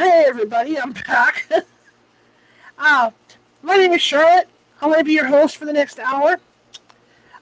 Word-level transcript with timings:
hey 0.00 0.24
everybody, 0.26 0.80
I'm 0.80 0.92
back. 0.92 1.46
uh, 2.78 3.10
my 3.60 3.76
name 3.76 3.92
is 3.92 4.00
Charlotte. 4.00 4.48
I'm 4.80 4.88
going 4.88 4.98
to 4.98 5.04
be 5.04 5.12
your 5.12 5.26
host 5.26 5.58
for 5.58 5.66
the 5.66 5.74
next 5.74 5.98
hour. 5.98 6.40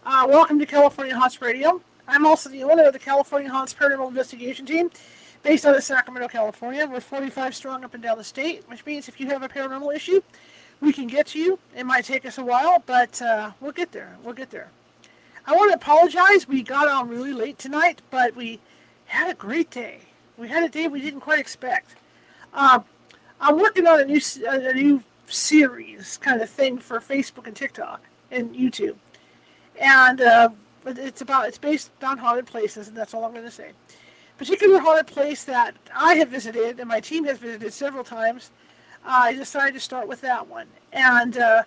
Uh, 0.05 0.27
welcome 0.29 0.59
to 0.59 0.67
California 0.67 1.17
Haunts 1.17 1.41
Radio. 1.41 1.81
I'm 2.09 2.27
also 2.27 2.51
the 2.51 2.65
owner 2.65 2.83
of 2.83 2.95
the 2.95 2.99
California 2.99 3.49
Haunts 3.49 3.73
Paranormal 3.73 4.09
Investigation 4.09 4.67
Team, 4.67 4.91
based 5.45 5.67
out 5.67 5.77
of 5.77 5.85
Sacramento, 5.85 6.27
California. 6.27 6.85
We're 6.85 6.99
45 6.99 7.55
strong 7.55 7.85
up 7.85 7.95
and 7.95 8.03
down 8.03 8.19
the 8.19 8.25
state, 8.25 8.65
which 8.67 8.85
means 8.85 9.07
if 9.07 9.21
you 9.21 9.29
have 9.29 9.45
a 9.45 9.49
paranormal 9.49 9.95
issue, 9.95 10.21
we 10.81 10.93
can 10.93 11.07
get 11.07 11.29
to 11.29 11.39
you. 11.39 11.61
It 11.77 11.87
might 11.87 12.07
take 12.07 12.27
us 12.27 12.39
a 12.39 12.45
while, 12.45 12.83
but 12.85 13.23
uh, 13.23 13.53
we'll 13.61 13.71
get 13.71 13.93
there. 13.93 14.17
We'll 14.25 14.35
get 14.35 14.51
there. 14.51 14.71
I 15.47 15.55
want 15.55 15.71
to 15.71 15.77
apologize. 15.77 16.49
We 16.49 16.65
got 16.65 16.89
on 16.89 17.09
really 17.09 17.33
late 17.33 17.61
tonight, 17.61 18.03
but 18.11 18.35
we 18.35 18.59
had 19.07 19.31
a 19.31 19.35
great 19.35 19.71
day. 19.71 20.01
We 20.37 20.49
had 20.49 20.65
a 20.65 20.69
day 20.69 20.89
we 20.89 21.01
didn't 21.01 21.21
quite 21.21 21.39
expect. 21.39 21.95
Uh, 22.53 22.81
I'm 23.41 23.59
working 23.59 23.87
on 23.87 24.01
a 24.01 24.05
new 24.05 24.21
a 24.47 24.73
new 24.73 25.03
series 25.27 26.17
kind 26.19 26.41
of 26.41 26.49
thing 26.49 26.79
for 26.79 26.99
Facebook 27.01 27.47
and 27.47 27.55
TikTok 27.55 28.03
and 28.31 28.55
YouTube, 28.55 28.97
and 29.81 30.21
uh, 30.21 30.49
it's 30.87 31.21
about 31.21 31.49
it's 31.49 31.59
based 31.59 31.91
on 32.03 32.19
haunted 32.19 32.47
places, 32.47 32.89
and 32.89 32.97
that's 32.97 33.15
all 33.15 33.25
I'm 33.25 33.33
going 33.33 33.45
to 33.45 33.51
say. 33.51 33.73
Particular 34.39 34.79
haunted 34.81 35.07
place 35.07 35.45
that 35.45 35.75
I 35.95 36.15
have 36.15 36.29
visited 36.29 36.79
and 36.79 36.89
my 36.89 37.01
team 37.01 37.25
has 37.25 37.39
visited 37.39 37.73
several 37.73 38.05
times. 38.05 38.51
Uh, 39.05 39.23
I 39.25 39.35
decided 39.35 39.75
to 39.75 39.81
start 39.81 40.09
with 40.09 40.21
that 40.23 40.49
one, 40.49 40.67
and 40.93 41.37
uh, 41.39 41.63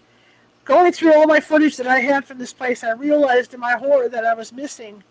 going 0.65 0.91
through 0.91 1.13
all 1.13 1.27
my 1.27 1.39
footage 1.39 1.77
that 1.77 1.87
I 1.87 1.99
had 1.99 2.25
from 2.25 2.37
this 2.37 2.53
place, 2.53 2.83
I 2.83 2.91
realized 2.91 3.53
in 3.53 3.59
my 3.59 3.73
horror 3.73 4.09
that 4.09 4.25
I 4.25 4.33
was 4.33 4.51
missing 4.51 5.03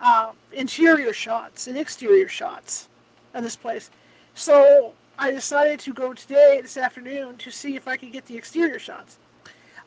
uh, 0.00 0.32
interior 0.52 1.12
shots 1.12 1.66
and 1.66 1.76
exterior 1.76 2.28
shots 2.28 2.88
of 3.32 3.42
this 3.42 3.56
place. 3.56 3.90
So 4.34 4.92
I 5.18 5.30
decided 5.30 5.80
to 5.80 5.92
go 5.92 6.12
today, 6.12 6.60
this 6.60 6.76
afternoon, 6.76 7.38
to 7.38 7.50
see 7.50 7.74
if 7.74 7.88
I 7.88 7.96
could 7.96 8.12
get 8.12 8.26
the 8.26 8.36
exterior 8.36 8.78
shots. 8.78 9.18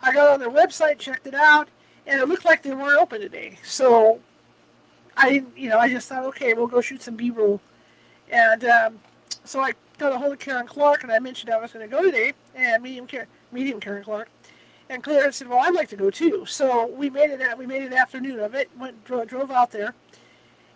I 0.02 0.14
got 0.14 0.30
on 0.30 0.40
their 0.40 0.50
website, 0.50 0.98
checked 0.98 1.28
it 1.28 1.36
out, 1.36 1.70
and 2.08 2.20
it 2.20 2.28
looked 2.28 2.46
like 2.46 2.64
they 2.64 2.74
weren't 2.74 3.00
open 3.00 3.22
today. 3.22 3.60
So 3.64 4.22
I, 5.16 5.44
you 5.56 5.70
know, 5.70 5.78
I 5.78 5.90
just 5.90 6.10
thought, 6.10 6.26
okay, 6.26 6.54
we'll 6.54 6.68
go 6.68 6.82
shoot 6.82 7.04
some 7.04 7.16
B-roll. 7.16 7.62
And 8.32 8.66
um, 8.66 9.00
so 9.44 9.60
I 9.60 9.74
got 9.98 10.14
a 10.14 10.18
hold 10.18 10.34
of 10.34 10.40
Karen 10.40 10.66
Clark, 10.66 11.04
and 11.04 11.12
I 11.12 11.20
mentioned 11.20 11.52
I 11.52 11.58
was 11.58 11.72
going 11.72 11.88
to 11.88 11.96
go 11.96 12.02
today, 12.02 12.34
and 12.56 12.82
medium, 12.82 13.08
medium 13.52 13.80
Karen 13.80 14.04
Clark. 14.04 14.30
And 14.90 15.04
Claire 15.04 15.32
said, 15.32 15.48
"Well, 15.48 15.60
I'd 15.60 15.76
like 15.76 15.90
to 15.90 15.96
go 15.96 16.10
too." 16.10 16.46
So 16.48 16.88
we 16.88 17.12
made 17.12 17.30
it. 17.30 17.58
We 17.60 17.68
made 17.68 17.84
an 17.84 17.94
afternoon 17.94 18.40
of 18.40 18.56
it. 18.56 18.72
Went 18.80 19.04
drove 19.06 19.52
out 19.52 19.70
there, 19.70 19.94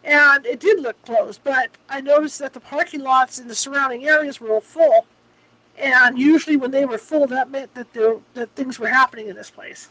and 0.04 0.46
it 0.46 0.60
did 0.60 0.80
look 0.80 1.02
closed. 1.04 1.42
But 1.44 1.72
I 1.90 2.02
noticed 2.02 2.40
that 2.40 2.54
the 2.54 2.60
parking 2.60 3.02
lots 3.02 3.40
in 3.40 3.48
the 3.48 3.56
surrounding 3.56 4.06
areas 4.06 4.40
were 4.40 4.50
all 4.52 4.62
full, 4.62 5.06
and 5.78 6.18
usually 6.18 6.56
when 6.56 6.72
they 6.72 6.86
were 6.86 6.98
full, 6.98 7.28
that 7.28 7.50
meant 7.50 7.74
that 7.76 7.94
there 7.94 8.18
that 8.34 8.56
things 8.56 8.80
were 8.80 8.88
happening 8.88 9.28
in 9.28 9.36
this 9.36 9.50
place. 9.50 9.90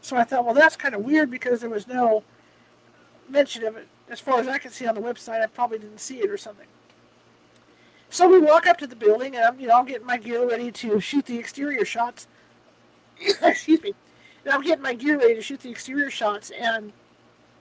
So 0.00 0.16
I 0.16 0.24
thought, 0.24 0.44
well, 0.44 0.54
that's 0.54 0.76
kind 0.76 0.94
of 0.94 1.02
weird 1.02 1.30
because 1.30 1.60
there 1.60 1.70
was 1.70 1.88
no 1.88 2.24
mention 3.28 3.64
of 3.64 3.76
it 3.76 3.88
as 4.10 4.20
far 4.20 4.38
as 4.38 4.46
I 4.46 4.58
can 4.58 4.70
see 4.70 4.86
on 4.86 4.94
the 4.94 5.00
website. 5.00 5.42
I 5.42 5.46
probably 5.46 5.78
didn't 5.78 6.00
see 6.00 6.18
it 6.18 6.30
or 6.30 6.36
something. 6.36 6.66
So 8.10 8.28
we 8.28 8.38
walk 8.38 8.66
up 8.66 8.76
to 8.78 8.86
the 8.86 8.94
building, 8.94 9.34
and 9.34 9.44
I'm, 9.44 9.58
you 9.58 9.66
know, 9.66 9.78
I'm 9.78 9.86
getting 9.86 10.06
my 10.06 10.18
gear 10.18 10.48
ready 10.48 10.70
to 10.70 11.00
shoot 11.00 11.26
the 11.26 11.38
exterior 11.38 11.84
shots 11.84 12.28
excuse 13.42 13.82
me. 13.82 13.94
And 14.44 14.54
I'm 14.54 14.62
getting 14.62 14.82
my 14.82 14.94
gear 14.94 15.18
ready 15.18 15.34
to 15.34 15.42
shoot 15.42 15.60
the 15.60 15.70
exterior 15.70 16.10
shots, 16.10 16.50
and 16.50 16.92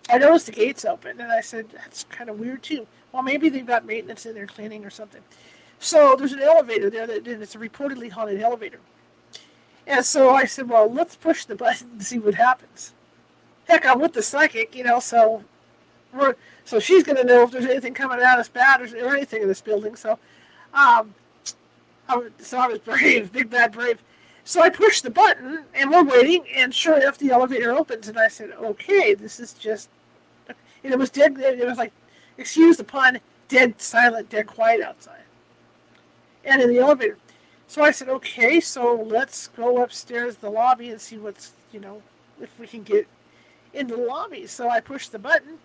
I 0.09 0.17
noticed 0.17 0.47
the 0.47 0.51
gates 0.51 0.85
open, 0.85 1.19
and 1.19 1.31
I 1.31 1.41
said, 1.41 1.69
that's 1.69 2.03
kind 2.05 2.29
of 2.29 2.39
weird 2.39 2.63
too. 2.63 2.87
Well, 3.11 3.23
maybe 3.23 3.49
they've 3.49 3.65
got 3.65 3.85
maintenance 3.85 4.25
in 4.25 4.33
there 4.33 4.47
cleaning 4.47 4.85
or 4.85 4.89
something. 4.89 5.21
So 5.79 6.15
there's 6.15 6.33
an 6.33 6.41
elevator 6.41 6.89
there, 6.89 7.07
that, 7.07 7.27
it's 7.27 7.55
a 7.55 7.59
reportedly 7.59 8.11
haunted 8.11 8.41
elevator. 8.41 8.79
And 9.85 10.05
so 10.05 10.33
I 10.33 10.45
said, 10.45 10.69
well, 10.69 10.91
let's 10.91 11.15
push 11.15 11.45
the 11.45 11.55
button 11.55 11.89
and 11.91 12.03
see 12.03 12.19
what 12.19 12.35
happens. 12.35 12.93
Heck, 13.67 13.85
I'm 13.85 13.99
with 13.99 14.13
the 14.13 14.23
psychic, 14.23 14.75
you 14.75 14.83
know, 14.83 14.99
so 14.99 15.43
we're 16.13 16.35
so 16.65 16.79
she's 16.79 17.03
going 17.03 17.17
to 17.17 17.23
know 17.23 17.43
if 17.43 17.51
there's 17.51 17.65
anything 17.65 17.93
coming 17.93 18.19
at 18.19 18.39
us 18.39 18.47
bad 18.47 18.81
or, 18.81 19.05
or 19.05 19.15
anything 19.15 19.41
in 19.41 19.47
this 19.47 19.61
building. 19.61 19.95
So, 19.95 20.19
um, 20.73 21.13
I, 22.07 22.27
so 22.39 22.57
I 22.57 22.67
was 22.67 22.79
brave, 22.85 23.31
big 23.31 23.49
bad 23.49 23.71
brave. 23.71 24.01
So 24.45 24.61
I 24.61 24.69
pushed 24.69 25.03
the 25.03 25.09
button, 25.09 25.63
and 25.73 25.89
we're 25.89 26.03
waiting, 26.03 26.45
and 26.53 26.73
sure 26.73 26.97
enough, 26.97 27.17
the 27.17 27.31
elevator 27.31 27.71
opens, 27.71 28.09
and 28.09 28.19
I 28.19 28.27
said, 28.27 28.51
"Okay, 28.51 29.13
this 29.13 29.39
is 29.39 29.53
just." 29.53 29.89
And 30.83 30.93
it 30.93 30.99
was 30.99 31.09
dead. 31.09 31.37
It 31.39 31.65
was 31.65 31.77
like, 31.77 31.93
excuse 32.37 32.77
the 32.77 32.83
pun, 32.83 33.19
dead 33.47 33.79
silent, 33.81 34.29
dead 34.29 34.47
quiet 34.47 34.81
outside, 34.81 35.23
and 36.43 36.61
in 36.61 36.69
the 36.69 36.79
elevator. 36.79 37.17
So 37.67 37.83
I 37.83 37.91
said, 37.91 38.09
"Okay, 38.09 38.59
so 38.59 38.93
let's 38.93 39.47
go 39.47 39.81
upstairs 39.81 40.37
the 40.37 40.49
lobby 40.49 40.89
and 40.89 40.99
see 40.99 41.17
what's 41.17 41.53
you 41.71 41.79
know 41.79 42.01
if 42.41 42.57
we 42.59 42.67
can 42.67 42.83
get 42.83 43.07
into 43.73 43.95
the 43.95 44.03
lobby." 44.03 44.45
So 44.47 44.69
I 44.69 44.79
push 44.79 45.07
the 45.07 45.19
button, 45.19 45.59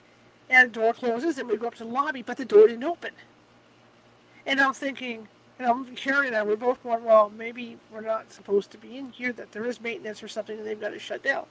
and 0.49 0.71
the 0.71 0.81
door 0.81 0.93
closes, 0.95 1.39
and 1.39 1.49
we 1.49 1.56
go 1.56 1.67
up 1.67 1.75
to 1.77 1.85
the 1.85 1.91
lobby, 1.91 2.23
but 2.23 2.37
the 2.37 2.45
door 2.45 2.69
didn't 2.69 2.85
open. 2.85 3.12
And 4.47 4.61
I'm 4.61 4.73
thinking, 4.73 5.29
and 5.59 5.69
I'm 5.69 5.85
Carrie 5.97 6.29
and 6.29 6.37
I, 6.37 6.43
we're 6.43 6.56
both 6.56 6.83
going, 6.83 7.05
well, 7.05 7.31
maybe 7.37 7.77
we're 7.93 8.00
not 8.00 8.33
supposed 8.33 8.71
to 8.71 8.79
be 8.79 8.97
in 8.97 9.11
here, 9.11 9.33
that 9.33 9.53
there 9.53 9.67
is 9.67 9.81
maintenance 9.81 10.23
or 10.23 10.29
something, 10.29 10.56
and 10.56 10.67
they've 10.67 10.81
got 10.81 10.91
to 10.91 10.99
shut 10.99 11.23
down. 11.23 11.45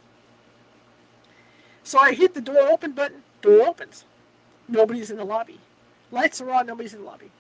So 1.84 2.00
I 2.00 2.14
hit 2.14 2.34
the 2.34 2.42
door 2.42 2.70
open 2.70 2.94
button, 2.94 3.24
door 3.42 3.68
opens. 3.68 4.06
Nobody's 4.68 5.12
in 5.12 5.18
the 5.18 5.24
lobby. 5.24 5.60
Lights 6.12 6.42
are 6.42 6.52
on, 6.52 6.68
nobody's 6.68 6.94
in 6.94 7.02
the 7.02 7.06
lobby. 7.06 7.32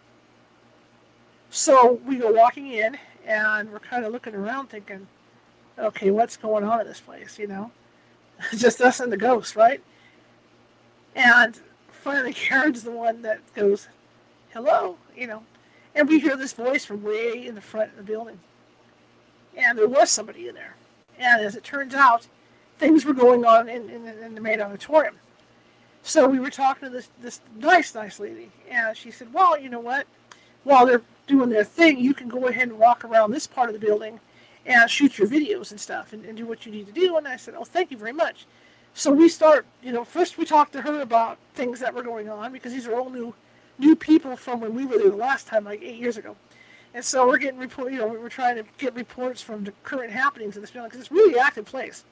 So 1.50 2.00
we 2.06 2.18
go 2.18 2.32
walking 2.32 2.72
in, 2.72 2.98
and 3.26 3.72
we're 3.72 3.80
kind 3.80 4.06
of 4.06 4.12
looking 4.12 4.36
around 4.36 4.68
thinking, 4.68 5.08
okay, 5.78 6.12
what's 6.12 6.38
going 6.38 6.64
on 6.64 6.82
in 6.82 6.88
this 6.88 7.00
place, 7.00 7.40
you 7.40 7.48
know? 7.48 7.72
Just 8.56 8.82
us 8.82 9.00
and 9.00 9.12
the 9.12 9.18
ghost, 9.18 9.56
right? 9.56 9.82
And 11.16 11.60
finally, 11.90 12.34
Karen's 12.34 12.84
the 12.84 12.92
one 12.92 13.22
that 13.24 13.42
goes, 13.54 13.88
hello, 14.54 14.98
you 15.16 15.28
know, 15.28 15.44
and 15.96 16.08
we 16.08 16.20
hear 16.20 16.36
this 16.36 16.54
voice 16.54 16.86
from 16.86 17.04
way 17.04 17.46
in 17.46 17.56
the 17.56 17.62
front 17.62 17.92
of 17.92 17.98
the 17.98 18.04
building. 18.04 18.40
And 19.56 19.78
there 19.78 19.88
was 19.88 20.12
somebody 20.12 20.48
in 20.48 20.56
there. 20.56 20.76
And 21.18 21.42
as 21.42 21.56
it 21.56 21.64
turns 21.64 21.96
out, 21.96 22.28
things 22.78 23.04
were 23.04 23.14
going 23.14 23.44
on 23.44 23.68
in, 23.68 23.90
in, 23.90 24.08
in 24.08 24.36
the 24.36 24.42
main 24.42 24.62
auditorium. 24.62 25.16
So 26.08 26.26
we 26.26 26.40
were 26.40 26.50
talking 26.50 26.88
to 26.88 26.90
this, 26.90 27.10
this 27.20 27.42
nice, 27.60 27.94
nice 27.94 28.18
lady. 28.18 28.50
And 28.70 28.96
she 28.96 29.12
said, 29.12 29.34
well, 29.34 29.60
you 29.60 29.68
know 29.68 29.82
what? 29.82 30.08
While 30.64 30.86
they're 30.86 31.02
doing 31.28 31.50
their 31.50 31.66
thing, 31.66 32.00
you 32.00 32.14
can 32.14 32.30
go 32.30 32.48
ahead 32.48 32.70
and 32.70 32.80
walk 32.80 33.04
around 33.04 33.32
this 33.32 33.46
part 33.46 33.68
of 33.68 33.74
the 33.74 33.86
building 33.86 34.22
and 34.66 34.90
shoot 34.90 35.18
your 35.18 35.28
videos 35.28 35.72
and 35.72 35.80
stuff 35.82 36.14
and, 36.14 36.24
and 36.24 36.38
do 36.38 36.46
what 36.46 36.66
you 36.66 36.72
need 36.72 36.86
to 36.86 36.94
do. 36.94 37.18
And 37.18 37.28
I 37.28 37.36
said, 37.36 37.56
oh, 37.58 37.66
thank 37.66 37.92
you 37.92 37.98
very 37.98 38.14
much. 38.14 38.46
So 38.94 39.12
we 39.12 39.28
start, 39.28 39.66
you 39.84 39.92
know, 39.92 40.06
first 40.06 40.38
we 40.38 40.46
talked 40.46 40.72
to 40.74 40.82
her 40.84 41.02
about 41.02 41.40
things 41.56 41.82
that 41.82 41.94
were 41.94 42.04
going 42.04 42.30
on 42.30 42.54
because 42.54 42.72
these 42.72 42.88
are 42.88 42.98
all 42.98 43.10
new 43.10 43.34
new 43.78 43.96
people 43.96 44.38
from 44.38 44.62
when 44.62 44.74
we 44.74 44.86
were 44.86 44.98
there 44.98 45.10
the 45.10 45.16
last 45.18 45.46
time, 45.46 45.66
like 45.66 45.84
eight 45.84 45.98
years 46.00 46.16
ago. 46.16 46.38
And 46.94 47.04
so 47.04 47.28
we're 47.28 47.38
getting 47.38 47.60
report, 47.60 47.92
you 47.92 48.00
know, 48.00 48.08
we're 48.08 48.30
trying 48.30 48.56
to 48.56 48.64
get 48.78 48.96
reports 48.96 49.42
from 49.42 49.66
the 49.66 49.74
current 49.84 50.12
happenings 50.12 50.56
in 50.56 50.62
this 50.62 50.72
building 50.72 50.90
because 50.90 51.02
it's 51.02 51.12
really 51.12 51.38
active 51.38 51.66
place. 51.66 52.06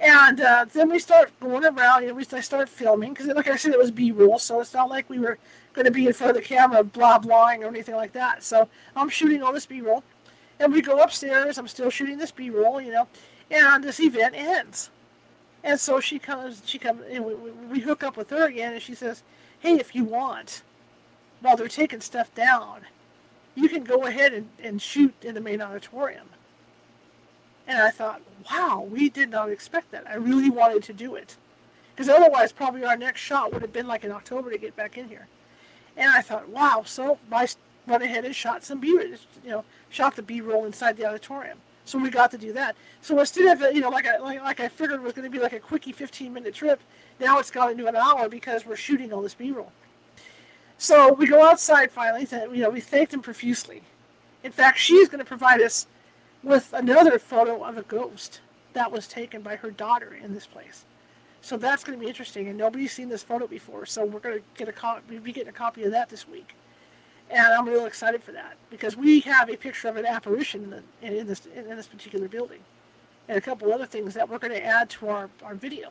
And 0.00 0.40
uh, 0.40 0.64
then 0.72 0.90
we 0.90 0.98
start 0.98 1.30
going 1.40 1.62
around, 1.62 2.06
know, 2.06 2.14
we 2.14 2.24
I 2.32 2.40
start 2.40 2.70
filming 2.70 3.12
because, 3.12 3.26
like 3.26 3.48
I 3.48 3.56
said, 3.56 3.72
it 3.72 3.78
was 3.78 3.90
B-roll, 3.90 4.38
so 4.38 4.60
it's 4.60 4.72
not 4.72 4.88
like 4.88 5.10
we 5.10 5.18
were 5.18 5.38
going 5.74 5.84
to 5.84 5.90
be 5.90 6.06
in 6.06 6.14
front 6.14 6.30
of 6.30 6.42
the 6.42 6.48
camera 6.48 6.82
blah 6.82 7.18
blahing 7.18 7.60
or 7.60 7.66
anything 7.66 7.94
like 7.94 8.12
that. 8.12 8.42
So 8.42 8.68
I'm 8.96 9.10
shooting 9.10 9.42
all 9.42 9.52
this 9.52 9.66
B-roll, 9.66 10.02
and 10.58 10.72
we 10.72 10.80
go 10.80 11.00
upstairs. 11.00 11.58
I'm 11.58 11.68
still 11.68 11.90
shooting 11.90 12.16
this 12.16 12.30
B-roll, 12.30 12.80
you 12.80 12.92
know, 12.92 13.08
and 13.50 13.84
this 13.84 14.00
event 14.00 14.34
ends. 14.34 14.88
And 15.62 15.78
so 15.78 16.00
she 16.00 16.18
comes, 16.18 16.62
she 16.64 16.78
comes, 16.78 17.02
and 17.10 17.22
we, 17.26 17.34
we 17.34 17.80
hook 17.80 18.02
up 18.02 18.16
with 18.16 18.30
her 18.30 18.46
again, 18.46 18.72
and 18.72 18.82
she 18.82 18.94
says, 18.94 19.22
hey, 19.58 19.74
if 19.74 19.94
you 19.94 20.04
want, 20.04 20.62
while 21.42 21.56
they're 21.56 21.68
taking 21.68 22.00
stuff 22.00 22.34
down, 22.34 22.80
you 23.54 23.68
can 23.68 23.84
go 23.84 24.06
ahead 24.06 24.32
and, 24.32 24.48
and 24.62 24.80
shoot 24.80 25.14
in 25.22 25.34
the 25.34 25.40
main 25.42 25.60
auditorium. 25.60 26.28
And 27.70 27.78
I 27.78 27.90
thought, 27.90 28.20
wow, 28.50 28.84
we 28.90 29.08
did 29.08 29.30
not 29.30 29.48
expect 29.48 29.92
that. 29.92 30.04
I 30.10 30.16
really 30.16 30.50
wanted 30.50 30.82
to 30.82 30.92
do 30.92 31.14
it. 31.14 31.36
Because 31.94 32.08
otherwise, 32.08 32.50
probably 32.50 32.84
our 32.84 32.96
next 32.96 33.20
shot 33.20 33.52
would 33.52 33.62
have 33.62 33.72
been 33.72 33.86
like 33.86 34.02
in 34.02 34.10
October 34.10 34.50
to 34.50 34.58
get 34.58 34.74
back 34.74 34.98
in 34.98 35.06
here. 35.06 35.28
And 35.96 36.10
I 36.10 36.20
thought, 36.20 36.48
wow, 36.48 36.82
so 36.84 37.20
I 37.30 37.46
went 37.86 38.02
ahead 38.02 38.24
and 38.24 38.34
shot 38.34 38.64
some 38.64 38.80
B, 38.80 38.88
you 38.88 39.16
know, 39.44 39.64
shot 39.88 40.16
the 40.16 40.22
B-roll 40.22 40.64
inside 40.64 40.96
the 40.96 41.06
auditorium. 41.06 41.58
So 41.84 41.96
we 41.96 42.10
got 42.10 42.32
to 42.32 42.38
do 42.38 42.52
that. 42.54 42.74
So 43.02 43.16
instead 43.20 43.46
of, 43.46 43.72
you 43.72 43.80
know, 43.80 43.90
like 43.90 44.06
I, 44.06 44.18
like, 44.18 44.42
like 44.42 44.58
I 44.58 44.66
figured 44.66 44.98
it 44.98 45.04
was 45.04 45.12
going 45.12 45.30
to 45.30 45.30
be 45.30 45.40
like 45.40 45.52
a 45.52 45.60
quickie 45.60 45.92
15-minute 45.92 46.52
trip, 46.52 46.80
now 47.20 47.38
it's 47.38 47.52
gone 47.52 47.70
into 47.70 47.86
an 47.86 47.94
hour 47.94 48.28
because 48.28 48.66
we're 48.66 48.74
shooting 48.74 49.12
all 49.12 49.22
this 49.22 49.34
B-roll. 49.34 49.70
So 50.76 51.12
we 51.12 51.28
go 51.28 51.46
outside 51.46 51.92
finally. 51.92 52.26
And 52.32 52.56
you 52.56 52.64
know, 52.64 52.70
we 52.70 52.80
thanked 52.80 53.14
him 53.14 53.22
profusely. 53.22 53.82
In 54.42 54.50
fact, 54.50 54.78
she's 54.78 55.08
going 55.08 55.20
to 55.20 55.24
provide 55.24 55.60
us 55.60 55.86
with 56.42 56.72
another 56.72 57.18
photo 57.18 57.62
of 57.64 57.76
a 57.78 57.82
ghost 57.82 58.40
that 58.72 58.92
was 58.92 59.06
taken 59.08 59.42
by 59.42 59.56
her 59.56 59.70
daughter 59.70 60.14
in 60.14 60.34
this 60.34 60.46
place. 60.46 60.84
So 61.42 61.56
that's 61.56 61.84
going 61.84 61.98
to 61.98 62.02
be 62.02 62.08
interesting, 62.08 62.48
and 62.48 62.58
nobody's 62.58 62.92
seen 62.92 63.08
this 63.08 63.22
photo 63.22 63.46
before. 63.46 63.86
So 63.86 64.04
we're 64.04 64.20
going 64.20 64.38
to 64.38 64.44
get 64.56 64.68
a 64.68 64.72
copy. 64.72 65.02
We'll 65.10 65.20
Be 65.20 65.32
getting 65.32 65.48
a 65.48 65.52
copy 65.52 65.84
of 65.84 65.90
that 65.92 66.08
this 66.10 66.28
week. 66.28 66.54
and 67.30 67.46
I'm 67.52 67.68
real 67.68 67.86
excited 67.86 68.22
for 68.22 68.32
that 68.32 68.56
because 68.70 68.96
we 68.96 69.20
have 69.20 69.48
a 69.48 69.56
picture 69.56 69.88
of 69.88 69.96
an 69.96 70.06
apparition 70.06 70.64
in, 70.64 70.70
the, 70.70 71.20
in 71.20 71.26
this 71.26 71.46
in 71.54 71.68
this 71.76 71.86
particular 71.86 72.28
building, 72.28 72.60
and 73.28 73.38
a 73.38 73.40
couple 73.40 73.72
other 73.72 73.86
things 73.86 74.14
that 74.14 74.28
we're 74.28 74.38
going 74.38 74.52
to 74.52 74.64
add 74.64 74.90
to 74.90 75.08
our, 75.08 75.30
our 75.44 75.54
video. 75.54 75.90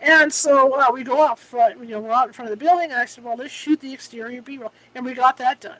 And 0.00 0.32
so 0.32 0.74
uh, 0.78 0.92
we 0.92 1.02
go 1.04 1.26
out 1.26 1.38
front, 1.38 1.80
you 1.80 1.86
know, 1.86 2.00
we're 2.00 2.12
out 2.12 2.26
in 2.26 2.34
front 2.34 2.50
of 2.50 2.58
the 2.58 2.62
building, 2.62 2.90
and 2.90 3.00
I 3.00 3.06
said, 3.06 3.24
well, 3.24 3.36
let's 3.36 3.52
shoot 3.52 3.80
the 3.80 3.94
exterior 3.94 4.42
B-roll, 4.42 4.72
and 4.94 5.06
we 5.06 5.14
got 5.14 5.38
that 5.38 5.60
done. 5.60 5.78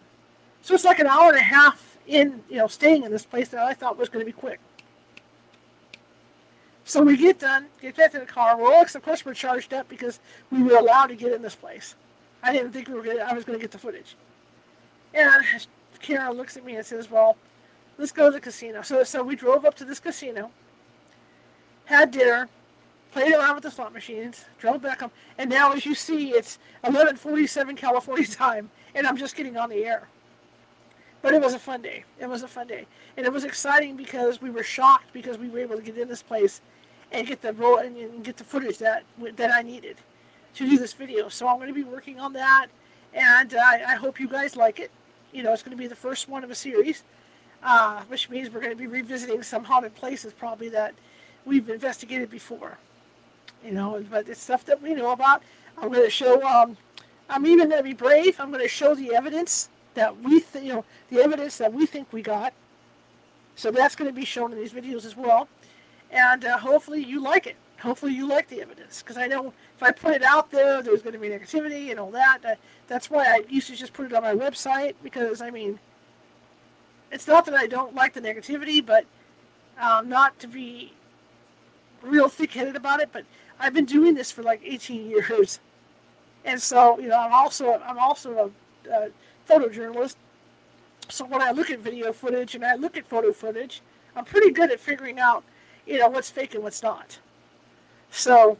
So 0.62 0.74
it's 0.74 0.84
like 0.84 0.98
an 1.00 1.06
hour 1.06 1.28
and 1.28 1.36
a 1.36 1.42
half 1.42 1.95
in, 2.06 2.42
you 2.48 2.56
know, 2.56 2.66
staying 2.66 3.04
in 3.04 3.10
this 3.10 3.24
place 3.24 3.48
that 3.48 3.60
I 3.60 3.74
thought 3.74 3.98
was 3.98 4.08
going 4.08 4.24
to 4.24 4.30
be 4.30 4.36
quick. 4.36 4.60
So 6.84 7.02
we 7.02 7.16
get 7.16 7.40
done, 7.40 7.66
get 7.82 7.96
back 7.96 8.12
to 8.12 8.20
the 8.20 8.26
car. 8.26 8.56
We're 8.56 8.72
all, 8.72 8.82
of 8.82 9.02
course, 9.02 9.24
we're 9.24 9.34
charged 9.34 9.74
up 9.74 9.88
because 9.88 10.20
we 10.52 10.62
were 10.62 10.76
allowed 10.76 11.08
to 11.08 11.16
get 11.16 11.32
in 11.32 11.42
this 11.42 11.56
place. 11.56 11.96
I 12.42 12.52
didn't 12.52 12.72
think 12.72 12.86
we 12.86 12.94
were 12.94 13.02
gonna, 13.02 13.20
I 13.20 13.34
was 13.34 13.44
going 13.44 13.58
to 13.58 13.62
get 13.62 13.72
the 13.72 13.78
footage. 13.78 14.14
And 15.12 15.42
Karen 16.00 16.36
looks 16.36 16.56
at 16.56 16.64
me 16.64 16.76
and 16.76 16.86
says, 16.86 17.10
"Well, 17.10 17.36
let's 17.98 18.12
go 18.12 18.26
to 18.26 18.30
the 18.30 18.40
casino." 18.40 18.82
So, 18.82 19.02
so 19.02 19.22
we 19.22 19.34
drove 19.34 19.64
up 19.64 19.74
to 19.76 19.84
this 19.84 19.98
casino, 19.98 20.50
had 21.86 22.12
dinner, 22.12 22.48
played 23.10 23.32
around 23.32 23.54
with 23.54 23.64
the 23.64 23.70
slot 23.70 23.92
machines, 23.92 24.44
drove 24.58 24.82
back 24.82 25.00
home, 25.00 25.10
and 25.38 25.50
now, 25.50 25.72
as 25.72 25.86
you 25.86 25.94
see, 25.94 26.30
it's 26.30 26.58
11:47 26.84 27.76
California 27.76 28.26
time, 28.28 28.70
and 28.94 29.06
I'm 29.06 29.16
just 29.16 29.34
getting 29.34 29.56
on 29.56 29.70
the 29.70 29.84
air. 29.84 30.08
But 31.22 31.34
it 31.34 31.40
was 31.40 31.54
a 31.54 31.58
fun 31.58 31.82
day. 31.82 32.04
It 32.20 32.28
was 32.28 32.42
a 32.42 32.48
fun 32.48 32.66
day, 32.66 32.86
and 33.16 33.26
it 33.26 33.32
was 33.32 33.44
exciting 33.44 33.96
because 33.96 34.40
we 34.40 34.50
were 34.50 34.62
shocked 34.62 35.12
because 35.12 35.38
we 35.38 35.48
were 35.48 35.58
able 35.58 35.76
to 35.76 35.82
get 35.82 35.96
in 35.98 36.08
this 36.08 36.22
place 36.22 36.60
and 37.12 37.26
get 37.26 37.40
the 37.42 37.52
roll 37.52 37.78
and 37.78 38.24
get 38.24 38.36
the 38.36 38.44
footage 38.44 38.78
that 38.78 39.04
that 39.36 39.50
I 39.50 39.62
needed 39.62 39.96
to 40.54 40.68
do 40.68 40.78
this 40.78 40.92
video. 40.92 41.28
So 41.28 41.48
I'm 41.48 41.56
going 41.56 41.68
to 41.68 41.74
be 41.74 41.84
working 41.84 42.20
on 42.20 42.32
that, 42.34 42.68
and 43.14 43.54
I 43.54 43.94
hope 43.94 44.20
you 44.20 44.28
guys 44.28 44.56
like 44.56 44.78
it. 44.78 44.90
You 45.32 45.42
know, 45.42 45.52
it's 45.52 45.62
going 45.62 45.76
to 45.76 45.80
be 45.80 45.86
the 45.86 45.96
first 45.96 46.28
one 46.28 46.44
of 46.44 46.50
a 46.50 46.54
series, 46.54 47.04
uh, 47.62 48.02
which 48.04 48.30
means 48.30 48.50
we're 48.50 48.60
going 48.60 48.72
to 48.72 48.76
be 48.76 48.86
revisiting 48.86 49.42
some 49.42 49.64
haunted 49.64 49.94
places 49.94 50.32
probably 50.32 50.68
that 50.70 50.94
we've 51.44 51.68
investigated 51.68 52.30
before. 52.30 52.78
You 53.64 53.72
know, 53.72 54.04
but 54.10 54.28
it's 54.28 54.42
stuff 54.42 54.64
that 54.66 54.80
we 54.80 54.94
know 54.94 55.10
about. 55.10 55.42
I'm 55.78 55.90
going 55.90 56.04
to 56.04 56.10
show. 56.10 56.42
Um, 56.42 56.76
I'm 57.28 57.44
even 57.46 57.68
going 57.68 57.80
to 57.80 57.88
be 57.88 57.94
brave. 57.94 58.38
I'm 58.38 58.50
going 58.50 58.62
to 58.62 58.68
show 58.68 58.94
the 58.94 59.14
evidence 59.14 59.68
that 59.96 60.22
we, 60.22 60.40
th- 60.40 60.64
you 60.64 60.72
know, 60.72 60.84
the 61.10 61.20
evidence 61.20 61.58
that 61.58 61.72
we 61.72 61.84
think 61.84 62.12
we 62.12 62.22
got. 62.22 62.54
So 63.56 63.70
that's 63.70 63.96
going 63.96 64.08
to 64.08 64.14
be 64.14 64.24
shown 64.24 64.52
in 64.52 64.58
these 64.58 64.72
videos 64.72 65.04
as 65.04 65.16
well, 65.16 65.48
and 66.10 66.44
uh, 66.44 66.58
hopefully 66.58 67.02
you 67.02 67.20
like 67.20 67.46
it. 67.46 67.56
Hopefully 67.80 68.12
you 68.12 68.26
like 68.26 68.48
the 68.48 68.62
evidence 68.62 69.02
because 69.02 69.16
I 69.16 69.26
know 69.26 69.52
if 69.76 69.82
I 69.82 69.90
put 69.90 70.14
it 70.14 70.22
out 70.22 70.50
there, 70.50 70.82
there's 70.82 71.02
going 71.02 71.12
to 71.14 71.18
be 71.18 71.28
negativity 71.28 71.90
and 71.90 71.98
all 72.00 72.10
that. 72.12 72.38
Uh, 72.44 72.54
that's 72.86 73.10
why 73.10 73.24
I 73.26 73.44
used 73.48 73.68
to 73.68 73.76
just 73.76 73.92
put 73.92 74.06
it 74.06 74.12
on 74.12 74.22
my 74.22 74.34
website 74.34 74.94
because 75.02 75.40
I 75.42 75.50
mean, 75.50 75.78
it's 77.10 77.26
not 77.26 77.44
that 77.46 77.54
I 77.54 77.66
don't 77.66 77.94
like 77.94 78.14
the 78.14 78.20
negativity, 78.20 78.84
but 78.84 79.04
um, 79.80 80.08
not 80.08 80.38
to 80.40 80.46
be 80.46 80.92
real 82.02 82.28
thick-headed 82.28 82.76
about 82.76 83.00
it. 83.00 83.10
But 83.12 83.24
I've 83.58 83.74
been 83.74 83.84
doing 83.86 84.14
this 84.14 84.30
for 84.30 84.42
like 84.42 84.60
18 84.64 85.08
years, 85.10 85.60
and 86.44 86.60
so 86.60 86.98
you 86.98 87.08
know 87.08 87.18
I'm 87.18 87.32
also 87.32 87.80
I'm 87.86 87.98
also 87.98 88.52
a, 88.86 88.90
a 88.90 89.10
photojournalist. 89.48 90.16
So 91.08 91.24
when 91.24 91.40
I 91.40 91.52
look 91.52 91.70
at 91.70 91.78
video 91.78 92.12
footage 92.12 92.54
and 92.54 92.64
I 92.64 92.74
look 92.74 92.96
at 92.96 93.06
photo 93.06 93.32
footage, 93.32 93.82
I'm 94.16 94.24
pretty 94.24 94.50
good 94.50 94.70
at 94.70 94.80
figuring 94.80 95.18
out, 95.18 95.44
you 95.86 95.98
know, 95.98 96.08
what's 96.08 96.30
fake 96.30 96.54
and 96.54 96.64
what's 96.64 96.82
not. 96.82 97.18
So, 98.10 98.56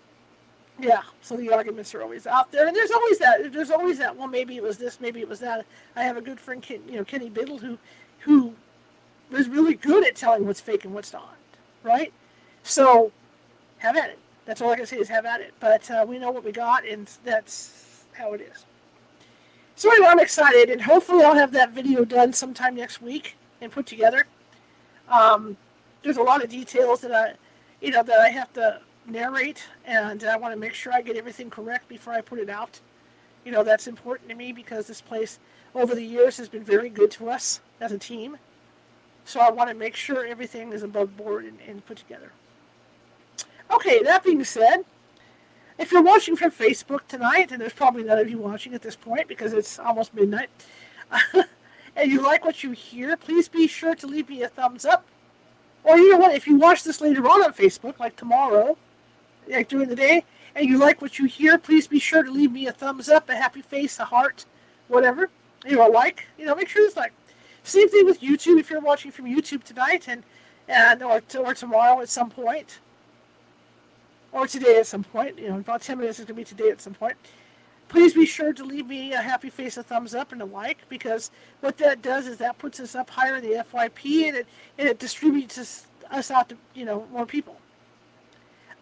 yeah. 0.79 1.03
So 1.23 1.37
the 1.37 1.51
arguments 1.51 1.95
are 1.95 2.03
always 2.03 2.27
out 2.27 2.53
there, 2.53 2.67
and 2.67 2.77
there's 2.77 2.91
always 2.91 3.19
that. 3.19 3.53
There's 3.53 3.71
always 3.71 3.99
that. 3.99 4.17
Well, 4.17 4.29
maybe 4.29 4.57
it 4.57 4.63
was 4.63 4.77
this. 4.77 5.01
Maybe 5.01 5.21
it 5.21 5.29
was 5.29 5.41
that. 5.41 5.65
I 5.97 6.03
have 6.03 6.17
a 6.17 6.21
good 6.21 6.39
friend, 6.39 6.63
Ken, 6.63 6.81
you 6.87 6.97
know, 6.97 7.05
Kenny 7.05 7.31
Biddle, 7.31 7.59
who, 7.59 7.79
who, 8.21 8.55
was 9.31 9.49
really 9.49 9.75
good 9.75 10.07
at 10.07 10.15
telling 10.15 10.47
what's 10.47 10.61
fake 10.61 10.85
and 10.85 10.95
what's 10.95 11.13
not. 11.13 11.37
Right. 11.83 12.13
So, 12.63 13.11
have 13.79 13.97
at 13.97 14.11
it. 14.11 14.19
That's 14.45 14.61
all 14.61 14.71
I 14.71 14.77
can 14.77 14.87
say 14.87 14.99
is 14.99 15.09
have 15.09 15.25
at 15.25 15.41
it. 15.41 15.55
But 15.59 15.91
uh, 15.91 16.05
we 16.07 16.19
know 16.19 16.31
what 16.31 16.45
we 16.45 16.53
got, 16.53 16.87
and 16.87 17.11
that's 17.25 18.05
how 18.13 18.35
it 18.35 18.41
is. 18.41 18.66
So 19.79 19.91
anyway, 19.91 20.09
I'm 20.09 20.19
excited, 20.19 20.71
and 20.71 20.81
hopefully 20.81 21.23
I'll 21.23 21.35
have 21.35 21.53
that 21.53 21.73
video 21.73 22.03
done 22.07 22.33
sometime 22.33 22.75
next 22.75 23.03
week 23.03 23.37
and 23.61 23.71
put 23.71 23.85
together. 23.85 24.27
Um, 25.07 25.59
there's 26.03 26.17
a 26.17 26.23
lot 26.23 26.43
of 26.43 26.49
details 26.49 27.03
that 27.03 27.13
I, 27.13 27.35
you 27.83 27.91
know, 27.91 28.03
that 28.03 28.19
I 28.19 28.31
have 28.31 28.51
to 28.55 28.81
narrate, 29.07 29.69
and 29.85 30.25
I 30.25 30.39
want 30.39 30.55
to 30.55 30.59
make 30.59 30.73
sure 30.73 30.95
I 30.95 31.03
get 31.03 31.19
everything 31.19 31.51
correct 31.51 31.89
before 31.89 32.15
I 32.15 32.23
put 32.23 32.39
it 32.39 32.49
out. 32.49 32.81
You 33.45 33.53
know, 33.53 33.63
that's 33.63 33.87
important 33.87 34.31
to 34.31 34.35
me 34.35 34.51
because 34.51 34.87
this 34.87 35.03
place 35.03 35.39
over 35.75 35.95
the 35.95 36.03
years 36.03 36.39
has 36.39 36.49
been 36.49 36.65
very 36.65 36.89
good 36.89 37.11
to 37.13 37.29
us 37.29 37.61
as 37.79 37.93
a 37.93 37.99
team. 37.99 38.39
So 39.27 39.41
I 39.41 39.51
want 39.51 39.69
to 39.69 39.77
make 39.77 39.95
sure 39.95 40.25
everything 40.25 40.73
is 40.73 40.85
above 40.85 41.19
board 41.19 41.45
and, 41.45 41.59
and 41.69 41.85
put 41.85 41.99
together. 41.99 42.33
Okay, 43.71 44.03
that 44.05 44.25
being 44.25 44.43
said, 44.43 44.85
if 45.79 45.93
you're 45.93 46.03
watching 46.03 46.37
from 46.37 46.51
Facebook 46.51 47.07
tonight, 47.07 47.53
and 47.53 47.61
there's 47.61 47.73
probably 47.73 48.03
none 48.03 48.19
of 48.19 48.31
you 48.31 48.39
watching 48.39 48.75
at 48.75 48.83
this 48.83 48.97
point 48.97 49.29
because 49.29 49.53
it's 49.53 49.79
almost 49.79 50.15
midnight, 50.15 50.49
and 51.97 52.11
you 52.11 52.23
like 52.23 52.45
what 52.45 52.63
you 52.63 52.73
hear, 52.73 53.17
please 53.17 53.49
be 53.49 53.67
sure 53.67 53.95
to 53.95 54.07
leave 54.07 54.29
me 54.29 54.43
a 54.43 54.49
thumbs 54.49 54.85
up. 54.85 55.05
Or 55.85 55.99
you 55.99 56.11
know 56.11 56.19
what, 56.19 56.35
if 56.35 56.47
you 56.47 56.57
watch 56.57 56.83
this 56.83 57.01
later 57.01 57.27
on 57.29 57.45
on 57.45 57.53
Facebook, 57.53 57.99
like 58.01 58.17
tomorrow, 58.17 58.77
like 59.49 59.69
during 59.69 59.89
the 59.89 59.97
day, 59.97 60.25
and 60.55 60.67
you 60.67 60.79
like 60.79 61.03
what 61.03 61.19
you 61.19 61.27
hear, 61.27 61.59
please 61.59 61.87
be 61.87 61.99
sure 61.99 62.23
to 62.23 62.31
leave 62.31 62.51
me 62.51 62.67
a 62.67 62.73
thumbs 62.73 63.09
up, 63.09 63.29
a 63.29 63.37
happy 63.37 63.61
face, 63.63 63.99
a 63.99 64.05
heart, 64.05 64.47
whatever. 64.89 65.29
You 65.65 65.77
know, 65.77 65.89
a 65.89 65.91
like. 65.91 66.27
You 66.39 66.47
know, 66.47 66.55
make 66.55 66.69
sure 66.69 66.85
it's 66.85 66.97
like. 66.97 67.13
Same 67.63 67.89
thing 67.89 68.07
with 68.07 68.21
YouTube. 68.21 68.61
If 68.61 68.71
you're 68.71 68.81
watching 68.81 69.11
from 69.11 69.27
YouTube 69.27 69.65
tonight 69.65 70.09
and 70.09 70.23
and 70.69 71.03
or, 71.03 71.23
or 71.39 71.55
tomorrow 71.55 72.01
at 72.01 72.09
some 72.09 72.31
point, 72.31 72.81
or 74.37 74.47
today 74.47 74.79
at 74.79 74.87
some 74.87 75.03
point, 75.03 75.39
you 75.39 75.49
know, 75.49 75.57
about 75.57 75.81
10 75.81 75.97
minutes 75.97 76.19
is 76.19 76.27
going 76.27 76.37
to 76.37 76.41
be 76.41 76.45
today 76.45 76.69
at 76.69 76.79
some 76.79 76.93
point. 76.93 77.17
Please 77.89 78.13
be 78.13 78.27
sure 78.27 78.53
to 78.53 78.65
leave 78.65 78.87
me 78.87 79.15
a 79.15 79.23
happy 79.23 79.49
face, 79.49 79.79
a 79.79 79.83
thumbs 79.83 80.15
up, 80.15 80.31
and 80.31 80.43
a 80.43 80.45
like 80.45 80.87
because 80.91 81.31
what 81.61 81.79
that 81.79 82.03
does 82.03 82.27
is 82.27 82.37
that 82.37 82.59
puts 82.59 82.79
us 82.79 82.95
up 82.95 83.09
higher 83.09 83.37
in 83.37 83.43
the 83.43 83.65
FYP 83.65 84.29
and 84.29 84.37
it 84.37 84.47
and 84.77 84.89
it 84.89 84.99
distributes 84.99 85.57
us, 85.57 85.87
us 86.11 86.31
out 86.31 86.51
to 86.51 86.57
you 86.75 86.85
know 86.85 87.07
more 87.13 87.25
people. 87.25 87.57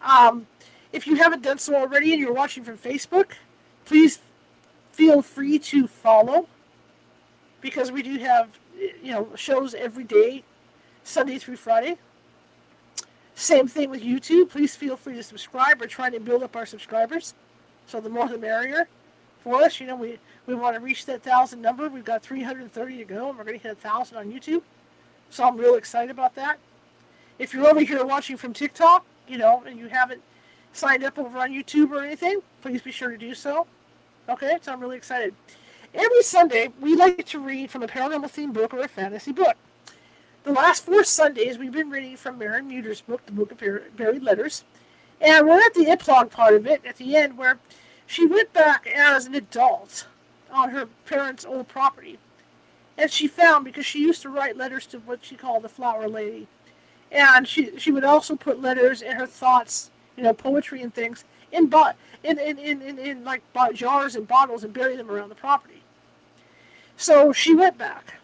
Um, 0.03 0.47
if 0.93 1.07
you 1.07 1.17
haven't 1.17 1.43
done 1.43 1.59
so 1.59 1.77
already 1.77 2.13
and 2.13 2.21
you're 2.21 2.33
watching 2.33 2.65
from 2.65 2.77
Facebook, 2.77 3.33
please 3.85 4.19
feel 4.91 5.23
free 5.23 5.59
to 5.59 5.87
follow 5.87 6.49
because 7.61 7.93
we 7.93 8.03
do 8.03 8.19
have 8.19 8.59
you 9.03 9.13
know 9.13 9.29
shows 9.37 9.75
every 9.75 10.05
day, 10.05 10.43
Sunday 11.05 11.39
through 11.39 11.57
Friday. 11.57 11.99
Same 13.35 13.67
thing 13.67 13.91
with 13.91 14.03
YouTube. 14.03 14.51
Please 14.51 14.77
feel 14.77 14.97
free 14.97 15.15
to 15.17 15.23
subscribe. 15.23 15.81
We're 15.81 15.87
trying 15.87 16.13
to 16.13 16.21
build 16.21 16.43
up 16.43 16.55
our 16.55 16.67
subscribers, 16.67 17.35
so 17.87 18.01
the 18.01 18.09
more 18.09 18.29
the 18.29 18.39
merrier 18.39 18.89
for 19.41 19.63
us. 19.63 19.81
You 19.81 19.87
know, 19.87 19.97
we, 19.97 20.19
we 20.47 20.55
want 20.55 20.77
to 20.77 20.81
reach 20.81 21.05
that 21.07 21.23
thousand 21.23 21.61
number. 21.61 21.89
We've 21.89 22.05
got 22.05 22.23
330 22.23 22.97
to 22.99 23.05
go, 23.05 23.29
and 23.29 23.39
we're 23.39 23.45
going 23.45 23.59
to 23.59 23.63
hit 23.63 23.73
a 23.73 23.81
thousand 23.81 24.19
on 24.19 24.33
YouTube. 24.33 24.63
So 25.31 25.45
I'm 25.45 25.57
real 25.57 25.75
excited 25.75 26.11
about 26.11 26.35
that. 26.37 26.59
If 27.39 27.53
you're 27.53 27.67
over 27.67 27.81
here 27.81 28.05
watching 28.05 28.37
from 28.37 28.53
TikTok, 28.53 29.05
you 29.27 29.39
know, 29.39 29.65
and 29.67 29.79
you 29.79 29.89
haven't 29.89 30.23
signed 30.73 31.03
up 31.03 31.19
over 31.19 31.39
on 31.39 31.51
YouTube 31.51 31.91
or 31.91 32.05
anything, 32.05 32.41
please 32.63 32.83
be 32.83 32.93
sure 32.93 33.11
to 33.11 33.19
do 33.19 33.35
so. 33.35 33.67
Okay, 34.29 34.59
so 34.63 34.73
I'm 34.73 34.81
really 34.81 34.97
excited. 34.97 35.35
Every 35.93 36.23
Sunday, 36.23 36.71
we 36.81 36.95
like 36.97 37.25
to 37.27 37.39
read 37.39 37.71
from 37.71 37.83
a 37.83 37.87
paranormal 37.87 38.33
themed 38.33 38.53
book 38.53 38.75
or 38.75 38.81
a 38.81 38.89
fantasy 38.89 39.33
book. 39.33 39.57
The 40.45 40.53
last 40.53 40.85
four 40.85 41.05
Sundays, 41.05 41.57
we've 41.57 41.73
been 41.73 41.89
reading 41.89 42.19
from 42.19 42.37
Maren 42.37 42.69
Muter's 42.69 43.01
book, 43.01 43.25
The 43.25 43.33
Book 43.33 43.51
of 43.51 43.97
Buried 43.97 44.23
Letters. 44.23 44.63
And 45.19 45.49
we're 45.49 45.65
at 45.65 45.73
the 45.73 45.87
epilogue 45.87 46.31
part 46.31 46.53
of 46.53 46.67
it, 46.67 46.85
at 46.85 46.97
the 46.97 47.17
end, 47.17 47.39
where 47.39 47.59
she 48.07 48.27
went 48.27 48.53
back 48.53 48.87
as 48.87 49.25
an 49.25 49.35
adult 49.35 50.07
on 50.53 50.69
her 50.69 50.87
parents' 51.07 51.47
old 51.47 51.69
property. 51.69 52.19
And 52.99 53.11
she 53.11 53.27
found, 53.27 53.65
because 53.65 53.87
she 53.87 54.01
used 54.01 54.21
to 54.21 54.29
write 54.29 54.55
letters 54.55 54.85
to 54.89 54.99
what 54.99 55.25
she 55.25 55.35
called 55.35 55.63
the 55.63 55.71
Flower 55.71 56.09
Lady. 56.09 56.47
And 57.11 57.49
she, 57.49 57.79
she 57.79 57.91
would 57.91 58.05
also 58.05 58.37
put 58.37 58.61
letters 58.61 59.01
and 59.01 59.19
her 59.19 59.27
thoughts, 59.27 59.91
you 60.15 60.25
know, 60.25 60.35
poetry 60.35 60.83
and 60.83 60.93
things, 60.93 61.25
in, 61.53 61.69
bo- 61.69 61.93
in, 62.23 62.39
in, 62.39 62.59
in, 62.59 62.83
in, 62.83 62.99
in 62.99 63.25
like 63.25 63.41
jars 63.73 64.15
and 64.15 64.29
bottles 64.29 64.63
and 64.63 64.75
bury 64.75 64.95
them 64.95 65.11
around 65.11 65.31
the 65.31 65.35
property. 65.35 65.83
So 66.99 67.33
she 67.33 67.55
went 67.55 67.79
back, 67.79 68.17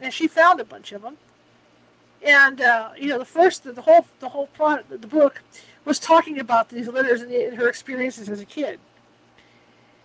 and 0.00 0.14
she 0.14 0.28
found 0.28 0.60
a 0.60 0.64
bunch 0.64 0.92
of 0.92 1.02
them 1.02 1.16
and 2.24 2.60
uh, 2.60 2.90
you 2.98 3.08
know 3.08 3.18
the 3.18 3.24
first 3.24 3.64
the 3.64 3.82
whole 3.82 4.06
the 4.20 4.30
whole 4.30 4.48
plot 4.48 4.84
the 4.88 4.98
book 4.98 5.42
was 5.84 5.98
talking 5.98 6.38
about 6.40 6.70
these 6.70 6.88
letters 6.88 7.22
and, 7.22 7.30
the, 7.30 7.44
and 7.46 7.56
her 7.58 7.68
experiences 7.68 8.28
as 8.28 8.40
a 8.40 8.46
kid. 8.46 8.80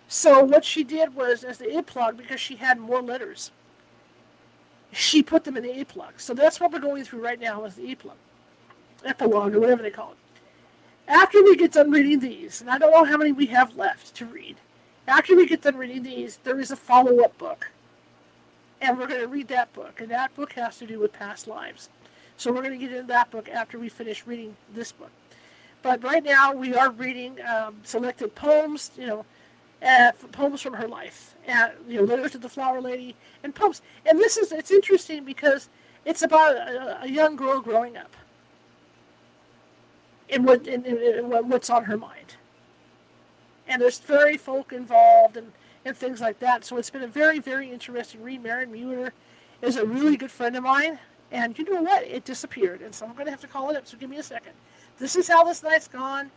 So 0.08 0.44
what 0.44 0.64
she 0.64 0.84
did 0.84 1.14
was 1.14 1.44
as 1.44 1.58
the 1.58 1.74
epilogue 1.74 2.16
because 2.16 2.40
she 2.40 2.56
had 2.56 2.78
more 2.80 3.02
letters. 3.02 3.52
She 4.92 5.22
put 5.22 5.44
them 5.44 5.56
in 5.56 5.62
the 5.64 5.72
epilogue. 5.74 6.14
So 6.18 6.34
that's 6.34 6.60
what 6.60 6.72
we're 6.72 6.80
going 6.80 7.04
through 7.04 7.24
right 7.24 7.40
now 7.40 7.64
is 7.64 7.76
the 7.76 7.90
epilogue, 7.90 8.18
epilogue 9.04 9.54
or 9.54 9.60
whatever 9.60 9.82
they 9.82 9.90
call 9.90 10.12
it. 10.12 10.18
After 11.08 11.42
we 11.42 11.56
get 11.56 11.72
done 11.72 11.90
reading 11.90 12.20
these, 12.20 12.60
and 12.60 12.70
I 12.70 12.78
don't 12.78 12.92
know 12.92 13.04
how 13.04 13.16
many 13.16 13.32
we 13.32 13.46
have 13.46 13.76
left 13.76 14.14
to 14.16 14.26
read. 14.26 14.56
After 15.08 15.36
we 15.36 15.46
get 15.46 15.62
done 15.62 15.76
reading 15.76 16.02
these, 16.04 16.38
there 16.44 16.60
is 16.60 16.70
a 16.70 16.76
follow-up 16.76 17.38
book 17.38 17.68
And 18.80 18.98
we're 18.98 19.08
going 19.08 19.20
to 19.20 19.28
read 19.28 19.48
that 19.48 19.72
book. 19.74 20.00
And 20.00 20.10
that 20.10 20.34
book 20.36 20.54
has 20.54 20.78
to 20.78 20.86
do 20.86 21.00
with 21.00 21.12
past 21.12 21.48
lives. 21.48 21.88
So 22.40 22.50
we're 22.50 22.62
going 22.62 22.72
to 22.72 22.78
get 22.78 22.90
into 22.90 23.06
that 23.08 23.30
book 23.30 23.50
after 23.50 23.78
we 23.78 23.90
finish 23.90 24.26
reading 24.26 24.56
this 24.72 24.92
book. 24.92 25.10
But 25.82 26.02
right 26.02 26.24
now 26.24 26.54
we 26.54 26.74
are 26.74 26.90
reading 26.90 27.36
um, 27.42 27.76
selected 27.82 28.34
poems, 28.34 28.92
you 28.96 29.06
know, 29.06 29.26
uh, 29.86 30.12
poems 30.32 30.62
from 30.62 30.72
her 30.72 30.88
life, 30.88 31.34
and 31.46 31.72
you 31.86 31.98
know, 31.98 32.04
letters 32.04 32.32
to 32.32 32.38
the 32.38 32.48
flower 32.48 32.80
lady, 32.80 33.14
and 33.44 33.54
poems. 33.54 33.82
And 34.06 34.18
this 34.18 34.38
is 34.38 34.52
it's 34.52 34.70
interesting 34.70 35.22
because 35.22 35.68
it's 36.06 36.22
about 36.22 36.56
a, 36.56 37.02
a 37.02 37.08
young 37.08 37.36
girl 37.36 37.60
growing 37.60 37.98
up, 37.98 38.16
and 40.30 40.46
what 40.46 40.66
what's 41.44 41.68
on 41.68 41.84
her 41.84 41.98
mind. 41.98 42.36
And 43.68 43.82
there's 43.82 43.98
very 43.98 44.38
folk 44.38 44.72
involved 44.72 45.36
and, 45.36 45.52
and 45.84 45.94
things 45.94 46.22
like 46.22 46.38
that. 46.38 46.64
So 46.64 46.78
it's 46.78 46.88
been 46.88 47.02
a 47.02 47.06
very 47.06 47.38
very 47.38 47.70
interesting 47.70 48.22
read. 48.22 48.42
Maren 48.42 48.72
Muter 48.72 49.10
is 49.60 49.76
a 49.76 49.84
really 49.84 50.16
good 50.16 50.30
friend 50.30 50.56
of 50.56 50.62
mine, 50.62 50.98
and 51.32 51.58
you 51.58 51.64
know 51.64 51.82
what? 51.82 52.04
It 52.04 52.24
disappeared, 52.24 52.82
and 52.82 52.94
so 52.94 53.06
I'm 53.06 53.12
going 53.14 53.26
to 53.26 53.30
have 53.30 53.40
to 53.42 53.48
call 53.48 53.70
it 53.70 53.76
up. 53.76 53.86
So 53.86 53.96
give 53.98 54.10
me 54.10 54.18
a 54.18 54.22
second. 54.22 54.52
This 54.98 55.16
is 55.16 55.28
how 55.28 55.44
this 55.44 55.62
night's 55.62 55.88
gone. 55.88 56.30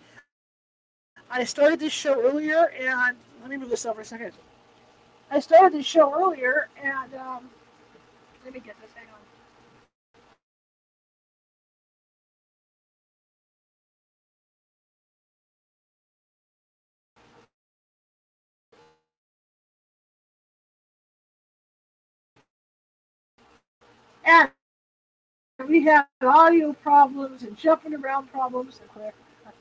I 1.30 1.44
started 1.46 1.80
this 1.80 1.94
show 1.94 2.22
earlier, 2.22 2.72
and 2.80 3.18
let 3.42 3.50
me 3.50 3.58
move 3.58 3.70
this 3.70 3.86
over 3.86 4.02
a 4.02 4.06
second. 4.06 4.34
I 5.32 5.40
started 5.40 5.74
this 5.74 5.86
show 5.86 6.14
earlier, 6.14 6.70
and 6.82 7.14
um, 7.16 7.50
let 8.46 8.54
me 8.54 8.60
get 8.60 8.76
this. 8.82 8.92
Hang 8.96 9.08
on. 9.10 9.20
And 24.26 24.63
we 25.60 25.84
had 25.84 26.06
audio 26.22 26.74
problems 26.74 27.44
and 27.44 27.56
jumping 27.58 27.94
around 27.94 28.32
problems. 28.32 28.82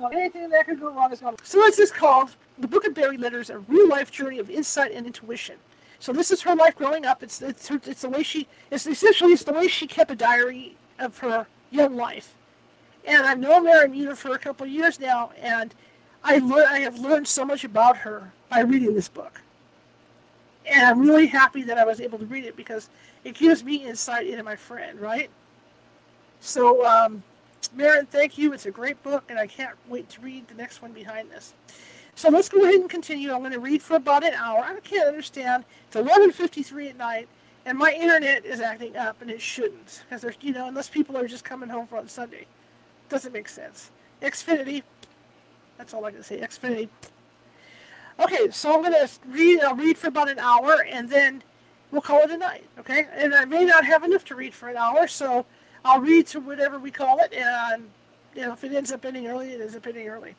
And 0.01 0.15
anything 0.15 0.49
that 0.51 0.67
could 0.67 0.81
go 0.81 0.91
wrong 0.91 1.13
is 1.13 1.21
gone. 1.21 1.37
So 1.43 1.59
this 1.77 1.91
called? 1.91 2.35
The 2.59 2.69
Book 2.69 2.87
of 2.87 2.95
Buried 2.95 3.21
Letters, 3.21 3.51
a 3.51 3.59
real 3.59 3.89
life 3.89 4.11
journey 4.11 4.39
of 4.39 4.51
insight 4.51 4.93
and 4.93 5.07
intuition. 5.07 5.57
So 5.99 6.13
this 6.13 6.31
is 6.31 6.43
her 6.43 6.55
life 6.57 6.77
growing 6.77 7.07
up. 7.07 7.23
It's 7.23 7.41
it's 7.41 7.69
her, 7.69 7.81
it's 7.85 8.03
the 8.03 8.09
way 8.09 8.23
she 8.23 8.49
it's 8.71 8.87
essentially 8.87 9.33
it's 9.33 9.45
the 9.45 9.53
way 9.53 9.69
she 9.69 9.87
kept 9.87 10.11
a 10.11 10.17
diary 10.17 10.77
of 10.99 11.19
her 11.19 11.47
young 11.71 11.97
life. 11.97 12.35
And 13.05 13.25
I've 13.25 13.39
known 13.39 13.65
Maren 13.65 13.93
Muter 13.93 14.17
for 14.17 14.35
a 14.35 14.39
couple 14.39 14.67
of 14.67 14.73
years 14.73 14.99
now, 14.99 15.31
and 15.41 15.75
I 16.25 16.39
learn 16.39 16.67
I 16.69 16.81
have 16.81 16.99
learned 16.99 17.29
so 17.29 17.45
much 17.45 17.65
about 17.65 17.99
her 17.99 18.33
by 18.51 18.61
reading 18.61 18.95
this 18.95 19.09
book. 19.09 19.41
And 20.67 20.87
I'm 20.87 21.01
really 21.01 21.27
happy 21.27 21.63
that 21.63 21.79
I 21.79 21.85
was 21.85 22.01
able 22.01 22.19
to 22.19 22.27
read 22.27 22.45
it 22.45 22.57
because 22.57 22.89
it 23.25 23.35
gives 23.35 23.63
me 23.63 23.77
insight 23.77 24.27
into 24.27 24.43
my 24.43 24.57
friend, 24.57 25.01
right? 25.01 25.31
So 26.43 26.85
um, 26.85 27.23
Maren, 27.73 28.05
thank 28.07 28.37
you. 28.37 28.53
It's 28.53 28.67
a 28.67 28.71
great 28.73 29.01
book, 29.05 29.23
and 29.29 29.39
I 29.39 29.47
can't 29.47 29.77
wait 29.89 30.09
to 30.11 30.21
read 30.21 30.49
the 30.49 30.55
next 30.55 30.83
one 30.83 30.91
behind 30.91 31.31
this. 31.31 31.55
So 32.17 32.31
let's 32.31 32.49
go 32.49 32.63
ahead 32.63 32.75
and 32.75 32.91
continue. 32.91 33.33
I'm 33.33 33.39
going 33.39 33.53
to 33.53 33.61
read 33.61 33.81
for 33.81 33.95
about 33.95 34.25
an 34.25 34.35
hour. 34.35 34.59
I 34.59 34.79
can't 34.81 35.07
understand. 35.07 35.65
It's 35.87 35.97
11:53 35.97 36.91
at 36.91 36.99
night, 36.99 37.29
and 37.65 37.79
my 37.79 37.93
internet 37.93 38.45
is 38.45 38.61
acting 38.61 38.97
up, 38.97 39.23
and 39.23 39.31
it 39.31 39.41
shouldn't, 39.41 40.03
because 40.05 40.21
there's 40.21 40.35
you 40.41 40.53
know 40.53 40.67
unless 40.67 40.89
people 40.89 41.17
are 41.17 41.29
just 41.29 41.45
coming 41.45 41.69
home 41.69 41.87
from 41.87 42.09
Sunday, 42.09 42.47
doesn't 43.09 43.33
make 43.33 43.49
sense. 43.49 43.93
Xfinity. 44.21 44.83
That's 45.79 45.95
all 45.95 46.05
I 46.05 46.11
can 46.11 46.25
say. 46.25 46.41
Xfinity. 46.41 46.89
Okay, 48.19 48.51
so 48.51 48.75
I'm 48.75 48.83
going 48.83 48.93
to 48.93 49.09
read. 49.29 49.61
I'll 49.61 49.77
read 49.77 49.97
for 49.97 50.09
about 50.09 50.29
an 50.29 50.41
hour, 50.41 50.85
and 50.91 51.09
then 51.09 51.45
we'll 51.93 52.03
call 52.03 52.23
it 52.23 52.33
a 52.33 52.37
night. 52.37 52.65
Okay, 52.81 53.07
and 53.13 53.33
I 53.33 53.45
may 53.45 53.65
not 53.65 53.85
have 53.85 54.03
enough 54.03 54.25
to 54.25 54.35
read 54.35 54.53
for 54.53 54.69
an 54.69 54.77
hour, 54.77 55.07
so 55.07 55.47
I'll 55.85 56.01
read 56.01 56.27
to 56.29 56.41
whatever 56.41 56.79
we 56.79 56.91
call 56.91 57.19
it, 57.21 57.33
and 57.33 57.89
you 58.35 58.43
know 58.43 58.53
if 58.53 58.62
it 58.65 58.73
ends 58.73 58.93
up 58.93 59.05
ending 59.05 59.27
early, 59.27 59.53
it 59.53 59.61
ends 59.61 59.75
up 59.75 59.87
ending 59.87 60.09
early. 60.09 60.35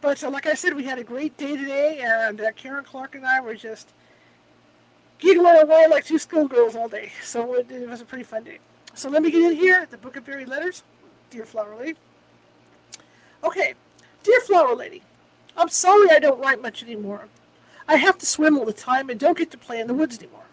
But 0.00 0.22
uh, 0.22 0.30
like 0.30 0.46
I 0.46 0.54
said, 0.54 0.74
we 0.74 0.84
had 0.84 0.98
a 0.98 1.04
great 1.04 1.36
day 1.36 1.56
today, 1.56 2.00
and 2.02 2.40
uh, 2.40 2.52
Karen 2.52 2.84
Clark 2.84 3.14
and 3.14 3.24
I 3.24 3.40
were 3.40 3.54
just 3.54 3.92
giggling 5.18 5.56
away 5.56 5.86
like 5.88 6.04
two 6.04 6.18
schoolgirls 6.18 6.76
all 6.76 6.88
day. 6.88 7.12
So 7.22 7.54
it, 7.54 7.70
it, 7.70 7.88
was 7.88 8.00
a 8.00 8.04
pretty 8.04 8.24
fun 8.24 8.44
day. 8.44 8.58
So 8.94 9.08
let 9.08 9.22
me 9.22 9.30
get 9.30 9.42
in 9.42 9.56
here. 9.56 9.86
The 9.88 9.96
Book 9.96 10.16
of 10.16 10.24
Buried 10.24 10.48
Letters, 10.48 10.82
Dear 11.30 11.44
Flower 11.44 11.76
Lady. 11.76 11.98
Okay, 13.44 13.74
Dear 14.22 14.40
Flower 14.40 14.74
Lady, 14.74 15.02
I'm 15.56 15.68
sorry 15.68 16.10
I 16.10 16.18
don't 16.18 16.40
write 16.40 16.60
much 16.60 16.82
anymore. 16.82 17.28
I 17.88 17.96
have 17.96 18.18
to 18.18 18.26
swim 18.26 18.58
all 18.58 18.64
the 18.64 18.72
time 18.72 19.10
and 19.10 19.20
don't 19.20 19.38
get 19.38 19.50
to 19.52 19.58
play 19.58 19.78
in 19.78 19.86
the 19.86 19.94
woods 19.94 20.18
anymore. 20.18 20.45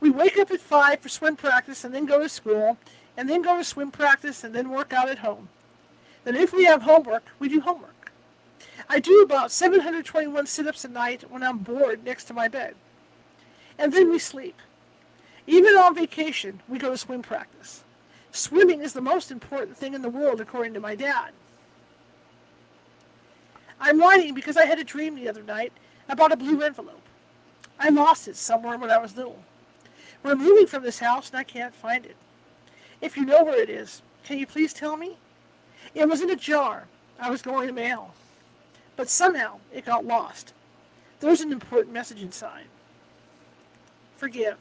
We 0.00 0.10
wake 0.10 0.38
up 0.38 0.50
at 0.50 0.60
5 0.60 1.00
for 1.00 1.08
swim 1.08 1.36
practice 1.36 1.84
and 1.84 1.94
then 1.94 2.06
go 2.06 2.18
to 2.18 2.28
school, 2.28 2.78
and 3.16 3.28
then 3.28 3.42
go 3.42 3.58
to 3.58 3.64
swim 3.64 3.90
practice 3.90 4.42
and 4.42 4.54
then 4.54 4.70
work 4.70 4.92
out 4.92 5.08
at 5.08 5.18
home. 5.18 5.48
Then 6.24 6.36
if 6.36 6.52
we 6.52 6.64
have 6.64 6.82
homework, 6.82 7.24
we 7.38 7.48
do 7.48 7.60
homework. 7.60 8.12
I 8.88 8.98
do 8.98 9.22
about 9.22 9.52
721 9.52 10.46
sit-ups 10.46 10.84
a 10.84 10.88
night 10.88 11.30
when 11.30 11.42
I'm 11.42 11.58
bored 11.58 12.04
next 12.04 12.24
to 12.24 12.34
my 12.34 12.48
bed. 12.48 12.74
And 13.78 13.92
then 13.92 14.10
we 14.10 14.18
sleep. 14.18 14.56
Even 15.46 15.76
on 15.76 15.94
vacation, 15.94 16.60
we 16.68 16.78
go 16.78 16.90
to 16.90 16.96
swim 16.96 17.22
practice. 17.22 17.84
Swimming 18.32 18.80
is 18.80 18.92
the 18.92 19.00
most 19.00 19.30
important 19.30 19.76
thing 19.76 19.94
in 19.94 20.02
the 20.02 20.08
world, 20.08 20.40
according 20.40 20.74
to 20.74 20.80
my 20.80 20.94
dad. 20.94 21.32
I'm 23.80 23.98
writing 23.98 24.34
because 24.34 24.56
I 24.56 24.66
had 24.66 24.78
a 24.78 24.84
dream 24.84 25.14
the 25.14 25.28
other 25.28 25.42
night 25.42 25.72
about 26.08 26.32
a 26.32 26.36
blue 26.36 26.62
envelope. 26.62 27.02
I 27.78 27.88
lost 27.88 28.28
it 28.28 28.36
somewhere 28.36 28.76
when 28.76 28.90
I 28.90 28.98
was 28.98 29.16
little. 29.16 29.42
We're 30.22 30.36
moving 30.36 30.66
from 30.66 30.82
this 30.82 30.98
house 30.98 31.30
and 31.30 31.38
I 31.38 31.44
can't 31.44 31.74
find 31.74 32.04
it. 32.04 32.16
If 33.00 33.16
you 33.16 33.24
know 33.24 33.42
where 33.42 33.60
it 33.60 33.70
is, 33.70 34.02
can 34.24 34.38
you 34.38 34.46
please 34.46 34.72
tell 34.72 34.96
me? 34.96 35.16
It 35.94 36.08
was 36.08 36.20
in 36.20 36.30
a 36.30 36.36
jar 36.36 36.86
I 37.18 37.30
was 37.30 37.42
going 37.42 37.68
to 37.68 37.72
mail, 37.72 38.14
but 38.96 39.08
somehow 39.08 39.58
it 39.72 39.86
got 39.86 40.04
lost. 40.04 40.52
There's 41.20 41.40
an 41.40 41.52
important 41.52 41.92
message 41.92 42.22
inside. 42.22 42.64
Forgive. 44.16 44.56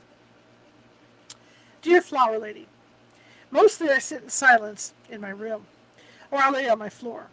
Dear 1.81 2.01
Flower 2.01 2.37
Lady, 2.37 2.67
mostly 3.51 3.89
I 3.89 3.99
sit 3.99 4.23
in 4.23 4.29
silence 4.29 4.93
in 5.09 5.21
my 5.21 5.29
room, 5.29 5.65
or 6.31 6.39
I 6.39 6.49
lay 6.49 6.69
on 6.69 6.79
my 6.79 6.89
floor. 6.89 7.27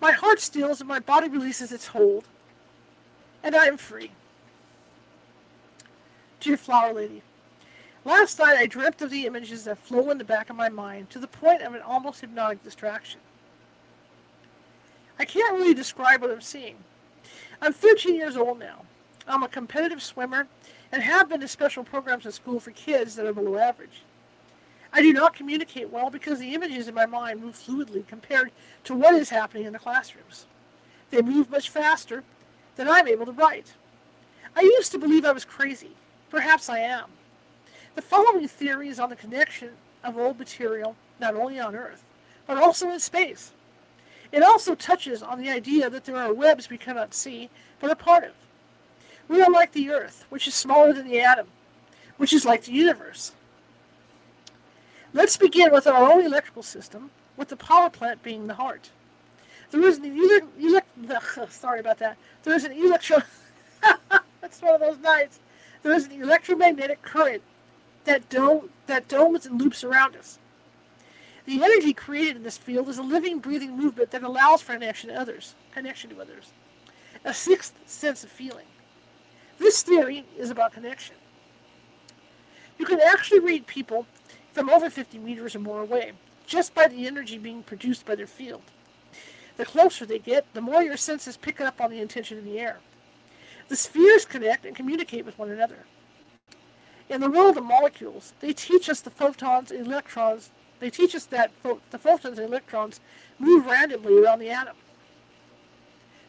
My 0.00 0.12
heart 0.12 0.40
steals 0.40 0.80
and 0.80 0.88
my 0.88 0.98
body 0.98 1.28
releases 1.28 1.72
its 1.72 1.88
hold, 1.88 2.24
and 3.42 3.54
I 3.54 3.66
am 3.66 3.76
free. 3.76 4.12
Dear 6.40 6.56
Flower 6.56 6.92
Lady, 6.92 7.22
Last 8.06 8.38
night 8.38 8.56
I 8.56 8.66
dreamt 8.66 9.02
of 9.02 9.10
the 9.10 9.26
images 9.26 9.64
that 9.64 9.80
flow 9.80 10.10
in 10.10 10.18
the 10.18 10.22
back 10.22 10.48
of 10.48 10.54
my 10.54 10.68
mind 10.68 11.10
to 11.10 11.18
the 11.18 11.26
point 11.26 11.62
of 11.62 11.74
an 11.74 11.82
almost 11.82 12.20
hypnotic 12.20 12.62
distraction. 12.62 13.18
I 15.18 15.24
can't 15.24 15.58
really 15.58 15.74
describe 15.74 16.22
what 16.22 16.30
I'm 16.30 16.40
seeing. 16.40 16.76
I'm 17.60 17.72
13 17.72 18.14
years 18.14 18.36
old 18.36 18.60
now. 18.60 18.84
I'm 19.26 19.42
a 19.42 19.48
competitive 19.48 20.00
swimmer 20.00 20.46
and 20.92 21.02
have 21.02 21.28
been 21.28 21.40
to 21.40 21.48
special 21.48 21.82
programs 21.82 22.26
at 22.26 22.34
school 22.34 22.60
for 22.60 22.70
kids 22.70 23.16
that 23.16 23.26
are 23.26 23.32
below 23.32 23.58
average. 23.58 24.02
I 24.92 25.02
do 25.02 25.12
not 25.12 25.34
communicate 25.34 25.90
well 25.90 26.08
because 26.08 26.38
the 26.38 26.54
images 26.54 26.86
in 26.86 26.94
my 26.94 27.06
mind 27.06 27.42
move 27.42 27.56
fluidly 27.56 28.06
compared 28.06 28.52
to 28.84 28.94
what 28.94 29.16
is 29.16 29.30
happening 29.30 29.64
in 29.64 29.72
the 29.72 29.80
classrooms. 29.80 30.46
They 31.10 31.22
move 31.22 31.50
much 31.50 31.70
faster 31.70 32.22
than 32.76 32.88
I'm 32.88 33.08
able 33.08 33.26
to 33.26 33.32
write. 33.32 33.74
I 34.54 34.60
used 34.60 34.92
to 34.92 34.98
believe 34.98 35.24
I 35.24 35.32
was 35.32 35.44
crazy. 35.44 35.90
Perhaps 36.30 36.68
I 36.68 36.78
am. 36.78 37.15
The 37.96 38.02
following 38.02 38.46
theory 38.46 38.90
is 38.90 39.00
on 39.00 39.08
the 39.08 39.16
connection 39.16 39.70
of 40.04 40.18
old 40.18 40.38
material 40.38 40.96
not 41.18 41.34
only 41.34 41.58
on 41.58 41.74
Earth, 41.74 42.04
but 42.46 42.58
also 42.58 42.90
in 42.90 43.00
space. 43.00 43.52
It 44.30 44.42
also 44.42 44.74
touches 44.74 45.22
on 45.22 45.40
the 45.40 45.48
idea 45.48 45.88
that 45.88 46.04
there 46.04 46.18
are 46.18 46.34
webs 46.34 46.68
we 46.68 46.76
cannot 46.76 47.14
see, 47.14 47.48
but 47.80 47.90
are 47.90 47.94
part 47.94 48.24
of. 48.24 48.32
We 49.28 49.40
are 49.40 49.50
like 49.50 49.72
the 49.72 49.88
Earth, 49.88 50.26
which 50.28 50.46
is 50.46 50.54
smaller 50.54 50.92
than 50.92 51.08
the 51.08 51.20
atom, 51.20 51.46
which 52.18 52.34
is 52.34 52.44
like 52.44 52.64
the 52.64 52.72
universe. 52.72 53.32
Let's 55.14 55.38
begin 55.38 55.72
with 55.72 55.86
our 55.86 56.12
own 56.12 56.22
electrical 56.22 56.62
system, 56.62 57.10
with 57.38 57.48
the 57.48 57.56
power 57.56 57.88
plant 57.88 58.22
being 58.22 58.46
the 58.46 58.54
heart. 58.54 58.90
There 59.70 59.82
is 59.88 59.96
an 59.96 60.04
elect, 60.58 61.50
sorry 61.50 61.80
about 61.80 61.98
that. 62.00 62.18
There 62.42 62.54
is 62.54 62.64
an 62.64 62.72
electro. 62.72 63.22
that's 64.42 64.60
one 64.60 64.74
of 64.74 64.80
those 64.80 64.98
nights. 64.98 65.40
There 65.82 65.94
is 65.94 66.04
an 66.04 66.20
electromagnetic 66.20 67.00
current 67.00 67.42
that 68.06 68.28
dome 68.28 68.70
that 68.86 69.08
domes 69.08 69.46
and 69.46 69.60
loops 69.60 69.84
around 69.84 70.16
us. 70.16 70.38
The 71.44 71.62
energy 71.62 71.92
created 71.92 72.36
in 72.36 72.42
this 72.42 72.58
field 72.58 72.88
is 72.88 72.98
a 72.98 73.02
living, 73.02 73.38
breathing 73.38 73.76
movement 73.76 74.10
that 74.10 74.22
allows 74.22 74.62
for 74.62 74.72
connection 74.72 75.10
to 75.10 75.20
others, 75.20 75.54
connection 75.72 76.10
to 76.10 76.20
others, 76.20 76.52
a 77.24 77.32
sixth 77.32 77.74
sense 77.86 78.24
of 78.24 78.30
feeling. 78.30 78.66
This 79.58 79.82
theory 79.82 80.24
is 80.36 80.50
about 80.50 80.72
connection. 80.72 81.16
You 82.78 82.84
can 82.84 83.00
actually 83.00 83.40
read 83.40 83.66
people 83.66 84.06
from 84.52 84.68
over 84.68 84.90
50 84.90 85.18
meters 85.18 85.54
or 85.54 85.60
more 85.60 85.82
away 85.82 86.12
just 86.46 86.74
by 86.74 86.88
the 86.88 87.06
energy 87.06 87.38
being 87.38 87.62
produced 87.62 88.06
by 88.06 88.14
their 88.14 88.26
field. 88.26 88.62
The 89.56 89.64
closer 89.64 90.04
they 90.04 90.18
get, 90.18 90.46
the 90.54 90.60
more 90.60 90.82
your 90.82 90.96
senses 90.96 91.36
pick 91.36 91.60
up 91.60 91.80
on 91.80 91.90
the 91.90 92.00
intention 92.00 92.38
in 92.38 92.44
the 92.44 92.58
air. 92.58 92.78
The 93.68 93.76
spheres 93.76 94.24
connect 94.24 94.64
and 94.64 94.76
communicate 94.76 95.24
with 95.24 95.38
one 95.38 95.50
another. 95.50 95.86
In 97.08 97.20
the 97.20 97.30
world 97.30 97.56
of 97.56 97.64
molecules, 97.64 98.32
they 98.40 98.52
teach 98.52 98.88
us 98.88 99.00
the 99.00 99.10
photons 99.10 99.70
electrons. 99.70 100.50
They 100.80 100.90
teach 100.90 101.14
us 101.14 101.24
that 101.26 101.52
the 101.62 101.98
photons 101.98 102.38
and 102.38 102.48
electrons 102.48 103.00
move 103.38 103.66
randomly 103.66 104.18
around 104.18 104.40
the 104.40 104.50
atom. 104.50 104.76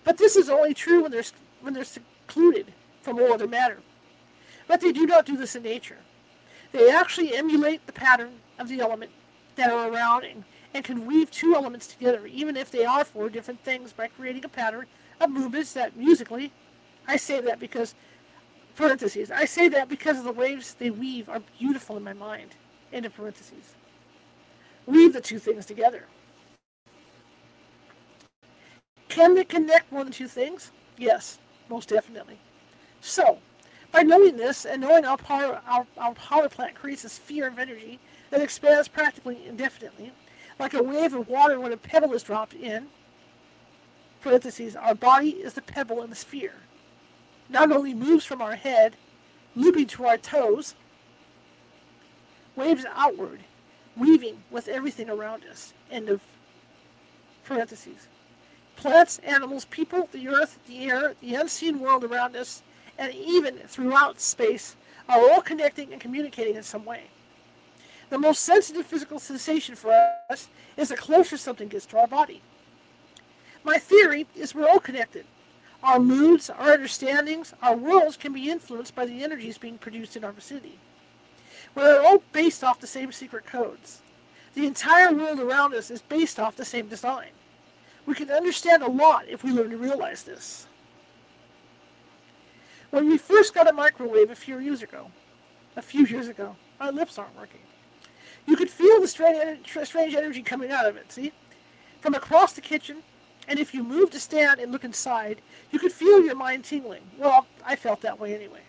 But 0.03 0.17
this 0.17 0.35
is 0.35 0.49
only 0.49 0.73
true 0.73 1.01
when 1.01 1.11
they're, 1.11 1.23
when 1.61 1.73
they're 1.73 1.83
secluded 1.83 2.73
from 3.01 3.19
all 3.19 3.33
other 3.33 3.47
matter. 3.47 3.79
But 4.67 4.81
they 4.81 4.91
do 4.91 5.05
not 5.05 5.25
do 5.25 5.35
this 5.35 5.55
in 5.55 5.63
nature. 5.63 5.97
They 6.71 6.91
actually 6.91 7.35
emulate 7.35 7.85
the 7.85 7.93
pattern 7.93 8.39
of 8.59 8.69
the 8.69 8.79
element 8.79 9.11
that 9.55 9.71
are 9.71 9.91
around 9.91 10.25
and, 10.25 10.43
and 10.73 10.83
can 10.83 11.05
weave 11.05 11.31
two 11.31 11.55
elements 11.55 11.87
together, 11.87 12.27
even 12.27 12.55
if 12.55 12.69
they 12.69 12.85
are 12.85 13.03
four 13.03 13.29
different 13.29 13.63
things, 13.63 13.93
by 13.93 14.07
creating 14.07 14.45
a 14.45 14.49
pattern 14.49 14.85
of 15.19 15.31
movements 15.31 15.73
that 15.73 15.97
musically, 15.97 16.51
I 17.07 17.17
say 17.17 17.41
that 17.41 17.59
because 17.59 17.95
parentheses. 18.77 19.31
I 19.31 19.45
say 19.45 19.67
that 19.69 19.89
because 19.89 20.17
of 20.17 20.23
the 20.23 20.31
waves 20.31 20.75
they 20.75 20.89
weave 20.89 21.27
are 21.27 21.41
beautiful 21.59 21.97
in 21.97 22.03
my 22.03 22.13
mind. 22.13 22.55
End 22.93 23.05
of 23.05 23.13
parentheses. 23.13 23.75
Weave 24.85 25.11
the 25.11 25.19
two 25.19 25.39
things 25.39 25.65
together. 25.65 26.05
Can 29.09 29.33
they 29.33 29.43
connect 29.43 29.91
more 29.91 30.03
than 30.03 30.13
two 30.13 30.27
things? 30.27 30.71
Yes, 30.97 31.39
most 31.69 31.89
definitely. 31.89 32.39
So, 33.01 33.39
by 33.91 34.03
knowing 34.03 34.37
this 34.37 34.65
and 34.65 34.81
knowing 34.81 35.05
our 35.05 35.17
power, 35.17 35.61
our, 35.67 35.85
our 35.97 36.13
power 36.13 36.47
plant 36.47 36.75
creates 36.75 37.03
a 37.03 37.09
sphere 37.09 37.47
of 37.47 37.59
energy 37.59 37.99
that 38.29 38.41
expands 38.41 38.87
practically 38.87 39.39
indefinitely, 39.47 40.13
like 40.59 40.73
a 40.73 40.83
wave 40.83 41.13
of 41.13 41.27
water 41.27 41.59
when 41.59 41.73
a 41.73 41.77
pebble 41.77 42.13
is 42.13 42.23
dropped 42.23 42.53
in, 42.53 42.87
parentheses, 44.21 44.75
our 44.75 44.95
body 44.95 45.29
is 45.29 45.53
the 45.53 45.61
pebble 45.61 46.03
in 46.03 46.09
the 46.09 46.15
sphere 46.15 46.55
not 47.49 47.71
only 47.71 47.93
moves 47.93 48.25
from 48.25 48.41
our 48.41 48.55
head, 48.55 48.95
looping 49.55 49.87
to 49.87 50.05
our 50.05 50.17
toes, 50.17 50.75
waves 52.55 52.85
outward, 52.93 53.39
weaving 53.95 54.43
with 54.51 54.67
everything 54.67 55.09
around 55.09 55.43
us. 55.45 55.73
End 55.89 56.09
of 56.09 56.21
parentheses. 57.43 58.07
Plants, 58.75 59.19
animals, 59.19 59.65
people, 59.65 60.07
the 60.11 60.27
earth, 60.27 60.59
the 60.67 60.85
air, 60.85 61.15
the 61.21 61.35
unseen 61.35 61.79
world 61.79 62.03
around 62.03 62.35
us, 62.35 62.61
and 62.97 63.13
even 63.13 63.57
throughout 63.67 64.19
space 64.19 64.75
are 65.09 65.19
all 65.19 65.41
connecting 65.41 65.91
and 65.91 66.01
communicating 66.01 66.55
in 66.55 66.63
some 66.63 66.85
way. 66.85 67.03
The 68.09 68.17
most 68.17 68.41
sensitive 68.41 68.85
physical 68.85 69.19
sensation 69.19 69.75
for 69.75 69.91
us 70.29 70.47
is 70.77 70.89
the 70.89 70.97
closer 70.97 71.37
something 71.37 71.67
gets 71.67 71.85
to 71.87 71.97
our 71.97 72.07
body. 72.07 72.41
My 73.63 73.77
theory 73.77 74.27
is 74.35 74.55
we're 74.55 74.67
all 74.67 74.79
connected. 74.79 75.25
Our 75.83 75.99
moods, 75.99 76.49
our 76.49 76.73
understandings, 76.73 77.53
our 77.61 77.75
worlds 77.75 78.17
can 78.17 78.33
be 78.33 78.49
influenced 78.49 78.95
by 78.95 79.05
the 79.05 79.23
energies 79.23 79.57
being 79.57 79.77
produced 79.77 80.17
in 80.17 80.23
our 80.23 80.31
vicinity. 80.31 80.79
We're 81.75 82.01
all 82.01 82.23
based 82.33 82.63
off 82.63 82.79
the 82.79 82.87
same 82.87 83.11
secret 83.11 83.45
codes. 83.45 84.01
The 84.55 84.65
entire 84.65 85.13
world 85.13 85.39
around 85.39 85.75
us 85.75 85.91
is 85.91 86.01
based 86.01 86.39
off 86.39 86.55
the 86.55 86.65
same 86.65 86.87
design. 86.87 87.29
We 88.07 88.15
can 88.15 88.31
understand 88.31 88.81
a 88.81 88.89
lot 88.89 89.25
if 89.27 89.43
we 89.43 89.51
learn 89.51 89.69
to 89.69 89.77
realize 89.77 90.23
this. 90.23 90.65
When 92.89 93.07
we 93.09 93.17
first 93.17 93.53
got 93.53 93.69
a 93.69 93.73
microwave 93.73 94.31
a 94.31 94.35
few 94.35 94.59
years 94.59 94.81
ago, 94.81 95.11
a 95.75 95.81
few 95.81 96.05
years 96.05 96.27
ago, 96.27 96.55
my 96.79 96.89
lips 96.89 97.19
aren't 97.19 97.37
working. 97.37 97.59
You 98.47 98.55
could 98.55 98.69
feel 98.69 98.99
the 99.01 99.07
strange 99.07 100.15
energy 100.15 100.41
coming 100.41 100.71
out 100.71 100.87
of 100.87 100.97
it, 100.97 101.11
see? 101.11 101.33
From 101.99 102.15
across 102.15 102.53
the 102.53 102.61
kitchen, 102.61 103.03
and 103.47 103.59
if 103.59 103.73
you 103.73 103.83
moved 103.83 104.13
to 104.13 104.19
stand 104.19 104.59
and 104.59 104.71
look 104.71 104.83
inside, 104.83 105.41
you 105.71 105.79
could 105.79 105.91
feel 105.91 106.23
your 106.23 106.35
mind 106.35 106.65
tingling. 106.65 107.03
Well, 107.17 107.47
I 107.65 107.75
felt 107.75 108.01
that 108.01 108.19
way 108.19 108.35
anyway. 108.35 108.61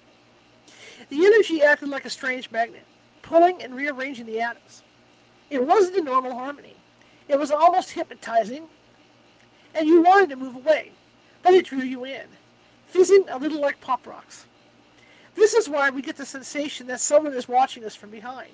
The 1.09 1.27
energy 1.27 1.63
acted 1.63 1.89
like 1.89 2.05
a 2.05 2.11
strange 2.11 2.51
magnet, 2.51 2.85
pulling 3.23 3.63
and 3.63 3.75
rearranging 3.75 4.27
the 4.27 4.41
atoms. 4.41 4.83
It 5.51 5.67
wasn't 5.67 5.97
a 5.97 6.03
normal 6.03 6.35
harmony. 6.35 6.77
It 7.29 7.39
was 7.39 7.51
almost 7.51 7.91
hypnotizing, 7.91 8.65
and 9.75 9.87
you 9.87 10.03
wanted 10.03 10.31
to 10.31 10.37
move 10.37 10.57
away, 10.57 10.93
but 11.43 11.55
it 11.55 11.67
drew 11.67 11.81
you 11.81 12.05
in, 12.05 12.27
fizzing 12.87 13.25
a 13.29 13.39
little 13.39 13.61
like 13.61 13.81
pop 13.81 14.07
rocks. 14.07 14.47
This 15.35 15.55
is 15.55 15.69
why 15.69 15.91
we 15.91 16.03
get 16.03 16.17
the 16.17 16.27
sensation 16.27 16.87
that 16.89 17.01
someone 17.01 17.35
is 17.35 17.49
watching 17.49 17.85
us 17.85 17.95
from 17.95 18.11
behind. 18.11 18.51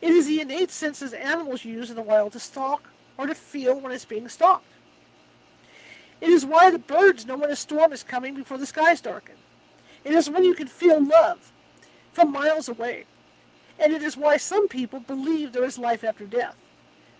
It 0.00 0.10
is 0.10 0.26
the 0.26 0.40
innate 0.40 0.70
senses 0.70 1.12
animals 1.12 1.64
use 1.64 1.90
in 1.90 1.96
the 1.96 2.02
wild 2.02 2.32
to 2.32 2.40
stalk 2.40 2.88
or 3.16 3.26
to 3.26 3.34
feel 3.34 3.80
when 3.80 3.90
it's 3.90 4.04
being 4.04 4.28
stalked. 4.28 4.64
It 6.20 6.30
is 6.30 6.44
why 6.44 6.70
the 6.70 6.78
birds 6.78 7.26
know 7.26 7.36
when 7.36 7.50
a 7.50 7.56
storm 7.56 7.92
is 7.92 8.02
coming 8.02 8.34
before 8.34 8.58
the 8.58 8.66
skies 8.66 9.00
darken. 9.00 9.36
It 10.04 10.12
is 10.12 10.30
when 10.30 10.44
you 10.44 10.54
can 10.54 10.66
feel 10.66 11.02
love 11.04 11.52
from 12.12 12.32
miles 12.32 12.68
away. 12.68 13.04
And 13.78 13.92
it 13.92 14.02
is 14.02 14.16
why 14.16 14.36
some 14.36 14.66
people 14.68 15.00
believe 15.00 15.52
there 15.52 15.64
is 15.64 15.78
life 15.78 16.02
after 16.02 16.24
death. 16.24 16.56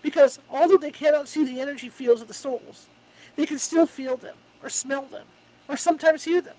Because 0.01 0.39
although 0.49 0.77
they 0.77 0.91
cannot 0.91 1.27
see 1.27 1.45
the 1.45 1.61
energy 1.61 1.89
fields 1.89 2.21
of 2.21 2.27
the 2.27 2.33
souls, 2.33 2.87
they 3.35 3.45
can 3.45 3.59
still 3.59 3.85
feel 3.85 4.17
them, 4.17 4.35
or 4.61 4.69
smell 4.69 5.03
them, 5.03 5.25
or 5.67 5.77
sometimes 5.77 6.23
hear 6.23 6.41
them. 6.41 6.55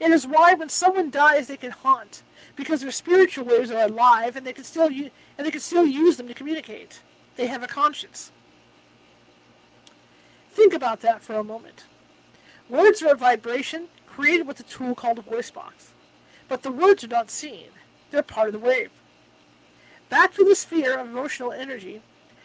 It 0.00 0.10
is 0.10 0.26
why 0.26 0.54
when 0.54 0.68
someone 0.68 1.10
dies 1.10 1.46
they 1.46 1.56
can 1.56 1.70
haunt, 1.70 2.22
because 2.56 2.80
their 2.80 2.90
spiritual 2.90 3.44
waves 3.44 3.70
are 3.70 3.84
alive 3.84 4.34
and 4.34 4.44
they 4.44 4.52
can 4.52 4.64
still 4.64 4.86
and 4.88 5.10
they 5.38 5.50
can 5.50 5.60
still 5.60 5.86
use 5.86 6.16
them 6.16 6.26
to 6.26 6.34
communicate. 6.34 7.00
They 7.36 7.46
have 7.46 7.62
a 7.62 7.68
conscience. 7.68 8.32
Think 10.52 10.74
about 10.74 11.00
that 11.00 11.22
for 11.22 11.34
a 11.34 11.44
moment. 11.44 11.84
Words 12.68 13.02
are 13.02 13.12
a 13.12 13.16
vibration 13.16 13.88
created 14.06 14.46
with 14.46 14.60
a 14.60 14.64
tool 14.64 14.94
called 14.94 15.18
a 15.18 15.22
voice 15.22 15.50
box. 15.50 15.92
But 16.48 16.62
the 16.62 16.70
words 16.70 17.02
are 17.02 17.08
not 17.08 17.30
seen. 17.30 17.68
They're 18.10 18.22
part 18.22 18.48
of 18.48 18.52
the 18.52 18.58
wave. 18.58 18.90
Back 20.10 20.34
to 20.34 20.44
the 20.44 20.54
sphere 20.54 20.98
of 20.98 21.06
emotional 21.06 21.52
energy, 21.52 22.02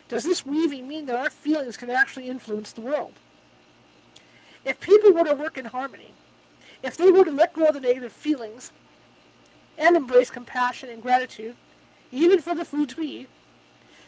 does 0.07 0.23
this 0.23 0.45
weaving 0.45 0.87
mean 0.87 1.05
that 1.07 1.17
our 1.17 1.29
feelings 1.29 1.75
can 1.75 1.89
actually 1.89 2.29
influence 2.29 2.71
the 2.71 2.79
world? 2.81 3.13
If 4.63 4.79
people 4.79 5.11
were 5.11 5.25
to 5.25 5.33
work 5.33 5.57
in 5.57 5.65
harmony, 5.65 6.13
if 6.81 6.95
they 6.95 7.11
were 7.11 7.25
to 7.25 7.31
let 7.31 7.53
go 7.53 7.65
of 7.65 7.73
the 7.73 7.81
negative 7.81 8.13
feelings 8.13 8.71
and 9.77 9.97
embrace 9.97 10.29
compassion 10.29 10.89
and 10.89 11.01
gratitude, 11.01 11.55
even 12.13 12.39
for 12.39 12.55
the 12.55 12.63
foods 12.63 12.95
we 12.95 13.07
eat, 13.07 13.29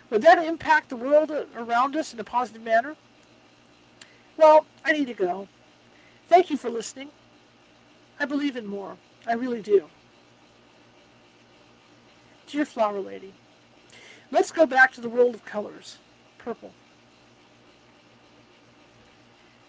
would 0.09 0.21
that 0.21 0.43
impact 0.43 0.87
the 0.87 0.95
world 0.95 1.31
around 1.55 1.97
us 1.97 2.13
in 2.13 2.19
a 2.19 2.23
positive 2.23 2.63
manner? 2.63 2.95
Well, 4.39 4.65
I 4.85 4.93
need 4.93 5.07
to 5.07 5.13
go. 5.13 5.49
Thank 6.29 6.49
you 6.49 6.55
for 6.55 6.69
listening. 6.69 7.09
I 8.21 8.23
believe 8.23 8.55
in 8.55 8.65
more. 8.65 8.95
I 9.27 9.33
really 9.33 9.61
do. 9.61 9.89
Dear 12.47 12.63
Flower 12.63 13.01
Lady, 13.01 13.33
let's 14.31 14.53
go 14.53 14.65
back 14.65 14.93
to 14.93 15.01
the 15.01 15.09
world 15.09 15.35
of 15.35 15.43
colors. 15.43 15.97
Purple. 16.37 16.71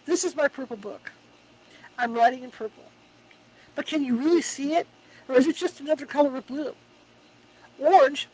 This 0.07 0.23
is 0.23 0.37
my 0.37 0.47
purple 0.47 0.77
book. 0.77 1.11
I'm 1.99 2.15
writing 2.15 2.45
in 2.45 2.53
purple. 2.53 2.85
But 3.75 3.87
can 3.87 4.05
you 4.05 4.17
really 4.17 4.41
see 4.41 4.75
it? 4.75 4.87
Or 5.29 5.35
is 5.35 5.49
it 5.49 5.57
just 5.57 5.81
another 5.81 6.07
color 6.07 6.37
of 6.37 6.47
blue? 6.47 6.77
Orange 7.81 8.29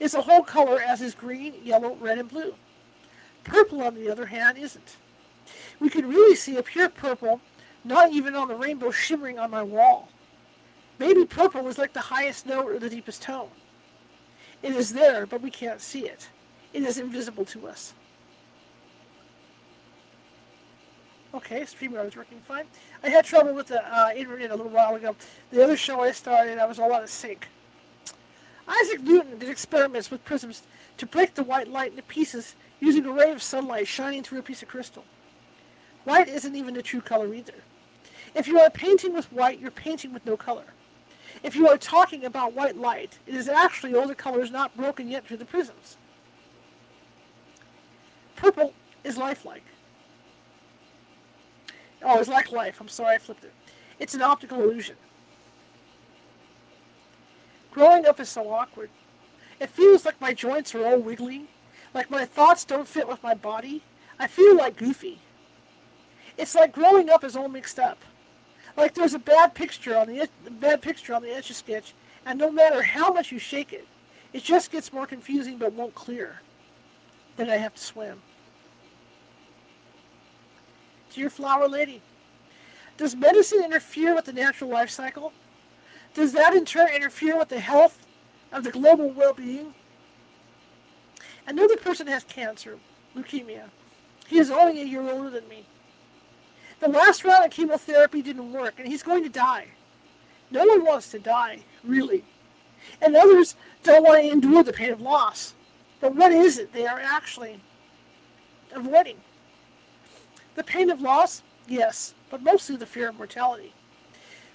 is 0.00 0.14
a 0.14 0.22
whole 0.22 0.42
color 0.42 0.82
as 0.82 1.00
is 1.00 1.14
green, 1.14 1.54
yellow, 1.62 1.94
red, 1.94 2.18
and 2.18 2.28
blue. 2.28 2.56
Purple, 3.44 3.82
on 3.82 3.94
the 3.94 4.10
other 4.10 4.26
hand, 4.26 4.58
isn't. 4.58 4.96
We 5.78 5.88
could 5.88 6.06
really 6.06 6.36
see 6.36 6.56
a 6.56 6.62
pure 6.62 6.88
purple, 6.88 7.40
not 7.84 8.12
even 8.12 8.34
on 8.34 8.48
the 8.48 8.54
rainbow 8.54 8.90
shimmering 8.90 9.38
on 9.38 9.50
my 9.50 9.62
wall. 9.62 10.08
Maybe 10.98 11.24
purple 11.24 11.66
is 11.68 11.78
like 11.78 11.92
the 11.92 12.00
highest 12.00 12.46
note 12.46 12.66
or 12.66 12.78
the 12.78 12.90
deepest 12.90 13.22
tone. 13.22 13.48
It 14.62 14.72
is 14.72 14.92
there, 14.92 15.26
but 15.26 15.40
we 15.40 15.50
can't 15.50 15.80
see 15.80 16.06
it. 16.06 16.28
It 16.72 16.82
is 16.82 16.98
invisible 16.98 17.44
to 17.46 17.68
us. 17.68 17.94
Okay, 21.32 21.60
StreamYard 21.60 22.08
is 22.08 22.16
working 22.16 22.40
fine. 22.40 22.64
I 23.04 23.08
had 23.08 23.24
trouble 23.24 23.54
with 23.54 23.68
the 23.68 23.82
uh, 23.82 24.10
internet 24.14 24.50
a 24.50 24.56
little 24.56 24.72
while 24.72 24.96
ago. 24.96 25.14
The 25.52 25.62
other 25.62 25.76
show 25.76 26.00
I 26.00 26.10
started, 26.10 26.58
I 26.58 26.66
was 26.66 26.78
all 26.78 26.92
out 26.92 27.04
of 27.04 27.08
sync. 27.08 27.46
Isaac 28.66 29.00
Newton 29.00 29.38
did 29.38 29.48
experiments 29.48 30.10
with 30.10 30.24
prisms 30.24 30.62
to 30.98 31.06
break 31.06 31.34
the 31.34 31.44
white 31.44 31.68
light 31.68 31.92
into 31.92 32.02
pieces 32.02 32.56
using 32.80 33.06
a 33.06 33.12
ray 33.12 33.30
of 33.30 33.42
sunlight 33.42 33.86
shining 33.86 34.22
through 34.22 34.40
a 34.40 34.42
piece 34.42 34.62
of 34.62 34.68
crystal. 34.68 35.04
White 36.04 36.28
isn't 36.28 36.56
even 36.56 36.76
a 36.76 36.82
true 36.82 37.00
color 37.00 37.34
either. 37.34 37.54
If 38.34 38.46
you 38.46 38.60
are 38.60 38.70
painting 38.70 39.12
with 39.12 39.32
white, 39.32 39.60
you're 39.60 39.70
painting 39.70 40.12
with 40.12 40.24
no 40.24 40.36
color. 40.36 40.64
If 41.42 41.56
you 41.56 41.68
are 41.68 41.78
talking 41.78 42.24
about 42.24 42.54
white 42.54 42.76
light, 42.76 43.18
it 43.26 43.34
is 43.34 43.48
actually 43.48 43.94
all 43.94 44.06
the 44.06 44.14
colors 44.14 44.50
not 44.50 44.76
broken 44.76 45.08
yet 45.08 45.26
through 45.26 45.38
the 45.38 45.44
prisms. 45.44 45.96
Purple 48.36 48.72
is 49.04 49.16
lifelike. 49.16 49.64
Oh, 52.02 52.18
it's 52.18 52.28
like 52.28 52.50
life. 52.52 52.80
I'm 52.80 52.88
sorry 52.88 53.16
I 53.16 53.18
flipped 53.18 53.44
it. 53.44 53.52
It's 53.98 54.14
an 54.14 54.22
optical 54.22 54.62
illusion. 54.62 54.96
Growing 57.70 58.06
up 58.06 58.18
is 58.18 58.28
so 58.28 58.50
awkward. 58.50 58.90
It 59.60 59.70
feels 59.70 60.04
like 60.04 60.20
my 60.20 60.32
joints 60.32 60.74
are 60.74 60.84
all 60.84 60.98
wiggly, 60.98 61.48
like 61.92 62.10
my 62.10 62.24
thoughts 62.24 62.64
don't 62.64 62.88
fit 62.88 63.06
with 63.06 63.22
my 63.22 63.34
body. 63.34 63.82
I 64.18 64.26
feel 64.26 64.56
like 64.56 64.76
Goofy. 64.76 65.20
It's 66.40 66.54
like 66.54 66.72
growing 66.72 67.10
up 67.10 67.22
is 67.22 67.36
all 67.36 67.48
mixed 67.48 67.78
up. 67.78 67.98
Like 68.74 68.94
there's 68.94 69.12
a 69.12 69.18
bad 69.18 69.54
picture 69.54 69.94
on 69.94 70.06
the 70.06 70.26
bad 70.52 70.80
picture 70.80 71.14
on 71.14 71.22
the 71.22 71.30
etch 71.30 71.50
a 71.50 71.54
sketch, 71.54 71.92
And 72.24 72.38
no 72.38 72.50
matter 72.50 72.82
how 72.82 73.12
much 73.12 73.30
you 73.30 73.38
shake 73.38 73.74
it, 73.74 73.86
it 74.32 74.42
just 74.42 74.72
gets 74.72 74.90
more 74.90 75.06
confusing 75.06 75.58
but 75.58 75.74
won't 75.74 75.94
clear. 75.94 76.40
Then 77.36 77.50
I 77.50 77.56
have 77.56 77.74
to 77.74 77.82
swim. 77.82 78.22
Dear 81.12 81.28
Flower 81.28 81.68
Lady, 81.68 82.00
does 82.96 83.14
medicine 83.14 83.62
interfere 83.62 84.14
with 84.14 84.24
the 84.24 84.32
natural 84.32 84.70
life 84.70 84.88
cycle? 84.88 85.34
Does 86.14 86.32
that 86.32 86.54
in 86.54 86.64
turn 86.64 86.88
interfere 86.88 87.36
with 87.36 87.50
the 87.50 87.60
health 87.60 88.06
of 88.50 88.64
the 88.64 88.70
global 88.70 89.10
well-being? 89.10 89.74
Another 91.46 91.76
person 91.76 92.06
has 92.06 92.24
cancer, 92.24 92.78
leukemia. 93.14 93.64
He 94.26 94.38
is 94.38 94.50
only 94.50 94.80
a 94.80 94.84
year 94.84 95.02
older 95.02 95.28
than 95.28 95.46
me. 95.46 95.66
The 96.80 96.88
last 96.88 97.24
round 97.24 97.44
of 97.44 97.50
chemotherapy 97.50 98.22
didn't 98.22 98.52
work, 98.52 98.74
and 98.78 98.88
he's 98.88 99.02
going 99.02 99.22
to 99.22 99.28
die. 99.28 99.68
No 100.50 100.64
one 100.64 100.84
wants 100.84 101.10
to 101.10 101.18
die, 101.18 101.60
really. 101.84 102.24
And 103.02 103.14
others 103.14 103.54
don't 103.82 104.02
want 104.02 104.22
to 104.22 104.30
endure 104.30 104.62
the 104.62 104.72
pain 104.72 104.90
of 104.90 105.00
loss. 105.00 105.54
But 106.00 106.14
what 106.14 106.32
is 106.32 106.58
it 106.58 106.72
they 106.72 106.86
are 106.86 106.98
actually 106.98 107.60
avoiding? 108.72 109.18
The 110.54 110.64
pain 110.64 110.90
of 110.90 111.02
loss? 111.02 111.42
Yes, 111.68 112.14
but 112.30 112.42
mostly 112.42 112.76
the 112.76 112.86
fear 112.86 113.10
of 113.10 113.16
mortality. 113.16 113.74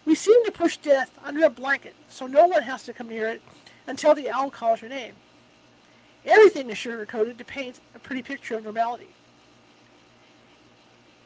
We 0.04 0.16
seem 0.16 0.44
to 0.46 0.52
push 0.52 0.78
death 0.78 1.12
under 1.24 1.46
a 1.46 1.50
blanket 1.50 1.96
so 2.10 2.28
no 2.28 2.48
one 2.48 2.64
has 2.64 2.84
to 2.84 2.94
come 2.94 3.10
near 3.10 3.28
it 3.28 3.42
until 3.88 4.16
the 4.16 4.30
owl 4.30 4.50
calls 4.50 4.82
your 4.82 4.90
name. 4.90 5.14
Everything 6.26 6.70
is 6.72 6.78
sugar-coated 6.78 7.38
to 7.38 7.46
paint 7.46 7.80
a 7.94 8.00
pretty 8.00 8.24
picture 8.24 8.56
of 8.56 8.64
normality. 8.64 9.15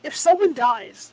If 0.04 0.16
someone 0.16 0.54
dies, 0.54 1.12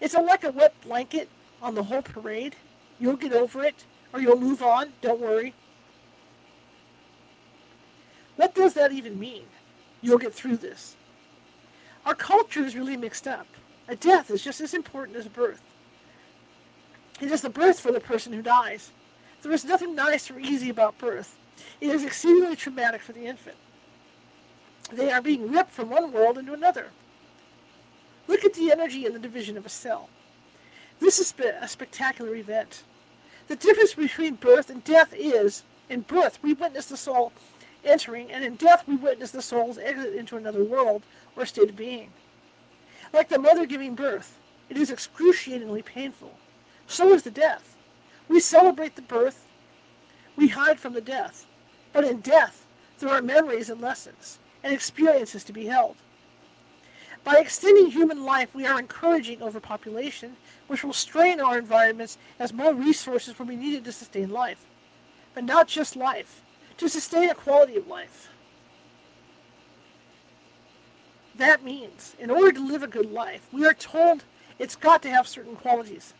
it's 0.00 0.14
like 0.14 0.44
a 0.44 0.50
wet 0.50 0.74
blanket 0.82 1.28
on 1.62 1.74
the 1.74 1.84
whole 1.84 2.02
parade. 2.02 2.56
You'll 2.98 3.16
get 3.16 3.32
over 3.32 3.62
it, 3.62 3.84
or 4.12 4.20
you'll 4.20 4.40
move 4.40 4.62
on. 4.62 4.92
Don't 5.00 5.20
worry. 5.20 5.54
What 8.36 8.54
does 8.54 8.74
that 8.74 8.92
even 8.92 9.18
mean? 9.18 9.44
You'll 10.02 10.18
get 10.18 10.34
through 10.34 10.58
this. 10.58 10.96
Our 12.04 12.14
culture 12.14 12.64
is 12.64 12.76
really 12.76 12.96
mixed 12.96 13.26
up. 13.26 13.46
A 13.88 13.96
death 13.96 14.30
is 14.30 14.42
just 14.42 14.60
as 14.60 14.74
important 14.74 15.16
as 15.16 15.26
a 15.26 15.30
birth. 15.30 15.62
It 17.20 17.30
is 17.30 17.40
the 17.40 17.50
birth 17.50 17.80
for 17.80 17.92
the 17.92 18.00
person 18.00 18.32
who 18.32 18.42
dies. 18.42 18.90
There 19.42 19.52
is 19.52 19.64
nothing 19.64 19.94
nice 19.94 20.30
or 20.30 20.38
easy 20.38 20.70
about 20.70 20.98
birth. 20.98 21.36
It 21.80 21.88
is 21.90 22.04
exceedingly 22.04 22.56
traumatic 22.56 23.00
for 23.00 23.12
the 23.12 23.26
infant. 23.26 23.56
They 24.92 25.10
are 25.10 25.22
being 25.22 25.50
ripped 25.50 25.72
from 25.72 25.90
one 25.90 26.12
world 26.12 26.38
into 26.38 26.52
another. 26.52 26.88
Look 28.28 28.44
at 28.44 28.54
the 28.54 28.70
energy 28.72 29.06
in 29.06 29.12
the 29.12 29.18
division 29.18 29.56
of 29.56 29.66
a 29.66 29.70
cell. 29.70 30.08
This 30.98 31.18
is 31.18 31.34
a 31.40 31.68
spectacular 31.68 32.34
event. 32.34 32.82
The 33.48 33.56
difference 33.56 33.94
between 33.94 34.34
birth 34.34 34.70
and 34.70 34.82
death 34.82 35.14
is, 35.16 35.62
in 35.88 36.00
birth, 36.00 36.38
we 36.42 36.52
witness 36.52 36.86
the 36.86 36.96
soul 36.96 37.32
entering, 37.84 38.30
and 38.30 38.44
in 38.44 38.56
death, 38.56 38.84
we 38.86 38.96
witness 38.96 39.30
the 39.30 39.42
soul's 39.42 39.78
exit 39.78 40.14
into 40.14 40.36
another 40.36 40.64
world 40.64 41.02
or 41.36 41.46
state 41.46 41.68
of 41.70 41.76
being. 41.76 42.10
Like 43.12 43.28
the 43.28 43.38
mother 43.38 43.66
giving 43.66 43.94
birth, 43.94 44.38
it 44.68 44.76
is 44.76 44.90
excruciatingly 44.90 45.82
painful. 45.82 46.32
So 46.88 47.12
is 47.12 47.22
the 47.22 47.30
death. 47.30 47.76
We 48.28 48.40
celebrate 48.40 48.96
the 48.96 49.02
birth, 49.02 49.46
we 50.34 50.48
hide 50.48 50.80
from 50.80 50.94
the 50.94 51.00
death. 51.00 51.46
But 51.92 52.04
in 52.04 52.20
death, 52.20 52.66
there 52.98 53.10
are 53.10 53.22
memories 53.22 53.70
and 53.70 53.80
lessons, 53.80 54.38
and 54.64 54.72
experiences 54.72 55.44
to 55.44 55.52
be 55.52 55.66
held. 55.66 55.96
By 57.26 57.38
extending 57.38 57.90
human 57.90 58.24
life, 58.24 58.54
we 58.54 58.66
are 58.66 58.78
encouraging 58.78 59.42
overpopulation, 59.42 60.36
which 60.68 60.84
will 60.84 60.92
strain 60.92 61.40
our 61.40 61.58
environments 61.58 62.18
as 62.38 62.52
more 62.52 62.72
resources 62.72 63.36
will 63.36 63.46
be 63.46 63.56
needed 63.56 63.82
to 63.84 63.90
sustain 63.90 64.30
life. 64.30 64.64
But 65.34 65.42
not 65.42 65.66
just 65.66 65.96
life, 65.96 66.40
to 66.76 66.88
sustain 66.88 67.28
a 67.28 67.34
quality 67.34 67.74
of 67.74 67.88
life. 67.88 68.28
That 71.34 71.64
means, 71.64 72.14
in 72.20 72.30
order 72.30 72.52
to 72.52 72.64
live 72.64 72.84
a 72.84 72.86
good 72.86 73.10
life, 73.10 73.48
we 73.52 73.66
are 73.66 73.74
told 73.74 74.22
it's 74.60 74.76
got 74.76 75.02
to 75.02 75.10
have 75.10 75.26
certain 75.26 75.56
qualities. 75.56 76.14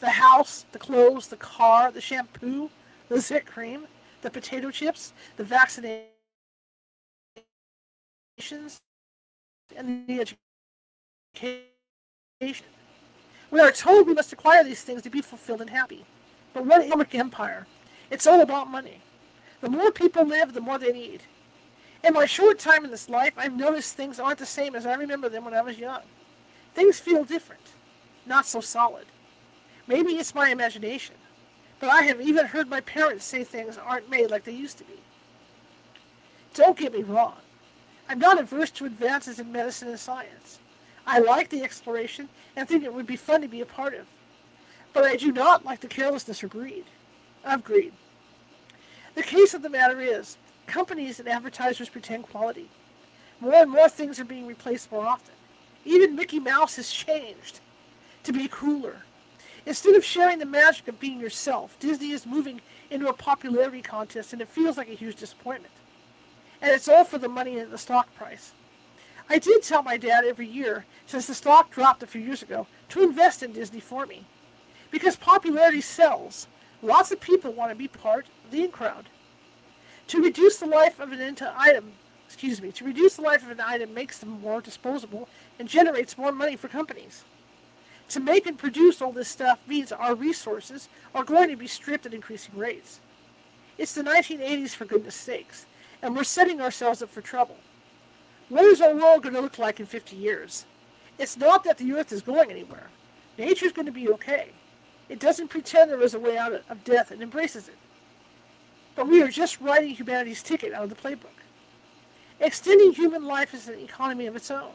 The 0.00 0.10
house, 0.10 0.66
the 0.72 0.78
clothes, 0.78 1.28
the 1.28 1.38
car, 1.38 1.90
the 1.90 2.02
shampoo, 2.02 2.68
the 3.08 3.22
zit 3.22 3.46
cream, 3.46 3.86
the 4.20 4.30
potato 4.30 4.70
chips, 4.70 5.14
the 5.38 5.44
vaccinations, 5.44 6.10
and 9.74 10.06
the 10.06 10.20
education. 10.20 10.41
We 11.40 11.64
are 13.60 13.72
told 13.72 14.06
we 14.06 14.14
must 14.14 14.32
acquire 14.32 14.64
these 14.64 14.82
things 14.82 15.02
to 15.02 15.10
be 15.10 15.20
fulfilled 15.20 15.60
and 15.60 15.70
happy. 15.70 16.04
But 16.54 16.66
what 16.66 16.84
Islamic 16.84 17.14
empire? 17.14 17.66
It's 18.10 18.26
all 18.26 18.40
about 18.40 18.70
money. 18.70 19.00
The 19.60 19.70
more 19.70 19.90
people 19.90 20.24
live, 20.24 20.52
the 20.52 20.60
more 20.60 20.78
they 20.78 20.92
need. 20.92 21.22
In 22.04 22.14
my 22.14 22.26
short 22.26 22.58
time 22.58 22.84
in 22.84 22.90
this 22.90 23.08
life, 23.08 23.32
I've 23.36 23.56
noticed 23.56 23.94
things 23.94 24.18
aren't 24.18 24.40
the 24.40 24.46
same 24.46 24.74
as 24.74 24.86
I 24.86 24.94
remember 24.94 25.28
them 25.28 25.44
when 25.44 25.54
I 25.54 25.62
was 25.62 25.78
young. 25.78 26.02
Things 26.74 26.98
feel 26.98 27.24
different, 27.24 27.72
not 28.26 28.44
so 28.44 28.60
solid. 28.60 29.06
Maybe 29.86 30.12
it's 30.12 30.34
my 30.34 30.50
imagination, 30.50 31.14
but 31.78 31.90
I 31.90 32.02
have 32.02 32.20
even 32.20 32.46
heard 32.46 32.68
my 32.68 32.80
parents 32.80 33.24
say 33.24 33.44
things 33.44 33.78
aren't 33.78 34.10
made 34.10 34.30
like 34.30 34.44
they 34.44 34.52
used 34.52 34.78
to 34.78 34.84
be. 34.84 34.94
Don't 36.54 36.78
get 36.78 36.92
me 36.92 37.02
wrong. 37.02 37.36
I'm 38.08 38.18
not 38.18 38.40
averse 38.40 38.70
to 38.72 38.84
advances 38.84 39.38
in 39.38 39.52
medicine 39.52 39.88
and 39.88 40.00
science. 40.00 40.58
I 41.06 41.18
like 41.18 41.48
the 41.48 41.62
exploration 41.62 42.28
and 42.56 42.68
think 42.68 42.84
it 42.84 42.94
would 42.94 43.06
be 43.06 43.16
fun 43.16 43.42
to 43.42 43.48
be 43.48 43.60
a 43.60 43.66
part 43.66 43.94
of. 43.94 44.06
But 44.92 45.04
I 45.04 45.16
do 45.16 45.32
not 45.32 45.64
like 45.64 45.80
the 45.80 45.88
carelessness 45.88 46.44
or 46.44 46.48
greed 46.48 46.84
of 47.44 47.64
greed. 47.64 47.92
The 49.14 49.22
case 49.22 49.54
of 49.54 49.62
the 49.62 49.68
matter 49.68 50.00
is, 50.00 50.36
companies 50.66 51.18
and 51.18 51.28
advertisers 51.28 51.88
pretend 51.88 52.24
quality. 52.24 52.68
More 53.40 53.62
and 53.62 53.70
more 53.70 53.88
things 53.88 54.20
are 54.20 54.24
being 54.24 54.46
replaced 54.46 54.92
more 54.92 55.06
often. 55.06 55.34
Even 55.84 56.14
Mickey 56.14 56.38
Mouse 56.38 56.76
has 56.76 56.90
changed 56.90 57.60
to 58.22 58.32
be 58.32 58.48
cooler. 58.48 59.02
Instead 59.66 59.94
of 59.96 60.04
sharing 60.04 60.38
the 60.38 60.46
magic 60.46 60.88
of 60.88 61.00
being 61.00 61.20
yourself, 61.20 61.76
Disney 61.80 62.12
is 62.12 62.26
moving 62.26 62.60
into 62.90 63.08
a 63.08 63.12
popularity 63.12 63.82
contest 63.82 64.32
and 64.32 64.40
it 64.40 64.48
feels 64.48 64.76
like 64.76 64.88
a 64.88 64.94
huge 64.94 65.16
disappointment 65.16 65.72
and 66.62 66.70
it's 66.70 66.88
all 66.88 67.04
for 67.04 67.18
the 67.18 67.28
money 67.28 67.58
and 67.58 67.72
the 67.72 67.76
stock 67.78 68.14
price. 68.14 68.52
I 69.28 69.38
did 69.38 69.62
tell 69.62 69.82
my 69.82 69.96
dad 69.96 70.24
every 70.24 70.46
year, 70.46 70.84
since 71.06 71.26
the 71.26 71.34
stock 71.34 71.70
dropped 71.70 72.02
a 72.02 72.06
few 72.06 72.20
years 72.20 72.42
ago, 72.42 72.66
to 72.90 73.02
invest 73.02 73.42
in 73.42 73.52
Disney 73.52 73.80
for 73.80 74.06
me. 74.06 74.26
Because 74.90 75.16
popularity 75.16 75.80
sells. 75.80 76.46
Lots 76.82 77.12
of 77.12 77.20
people 77.20 77.52
want 77.52 77.70
to 77.70 77.76
be 77.76 77.88
part 77.88 78.26
of 78.44 78.50
the 78.50 78.64
in 78.64 78.70
crowd. 78.70 79.08
To 80.08 80.22
reduce 80.22 80.58
the 80.58 80.66
life 80.66 81.00
of 81.00 81.12
an 81.12 81.36
item, 81.56 81.92
excuse 82.26 82.60
me, 82.60 82.72
to 82.72 82.84
reduce 82.84 83.16
the 83.16 83.22
life 83.22 83.42
of 83.42 83.50
an 83.50 83.60
item 83.60 83.94
makes 83.94 84.18
them 84.18 84.40
more 84.40 84.60
disposable 84.60 85.28
and 85.58 85.68
generates 85.68 86.18
more 86.18 86.32
money 86.32 86.56
for 86.56 86.68
companies. 86.68 87.24
To 88.08 88.20
make 88.20 88.46
and 88.46 88.58
produce 88.58 89.00
all 89.00 89.12
this 89.12 89.28
stuff 89.28 89.60
means 89.66 89.92
our 89.92 90.14
resources 90.14 90.88
are 91.14 91.24
going 91.24 91.48
to 91.48 91.56
be 91.56 91.66
stripped 91.66 92.04
at 92.04 92.12
increasing 92.12 92.58
rates. 92.58 93.00
It's 93.78 93.94
the 93.94 94.02
1980s 94.02 94.74
for 94.74 94.84
goodness 94.84 95.14
sakes 95.14 95.66
and 96.02 96.16
we're 96.16 96.24
setting 96.24 96.60
ourselves 96.60 97.00
up 97.00 97.08
for 97.08 97.20
trouble. 97.20 97.56
What 98.52 98.66
is 98.66 98.82
our 98.82 98.94
world 98.94 99.22
going 99.22 99.34
to 99.34 99.40
look 99.40 99.58
like 99.58 99.80
in 99.80 99.86
50 99.86 100.14
years? 100.14 100.66
It's 101.18 101.38
not 101.38 101.64
that 101.64 101.78
the 101.78 101.90
earth 101.94 102.12
is 102.12 102.20
going 102.20 102.50
anywhere. 102.50 102.90
Nature 103.38 103.64
is 103.64 103.72
going 103.72 103.86
to 103.86 103.92
be 103.92 104.10
okay. 104.10 104.50
It 105.08 105.20
doesn't 105.20 105.48
pretend 105.48 105.90
there 105.90 106.02
is 106.02 106.12
a 106.12 106.18
way 106.18 106.36
out 106.36 106.52
of 106.68 106.84
death 106.84 107.12
and 107.12 107.22
embraces 107.22 107.68
it. 107.68 107.78
But 108.94 109.08
we 109.08 109.22
are 109.22 109.28
just 109.28 109.58
writing 109.62 109.94
humanity's 109.94 110.42
ticket 110.42 110.74
out 110.74 110.84
of 110.84 110.90
the 110.90 110.94
playbook. 110.94 111.40
Extending 112.40 112.92
human 112.92 113.24
life 113.24 113.54
is 113.54 113.68
an 113.68 113.78
economy 113.78 114.26
of 114.26 114.36
its 114.36 114.50
own. 114.50 114.74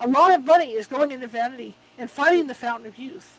A 0.00 0.08
lot 0.08 0.34
of 0.34 0.44
money 0.44 0.72
is 0.72 0.88
going 0.88 1.12
into 1.12 1.28
vanity 1.28 1.76
and 1.96 2.10
finding 2.10 2.48
the 2.48 2.54
fountain 2.54 2.88
of 2.88 2.98
youth. 2.98 3.38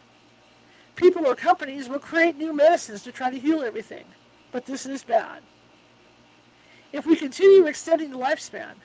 People 0.95 1.27
or 1.27 1.35
companies 1.35 1.89
will 1.89 1.99
create 1.99 2.37
new 2.37 2.53
medicines 2.53 3.03
to 3.03 3.11
try 3.11 3.29
to 3.29 3.37
heal 3.37 3.63
everything, 3.63 4.05
but 4.53 4.65
this 4.65 4.85
is 4.85 5.03
bad. 5.03 5.41
If 6.93 7.05
we 7.05 7.17
continue 7.17 7.65
extending 7.65 8.11
the 8.11 8.17
lifespan, 8.17 8.75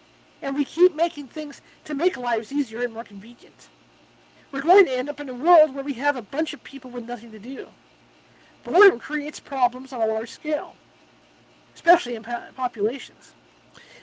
and 0.43 0.55
we 0.55 0.65
keep 0.65 0.95
making 0.95 1.29
things 1.29 1.61
to 1.85 1.95
make 1.95 2.17
lives 2.17 2.53
easier 2.53 2.83
and 2.83 2.93
more 2.93 3.05
convenient, 3.05 3.69
we're 4.53 4.63
going 4.63 4.87
to 4.87 4.97
end 4.97 5.09
up 5.09 5.21
in 5.21 5.29
a 5.29 5.35
world 5.35 5.75
where 5.75 5.85
we 5.85 5.95
have 5.95 6.17
a 6.17 6.23
bunch 6.23 6.53
of 6.53 6.63
people 6.63 6.91
with 6.91 7.07
nothing 7.07 7.33
to 7.33 7.39
do. 7.39 7.69
Boredom 8.65 8.99
creates 8.99 9.41
problems 9.41 9.93
on 9.93 10.01
a 10.01 10.07
large 10.07 10.31
scale, 10.31 10.75
especially 11.75 12.15
in 12.15 12.25
populations. 12.57 13.33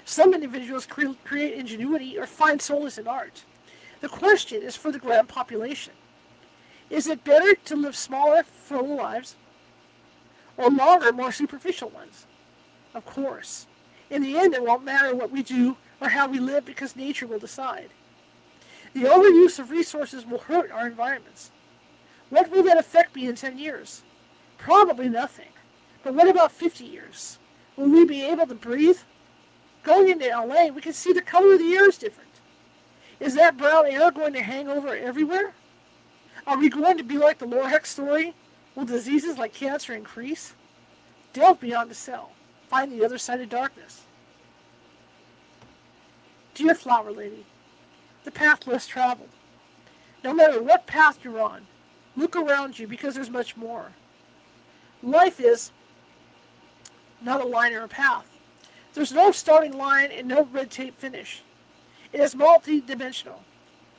Some 0.05 0.33
individuals 0.33 0.85
cre 0.85 1.13
create 1.23 1.53
ingenuity 1.53 2.17
or 2.17 2.25
find 2.25 2.61
solace 2.61 2.97
in 2.97 3.07
art. 3.07 3.43
The 4.01 4.09
question 4.09 4.61
is 4.61 4.75
for 4.75 4.91
the 4.91 4.99
grand 4.99 5.29
population. 5.29 5.93
Is 6.89 7.07
it 7.07 7.23
better 7.23 7.55
to 7.55 7.75
live 7.75 7.95
smaller, 7.95 8.43
full 8.43 8.97
lives, 8.97 9.35
or 10.57 10.69
longer, 10.69 11.11
more 11.11 11.31
superficial 11.31 11.89
ones? 11.89 12.27
Of 12.93 13.05
course. 13.05 13.65
In 14.09 14.21
the 14.21 14.37
end, 14.37 14.53
it 14.53 14.63
won't 14.63 14.83
matter 14.83 15.15
what 15.15 15.31
we 15.31 15.41
do 15.41 15.77
or 16.03 16.09
how 16.09 16.27
we 16.27 16.39
live 16.39 16.65
because 16.65 16.97
nature 16.97 17.25
will 17.25 17.39
decide. 17.39 17.89
The 18.93 19.05
overuse 19.05 19.57
of 19.57 19.71
resources 19.71 20.25
will 20.25 20.39
hurt 20.39 20.69
our 20.69 20.85
environments. 20.85 21.49
What 22.29 22.51
will 22.51 22.63
that 22.63 22.77
effect 22.77 23.13
be 23.13 23.25
in 23.25 23.35
10 23.35 23.57
years? 23.57 24.03
Probably 24.57 25.07
nothing. 25.07 25.49
But 26.03 26.13
what 26.13 26.27
about 26.27 26.51
50 26.51 26.83
years? 26.83 27.39
Will 27.77 27.89
we 27.89 28.05
be 28.05 28.21
able 28.21 28.45
to 28.47 28.55
breathe? 28.55 28.99
Going 29.83 30.09
into 30.09 30.27
LA, 30.27 30.67
we 30.67 30.81
can 30.81 30.93
see 30.93 31.13
the 31.13 31.21
color 31.21 31.53
of 31.53 31.59
the 31.59 31.73
air 31.73 31.87
is 31.87 31.97
different. 31.97 32.29
Is 33.19 33.35
that 33.35 33.57
brown 33.57 33.85
air 33.87 34.11
going 34.11 34.33
to 34.33 34.43
hang 34.43 34.67
over 34.67 34.95
everywhere? 34.95 35.53
Are 36.45 36.57
we 36.57 36.67
going 36.67 36.97
to 36.97 37.03
be 37.03 37.17
like 37.17 37.39
the 37.39 37.45
Lorax 37.45 37.85
story? 37.87 38.33
Will 38.75 38.85
diseases 38.85 39.37
like 39.37 39.53
cancer 39.53 39.93
increase? 39.93 40.53
Delve 41.31 41.61
beyond 41.61 41.89
the 41.89 41.95
cell. 41.95 42.31
Find 42.67 42.91
the 42.91 43.05
other 43.05 43.17
side 43.17 43.39
of 43.39 43.49
darkness. 43.49 44.02
Dear 46.53 46.75
Flower 46.75 47.11
Lady, 47.11 47.45
the 48.23 48.31
path 48.31 48.67
less 48.67 48.85
traveled. 48.85 49.29
No 50.23 50.33
matter 50.33 50.61
what 50.61 50.85
path 50.85 51.19
you're 51.23 51.41
on, 51.41 51.65
look 52.15 52.35
around 52.35 52.77
you 52.77 52.87
because 52.87 53.15
there's 53.15 53.29
much 53.29 53.57
more. 53.57 53.93
Life 55.01 55.39
is 55.39 55.71
not 57.21 57.41
a 57.41 57.45
line 57.45 57.73
or 57.73 57.83
a 57.83 57.87
path. 57.87 58.27
There's 58.93 59.11
no 59.11 59.31
starting 59.31 59.75
line 59.75 60.11
and 60.11 60.27
no 60.27 60.47
red 60.51 60.69
tape 60.69 60.99
finish. 60.99 61.41
It 62.11 62.19
is 62.19 62.35
multi-dimensional. 62.35 63.41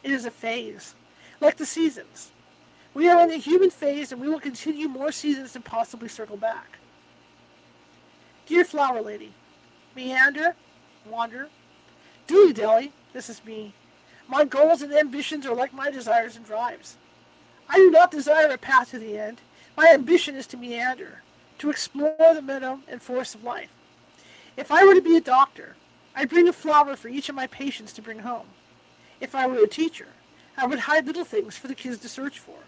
It 0.05 0.13
is 0.13 0.25
a 0.25 0.31
phase, 0.31 0.95
like 1.41 1.57
the 1.57 1.67
seasons. 1.67 2.31
We 2.95 3.09
are 3.09 3.21
in 3.23 3.31
the 3.31 3.39
human 3.39 3.71
phase 3.71 4.13
and 4.13 4.21
we 4.21 4.29
will 4.29 4.39
continue 4.39 4.87
more 4.87 5.11
seasons 5.11 5.57
and 5.57 5.65
possibly 5.65 6.09
circle 6.09 6.37
back. 6.37 6.79
Dear 8.47 8.65
Flower 8.65 9.03
Lady, 9.03 9.33
meander, 9.97 10.55
wander, 11.11 11.49
dilly 12.27 12.53
dally, 12.53 12.93
this 13.13 13.29
is 13.29 13.45
me. 13.45 13.75
My 14.29 14.45
goals 14.45 14.83
and 14.83 14.93
ambitions 14.93 15.47
are 15.47 15.55
like 15.55 15.73
my 15.73 15.91
desires 15.91 16.37
and 16.37 16.45
drives. 16.45 16.97
I 17.69 17.77
do 17.77 17.91
not 17.91 18.11
desire 18.11 18.49
a 18.49 18.59
path 18.59 18.91
to 18.91 18.99
the 18.99 19.19
end. 19.19 19.41
My 19.77 19.91
ambition 19.93 20.35
is 20.35 20.47
to 20.49 20.57
meander, 20.57 21.23
to 21.59 21.71
explore 21.71 22.17
the 22.19 22.43
meadow 22.43 22.81
and 22.89 23.03
forest 23.03 23.35
of 23.35 23.45
life. 23.45 23.71
If 24.57 24.71
I 24.71 24.85
were 24.85 24.95
to 24.95 25.03
be 25.03 25.17
a 25.17 25.21
doctor, 25.21 25.77
I'd 26.15 26.29
bring 26.29 26.49
a 26.49 26.53
flower 26.53 26.97
for 26.97 27.09
each 27.09 27.29
of 27.29 27.35
my 27.35 27.47
patients 27.47 27.93
to 27.95 28.03
bring 28.03 28.21
home. 28.21 28.47
If 29.21 29.35
I 29.35 29.47
were 29.47 29.63
a 29.63 29.69
teacher, 29.69 30.09
I 30.57 30.67
would 30.67 30.81
hide 30.81 31.07
little 31.07 31.25
things 31.25 31.57
for 31.57 31.69
the 31.69 31.75
kids 31.75 31.99
to 31.99 32.09
search 32.09 32.39
for. 32.39 32.59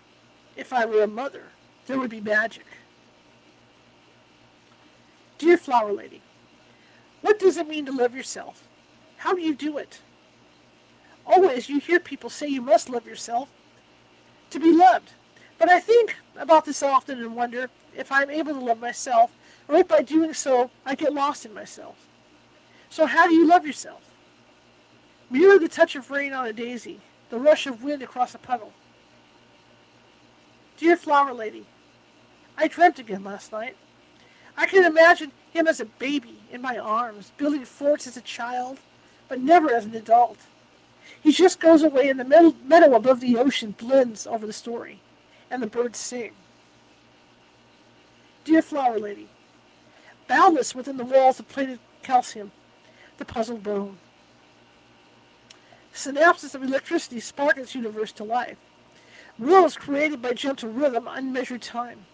If 0.56 0.72
I 0.72 0.84
were 0.84 1.02
a 1.02 1.06
mother, 1.06 1.44
there 1.86 1.98
would 1.98 2.10
be 2.10 2.20
magic. 2.20 2.66
Dear 5.38 5.56
Flower 5.56 5.92
Lady, 5.92 6.22
what 7.20 7.38
does 7.38 7.56
it 7.56 7.68
mean 7.68 7.86
to 7.86 7.92
love 7.92 8.14
yourself? 8.14 8.66
How 9.26 9.34
do 9.34 9.42
you 9.42 9.56
do 9.56 9.76
it? 9.76 9.98
Always 11.26 11.68
you 11.68 11.80
hear 11.80 11.98
people 11.98 12.30
say 12.30 12.46
you 12.46 12.62
must 12.62 12.88
love 12.88 13.08
yourself 13.08 13.48
to 14.50 14.60
be 14.60 14.72
loved. 14.72 15.14
But 15.58 15.68
I 15.68 15.80
think 15.80 16.14
about 16.38 16.64
this 16.64 16.80
often 16.80 17.18
and 17.18 17.34
wonder 17.34 17.68
if 17.96 18.12
I'm 18.12 18.30
able 18.30 18.54
to 18.54 18.60
love 18.60 18.78
myself, 18.78 19.32
or 19.66 19.78
if 19.78 19.88
by 19.88 20.02
doing 20.02 20.32
so 20.32 20.70
I 20.84 20.94
get 20.94 21.12
lost 21.12 21.44
in 21.44 21.52
myself. 21.52 22.06
So 22.88 23.04
how 23.06 23.26
do 23.26 23.34
you 23.34 23.44
love 23.44 23.66
yourself? 23.66 24.12
Mirror 25.28 25.58
the 25.58 25.68
touch 25.68 25.96
of 25.96 26.08
rain 26.12 26.32
on 26.32 26.46
a 26.46 26.52
daisy, 26.52 27.00
the 27.28 27.40
rush 27.40 27.66
of 27.66 27.82
wind 27.82 28.02
across 28.02 28.32
a 28.32 28.38
puddle. 28.38 28.72
Dear 30.76 30.96
Flower 30.96 31.34
Lady, 31.34 31.66
I 32.56 32.68
dreamt 32.68 33.00
again 33.00 33.24
last 33.24 33.50
night. 33.50 33.74
I 34.56 34.68
can 34.68 34.84
imagine 34.84 35.32
him 35.50 35.66
as 35.66 35.80
a 35.80 35.84
baby 35.84 36.38
in 36.52 36.62
my 36.62 36.78
arms, 36.78 37.32
building 37.36 37.64
forts 37.64 38.06
as 38.06 38.16
a 38.16 38.20
child, 38.20 38.78
but 39.28 39.40
never 39.40 39.72
as 39.72 39.84
an 39.84 39.94
adult. 39.94 40.38
He 41.22 41.32
just 41.32 41.60
goes 41.60 41.82
away 41.82 42.08
and 42.08 42.20
the 42.20 42.54
meadow 42.64 42.94
above 42.94 43.20
the 43.20 43.36
ocean 43.36 43.74
blends 43.76 44.26
over 44.26 44.46
the 44.46 44.52
story, 44.52 45.00
and 45.50 45.62
the 45.62 45.66
birds 45.66 45.98
sing. 45.98 46.32
Dear 48.44 48.62
Flower 48.62 48.98
Lady, 48.98 49.28
boundless 50.28 50.74
within 50.74 50.96
the 50.96 51.04
walls 51.04 51.40
of 51.40 51.48
plated 51.48 51.80
calcium, 52.02 52.52
the 53.18 53.24
puzzled 53.24 53.62
bone. 53.62 53.98
Synapses 55.92 56.54
of 56.54 56.62
electricity 56.62 57.20
spark 57.20 57.56
its 57.56 57.74
universe 57.74 58.12
to 58.12 58.24
life. 58.24 58.58
Worlds 59.38 59.76
created 59.76 60.22
by 60.22 60.32
gentle 60.32 60.70
rhythm, 60.70 61.08
unmeasured 61.08 61.62
time. 61.62 62.06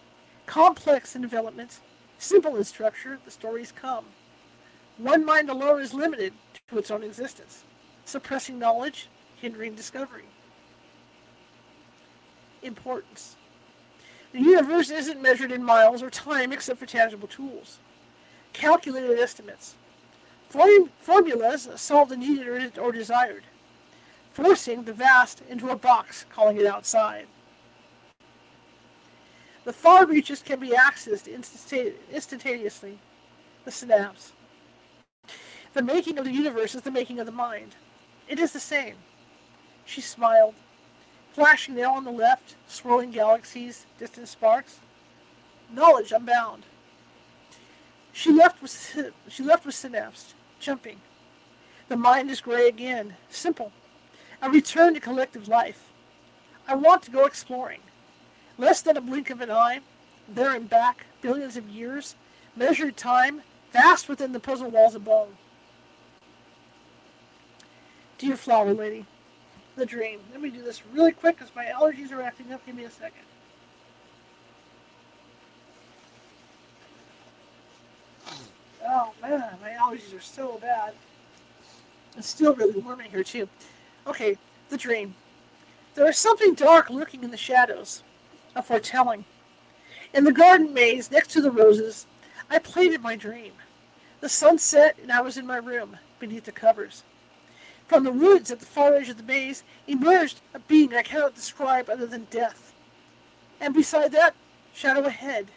Complex 0.45 1.15
in 1.15 1.21
development, 1.21 1.79
simple 2.17 2.55
in 2.55 2.63
structure, 2.63 3.19
the 3.25 3.31
stories 3.31 3.71
come. 3.71 4.05
One 4.97 5.25
mind 5.25 5.49
alone 5.49 5.81
is 5.81 5.93
limited 5.93 6.33
to 6.69 6.77
its 6.77 6.91
own 6.91 7.03
existence, 7.03 7.63
suppressing 8.05 8.57
knowledge, 8.59 9.09
hindering 9.35 9.75
discovery. 9.75 10.25
Importance. 12.61 13.35
The 14.31 14.39
universe 14.39 14.89
isn't 14.89 15.21
measured 15.21 15.51
in 15.51 15.63
miles 15.63 16.01
or 16.01 16.09
time 16.09 16.51
except 16.51 16.79
for 16.79 16.85
tangible 16.85 17.27
tools. 17.27 17.79
Calculated 18.53 19.19
estimates. 19.19 19.75
Form 20.49 20.89
formulas 20.99 21.67
solve 21.75 22.09
the 22.09 22.17
needed 22.17 22.77
or 22.77 22.91
desired. 22.91 23.43
Forcing 24.31 24.83
the 24.83 24.93
vast 24.93 25.43
into 25.47 25.69
a 25.69 25.75
box, 25.75 26.25
calling 26.29 26.57
it 26.57 26.65
outside. 26.65 27.27
The 29.65 29.73
far 29.73 30.05
reaches 30.05 30.41
can 30.41 30.59
be 30.59 30.69
accessed 30.69 31.27
instantaneously. 32.11 32.99
The 33.65 33.71
synapse. 33.71 34.33
The 35.73 35.81
making 35.81 36.19
of 36.19 36.25
the 36.25 36.31
universe 36.31 36.75
is 36.75 36.83
the 36.83 36.91
making 36.91 37.19
of 37.19 37.25
the 37.25 37.31
mind. 37.31 37.75
It 38.27 38.39
is 38.39 38.51
the 38.51 38.59
same. 38.59 38.95
She 39.85 40.01
smiled. 40.01 40.53
Flashing 41.33 41.75
now 41.75 41.95
on 41.95 42.03
the 42.03 42.11
left, 42.11 42.55
swirling 42.67 43.09
galaxies, 43.09 43.87
distant 43.97 44.27
sparks. 44.27 44.79
Knowledge 45.71 46.11
unbound. 46.11 46.63
She 48.11 48.31
left 48.31 48.61
with 48.61 49.03
she 49.27 49.41
left 49.41 49.65
with 49.65 49.73
synapse, 49.73 50.35
jumping. 50.59 51.01
The 51.89 51.97
mind 51.97 52.29
is 52.29 52.39
gray 52.39 52.67
again, 52.67 53.15
simple. 53.29 53.71
A 54.43 54.51
return 54.51 54.93
to 54.93 54.99
collective 54.99 55.47
life. 55.47 55.89
I 56.67 56.75
want 56.75 57.01
to 57.03 57.11
go 57.11 57.25
exploring. 57.25 57.81
Less 58.59 58.83
than 58.83 58.95
a 58.95 59.01
blink 59.01 59.31
of 59.31 59.41
an 59.41 59.49
eye, 59.49 59.79
there 60.29 60.53
and 60.53 60.69
back, 60.69 61.07
billions 61.21 61.57
of 61.57 61.67
years, 61.67 62.15
measured 62.55 62.95
time, 62.95 63.41
vast 63.71 64.07
within 64.07 64.31
the 64.31 64.39
puzzle 64.39 64.69
walls 64.69 64.93
of 64.93 65.03
bone. 65.03 65.35
Dear 68.23 68.37
Flower 68.37 68.73
Lady, 68.73 69.05
the 69.75 69.85
dream. 69.85 70.21
Let 70.31 70.39
me 70.39 70.49
do 70.49 70.61
this 70.61 70.81
really 70.93 71.11
quick 71.11 71.37
because 71.37 71.53
my 71.53 71.65
allergies 71.65 72.09
are 72.13 72.21
acting 72.21 72.53
up. 72.53 72.65
Give 72.65 72.73
me 72.73 72.85
a 72.85 72.89
second. 72.89 73.25
Oh 78.87 79.11
man, 79.21 79.57
my 79.61 79.71
allergies 79.71 80.17
are 80.17 80.21
so 80.21 80.57
bad. 80.61 80.93
It's 82.15 82.29
still 82.29 82.55
really 82.55 82.79
warm 82.79 83.01
in 83.01 83.11
here 83.11 83.25
too. 83.25 83.49
Okay, 84.07 84.37
the 84.69 84.77
dream. 84.77 85.15
There 85.95 86.07
is 86.07 86.17
something 86.17 86.53
dark 86.53 86.89
lurking 86.89 87.25
in 87.25 87.31
the 87.31 87.35
shadows, 87.35 88.03
a 88.55 88.63
foretelling. 88.63 89.25
In 90.13 90.23
the 90.23 90.31
garden 90.31 90.73
maze 90.73 91.11
next 91.11 91.31
to 91.31 91.41
the 91.41 91.51
roses, 91.51 92.07
I 92.49 92.59
played 92.59 92.93
in 92.93 93.01
my 93.01 93.17
dream. 93.17 93.51
The 94.21 94.29
sun 94.29 94.59
set 94.59 94.97
and 95.01 95.11
I 95.11 95.19
was 95.19 95.35
in 95.35 95.45
my 95.45 95.57
room, 95.57 95.97
beneath 96.19 96.45
the 96.45 96.53
covers. 96.53 97.03
From 97.93 98.05
the 98.05 98.11
woods 98.11 98.49
at 98.49 98.59
the 98.59 98.65
far 98.65 98.95
edge 98.95 99.09
of 99.09 99.17
the 99.17 99.23
maze 99.23 99.63
emerged 99.85 100.41
a 100.55 100.57
being 100.57 100.95
I 100.95 101.03
cannot 101.03 101.35
describe 101.35 101.91
other 101.91 102.07
than 102.07 102.25
death. 102.31 102.73
And 103.61 103.71
beside 103.71 104.11
that, 104.13 104.33
shadow 104.73 105.03
ahead. 105.03 105.51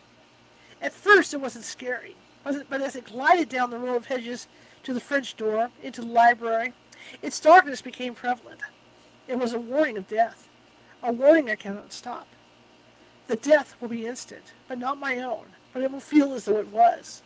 At 0.83 0.92
first 0.92 1.33
it 1.33 1.40
wasn't 1.40 1.64
scary, 1.64 2.14
but 2.44 2.83
as 2.83 2.94
it 2.94 3.07
glided 3.07 3.49
down 3.49 3.70
the 3.70 3.79
row 3.79 3.96
of 3.96 4.05
hedges 4.05 4.49
to 4.83 4.92
the 4.92 5.01
French 5.01 5.35
door, 5.38 5.70
into 5.83 6.03
the 6.03 6.09
library, 6.09 6.75
its 7.22 7.40
darkness 7.40 7.81
became 7.81 8.14
prevalent. 8.14 8.61
It 9.27 9.38
was 9.38 9.55
a 9.55 9.59
warning 9.59 9.96
of 9.96 10.07
death, 10.07 10.46
a 11.03 11.12
warning 11.12 11.49
I 11.49 11.55
cannot 11.55 11.90
stop. 11.90 12.29
The 13.29 13.37
death 13.37 13.77
will 13.81 13.88
be 13.88 14.07
instant, 14.07 14.53
but 14.68 14.79
not 14.79 14.99
my 14.99 15.20
own, 15.20 15.46
but 15.72 15.83
it 15.83 15.90
will 15.90 16.01
feel 16.01 16.35
as 16.35 16.44
though 16.44 16.59
it 16.59 16.68
was. 16.68 17.22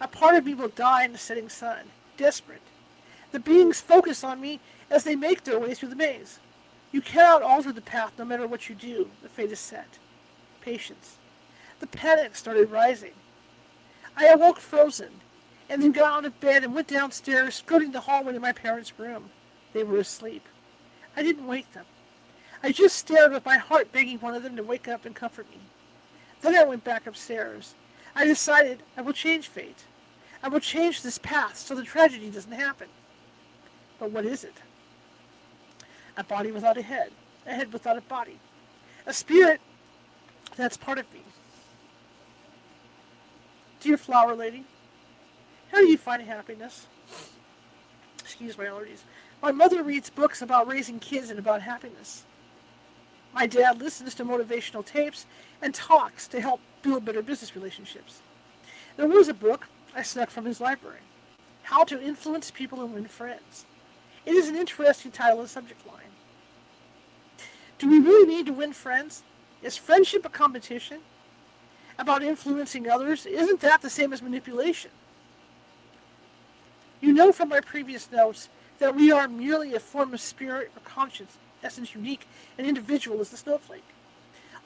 A 0.00 0.08
part 0.08 0.34
of 0.34 0.44
me 0.44 0.54
will 0.54 0.70
die 0.70 1.04
in 1.04 1.12
the 1.12 1.18
setting 1.18 1.48
sun, 1.48 1.84
desperate, 2.16 2.62
the 3.36 3.40
beings 3.40 3.82
focus 3.82 4.24
on 4.24 4.40
me 4.40 4.58
as 4.88 5.04
they 5.04 5.14
make 5.14 5.44
their 5.44 5.60
way 5.60 5.74
through 5.74 5.90
the 5.90 5.94
maze. 5.94 6.38
You 6.90 7.02
cannot 7.02 7.42
alter 7.42 7.70
the 7.70 7.82
path 7.82 8.12
no 8.18 8.24
matter 8.24 8.46
what 8.46 8.70
you 8.70 8.74
do. 8.74 9.10
The 9.22 9.28
fate 9.28 9.52
is 9.52 9.60
set. 9.60 9.98
Patience. 10.62 11.18
The 11.78 11.86
panic 11.86 12.34
started 12.34 12.70
rising. 12.70 13.12
I 14.16 14.28
awoke 14.28 14.58
frozen, 14.58 15.10
and 15.68 15.82
then 15.82 15.92
got 15.92 16.16
out 16.16 16.24
of 16.24 16.40
bed 16.40 16.64
and 16.64 16.74
went 16.74 16.88
downstairs, 16.88 17.56
skirting 17.56 17.92
the 17.92 18.00
hallway 18.00 18.32
to 18.32 18.40
my 18.40 18.52
parents' 18.52 18.98
room. 18.98 19.28
They 19.74 19.84
were 19.84 19.98
asleep. 19.98 20.46
I 21.14 21.22
didn't 21.22 21.46
wake 21.46 21.70
them. 21.74 21.84
I 22.62 22.72
just 22.72 22.96
stared 22.96 23.32
with 23.32 23.44
my 23.44 23.58
heart 23.58 23.92
begging 23.92 24.18
one 24.20 24.34
of 24.34 24.44
them 24.44 24.56
to 24.56 24.62
wake 24.62 24.88
up 24.88 25.04
and 25.04 25.14
comfort 25.14 25.50
me. 25.50 25.60
Then 26.40 26.56
I 26.56 26.64
went 26.64 26.84
back 26.84 27.06
upstairs. 27.06 27.74
I 28.14 28.24
decided 28.24 28.82
I 28.96 29.02
will 29.02 29.12
change 29.12 29.48
fate. 29.48 29.84
I 30.42 30.48
will 30.48 30.60
change 30.60 31.02
this 31.02 31.18
path 31.18 31.58
so 31.58 31.74
the 31.74 31.82
tragedy 31.82 32.30
doesn't 32.30 32.52
happen. 32.52 32.88
But 33.98 34.10
what 34.10 34.24
is 34.24 34.44
it? 34.44 34.54
A 36.16 36.24
body 36.24 36.50
without 36.50 36.76
a 36.76 36.82
head, 36.82 37.10
a 37.46 37.54
head 37.54 37.72
without 37.72 37.98
a 37.98 38.02
body, 38.02 38.38
a 39.06 39.12
spirit 39.12 39.60
that's 40.56 40.76
part 40.76 40.98
of 40.98 41.12
me. 41.12 41.20
Dear 43.80 43.96
flower 43.96 44.34
lady, 44.34 44.64
how 45.70 45.78
do 45.78 45.86
you 45.86 45.98
find 45.98 46.22
happiness? 46.22 46.86
Excuse 48.20 48.56
my 48.56 48.64
allergies. 48.64 49.02
My 49.42 49.52
mother 49.52 49.82
reads 49.82 50.10
books 50.10 50.42
about 50.42 50.66
raising 50.66 50.98
kids 50.98 51.30
and 51.30 51.38
about 51.38 51.62
happiness. 51.62 52.24
My 53.34 53.46
dad 53.46 53.80
listens 53.80 54.14
to 54.14 54.24
motivational 54.24 54.84
tapes 54.84 55.26
and 55.60 55.74
talks 55.74 56.26
to 56.28 56.40
help 56.40 56.60
build 56.82 57.04
better 57.04 57.22
business 57.22 57.54
relationships. 57.54 58.22
There 58.96 59.06
was 59.06 59.28
a 59.28 59.34
book 59.34 59.68
I 59.94 60.02
snuck 60.02 60.30
from 60.30 60.46
his 60.46 60.60
library, 60.60 61.00
How 61.64 61.84
to 61.84 62.02
Influence 62.02 62.50
People 62.50 62.82
and 62.82 62.94
Win 62.94 63.06
Friends. 63.06 63.66
It 64.26 64.34
is 64.34 64.48
an 64.48 64.56
interesting 64.56 65.12
title 65.12 65.40
and 65.40 65.48
subject 65.48 65.86
line. 65.86 65.96
Do 67.78 67.88
we 67.88 68.00
really 68.00 68.26
need 68.26 68.46
to 68.46 68.52
win 68.52 68.72
friends? 68.72 69.22
Is 69.62 69.76
friendship 69.76 70.24
a 70.24 70.28
competition? 70.28 70.98
About 71.98 72.22
influencing 72.22 72.88
others? 72.90 73.24
Isn't 73.24 73.60
that 73.60 73.80
the 73.80 73.88
same 73.88 74.12
as 74.12 74.20
manipulation? 74.20 74.90
You 77.00 77.12
know 77.12 77.32
from 77.32 77.48
my 77.50 77.60
previous 77.60 78.10
notes 78.10 78.48
that 78.78 78.96
we 78.96 79.12
are 79.12 79.28
merely 79.28 79.74
a 79.74 79.80
form 79.80 80.12
of 80.12 80.20
spirit 80.20 80.72
or 80.76 80.80
conscience, 80.80 81.38
essence 81.62 81.94
unique 81.94 82.26
and 82.58 82.66
individual 82.66 83.20
as 83.20 83.30
the 83.30 83.36
snowflake. 83.36 83.84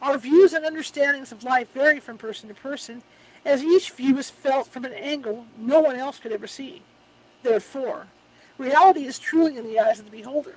Our 0.00 0.16
views 0.16 0.54
and 0.54 0.64
understandings 0.64 1.30
of 1.30 1.44
life 1.44 1.72
vary 1.72 2.00
from 2.00 2.18
person 2.18 2.48
to 2.48 2.54
person, 2.54 3.02
as 3.44 3.62
each 3.62 3.90
view 3.90 4.16
is 4.18 4.30
felt 4.30 4.66
from 4.66 4.84
an 4.84 4.94
angle 4.94 5.46
no 5.58 5.80
one 5.80 5.96
else 5.96 6.18
could 6.18 6.32
ever 6.32 6.46
see. 6.46 6.82
Therefore, 7.42 8.06
reality 8.60 9.04
is 9.04 9.18
truly 9.18 9.56
in 9.56 9.64
the 9.64 9.80
eyes 9.80 9.98
of 9.98 10.04
the 10.04 10.10
beholder. 10.10 10.56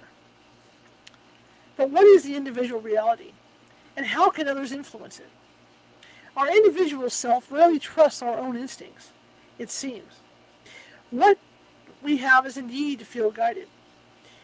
But 1.76 1.89
what 1.89 2.06
is 2.06 2.24
the 2.24 2.36
individual 2.36 2.82
reality, 2.82 3.32
and 3.98 4.06
how 4.06 4.30
can 4.30 4.48
others 4.48 4.72
influence 4.72 5.20
it? 5.20 5.30
Our 6.36 6.50
individual 6.50 7.10
self 7.10 7.52
rarely 7.52 7.80
trusts 7.80 8.22
our 8.22 8.38
own 8.38 8.58
instincts, 8.58 9.12
it 9.58 9.72
seems. 9.72 10.20
What 11.10 11.38
we 12.02 12.18
have 12.18 12.46
is 12.46 12.58
a 12.58 12.62
need 12.62 13.00
to 13.00 13.06
feel 13.06 13.32
guided. 13.32 13.68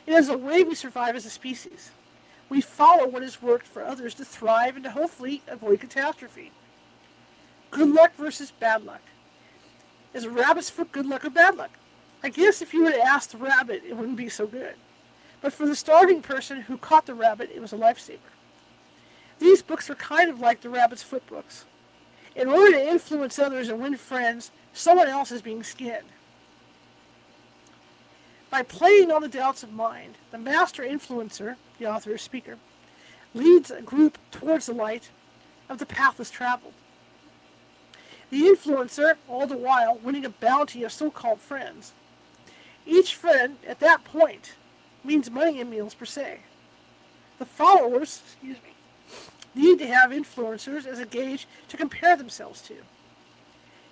It 0.08 0.13
is 0.13 0.30
a 0.30 0.38
way 0.38 0.63
we 0.63 0.76
survive 0.76 1.15
as 1.15 1.26
a 1.26 1.30
species. 1.30 1.91
We 2.48 2.62
follow 2.62 3.08
what 3.08 3.22
has 3.22 3.41
worked 3.41 3.67
for 3.67 3.84
others 3.84 4.15
to 4.15 4.26
thrive 4.26 4.76
and 4.76 4.84
to 4.86 4.91
hopefully 4.91 5.43
avoid 5.48 5.82
catastrophe. 5.82 6.52
Good 7.69 7.89
luck 7.89 8.15
versus 8.15 8.52
bad 8.52 8.84
luck. 8.86 9.02
Is 10.13 10.24
a 10.24 10.30
rabbit's 10.30 10.72
foot 10.72 10.91
good 10.91 11.06
luck 11.06 11.26
or 11.26 11.30
bad 11.30 11.58
luck? 11.58 11.72
I 12.21 12.29
guess 12.29 12.62
if 12.62 12.73
you 12.73 12.84
would 12.84 12.95
ask 12.95 13.29
the 13.32 13.38
rabbit, 13.38 13.84
it 13.88 13.95
wouldn't 13.95 14.17
be 14.17 14.29
so 14.29 14.45
good. 14.45 14.75
But 15.41 15.53
for 15.53 15.65
the 15.65 15.75
starving 15.75 16.21
person 16.21 16.62
who 16.62 16.77
caught 16.77 17.05
the 17.05 17.13
rabbit, 17.13 17.51
it 17.53 17.62
was 17.62 17.71
a 17.71 17.77
lifesaver. 17.77 18.17
These 19.39 19.62
books 19.62 19.89
are 19.89 19.95
kind 19.95 20.29
of 20.29 20.41
like 20.41 20.62
the 20.62 20.69
rabbit's 20.69 21.03
foot 21.03 21.25
books. 21.27 21.65
In 22.36 22.49
order 22.49 22.73
to 22.73 22.89
influence 22.89 23.39
others 23.39 23.69
and 23.69 23.82
win 23.82 23.95
friends, 23.95 24.51
someone 24.73 25.08
else 25.08 25.32
is 25.32 25.41
being 25.41 25.63
skinned. 25.63 26.05
By 28.49 28.63
playing 28.63 29.12
on 29.12 29.21
the 29.21 29.27
doubts 29.27 29.63
of 29.63 29.71
mind, 29.71 30.15
the 30.32 30.38
master 30.38 30.84
influencer, 30.84 31.55
the 31.77 31.86
author 31.86 32.13
or 32.13 32.17
speaker, 32.17 32.58
leads 33.34 33.71
a 33.71 33.82
group 33.82 34.17
towards 34.32 34.65
the 34.65 34.73
light 34.73 35.10
of 35.69 35.77
the 35.77 35.86
pathless 35.86 36.32
traveled. 36.32 36.73
The 38.29 38.41
influencer, 38.41 39.15
all 39.27 39.47
the 39.47 39.58
while, 39.58 39.99
winning 40.03 40.25
a 40.25 40.29
bounty 40.29 40.84
of 40.84 40.91
so-called 40.91 41.39
friends. 41.39 41.93
Each 42.89 43.13
friend, 43.13 43.58
at 43.67 43.80
that 43.82 44.04
point, 44.04 44.56
means 45.04 45.30
money 45.30 45.62
and 45.62 45.69
meals 45.69 45.93
per 45.93 46.06
se. 46.06 46.39
The 47.38 47.45
followers, 47.45 48.23
excuse 48.25 48.58
me, 48.63 48.73
need 49.54 49.78
to 49.80 49.88
have 49.88 50.10
influencers 50.10 50.88
as 50.88 50.97
a 50.97 51.06
gauge 51.06 51.47
to 51.67 51.78
compare 51.78 52.17
themselves 52.17 52.62
to 52.63 52.75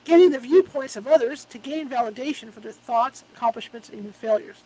getting 0.03 0.31
the 0.31 0.39
viewpoints 0.39 0.95
of 0.95 1.05
others 1.05 1.45
to 1.45 1.57
gain 1.57 1.89
validation 1.89 2.51
for 2.51 2.62
their 2.62 2.71
thoughts, 2.71 3.23
accomplishments, 3.36 3.89
and 3.89 3.99
even 3.99 4.13
failures. 4.13 4.63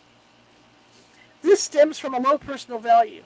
This 1.42 1.62
stems 1.64 1.98
from 1.98 2.14
a 2.14 2.20
low 2.20 2.38
personal 2.38 2.80
value. 2.80 3.24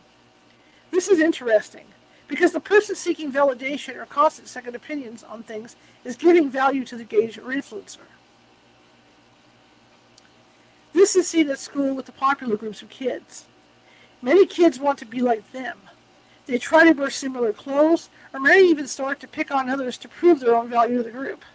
This 0.92 1.10
is 1.10 1.20
interesting 1.20 1.86
because 2.28 2.54
the 2.54 2.62
person 2.62 2.96
seeking 2.96 3.32
validation 3.32 3.98
or 3.98 4.06
constant 4.06 4.48
second 4.48 4.76
opinions 4.76 5.24
on 5.24 5.44
things 5.44 5.76
is 6.04 6.16
giving 6.16 6.50
value 6.50 6.86
to 6.86 6.96
the 6.96 7.04
gauge 7.04 7.38
or 7.38 7.54
influencer. 7.54 8.08
This 11.06 11.16
is 11.16 11.28
seen 11.28 11.52
at 11.52 11.60
school 11.60 11.94
with 11.94 12.08
the 12.08 12.12
popular 12.12 12.58
groups 12.58 12.82
of 12.82 12.90
kids. 12.90 13.46
Many 14.24 14.48
kids 14.48 14.80
want 14.80 14.98
to 14.98 15.06
be 15.06 15.22
like 15.22 15.52
them. 15.52 15.78
They 16.48 16.58
try 16.58 16.84
to 16.84 17.00
wear 17.00 17.12
similar 17.12 17.54
clothes, 17.54 18.10
or 18.34 18.40
may 18.40 18.64
even 18.64 18.88
start 18.88 19.20
to 19.20 19.28
pick 19.28 19.52
on 19.52 19.70
others 19.70 20.00
to 20.00 20.08
prove 20.08 20.40
their 20.40 20.56
own 20.56 20.68
value 20.68 20.98
to 20.98 21.04
the 21.04 21.12
group. 21.12 21.46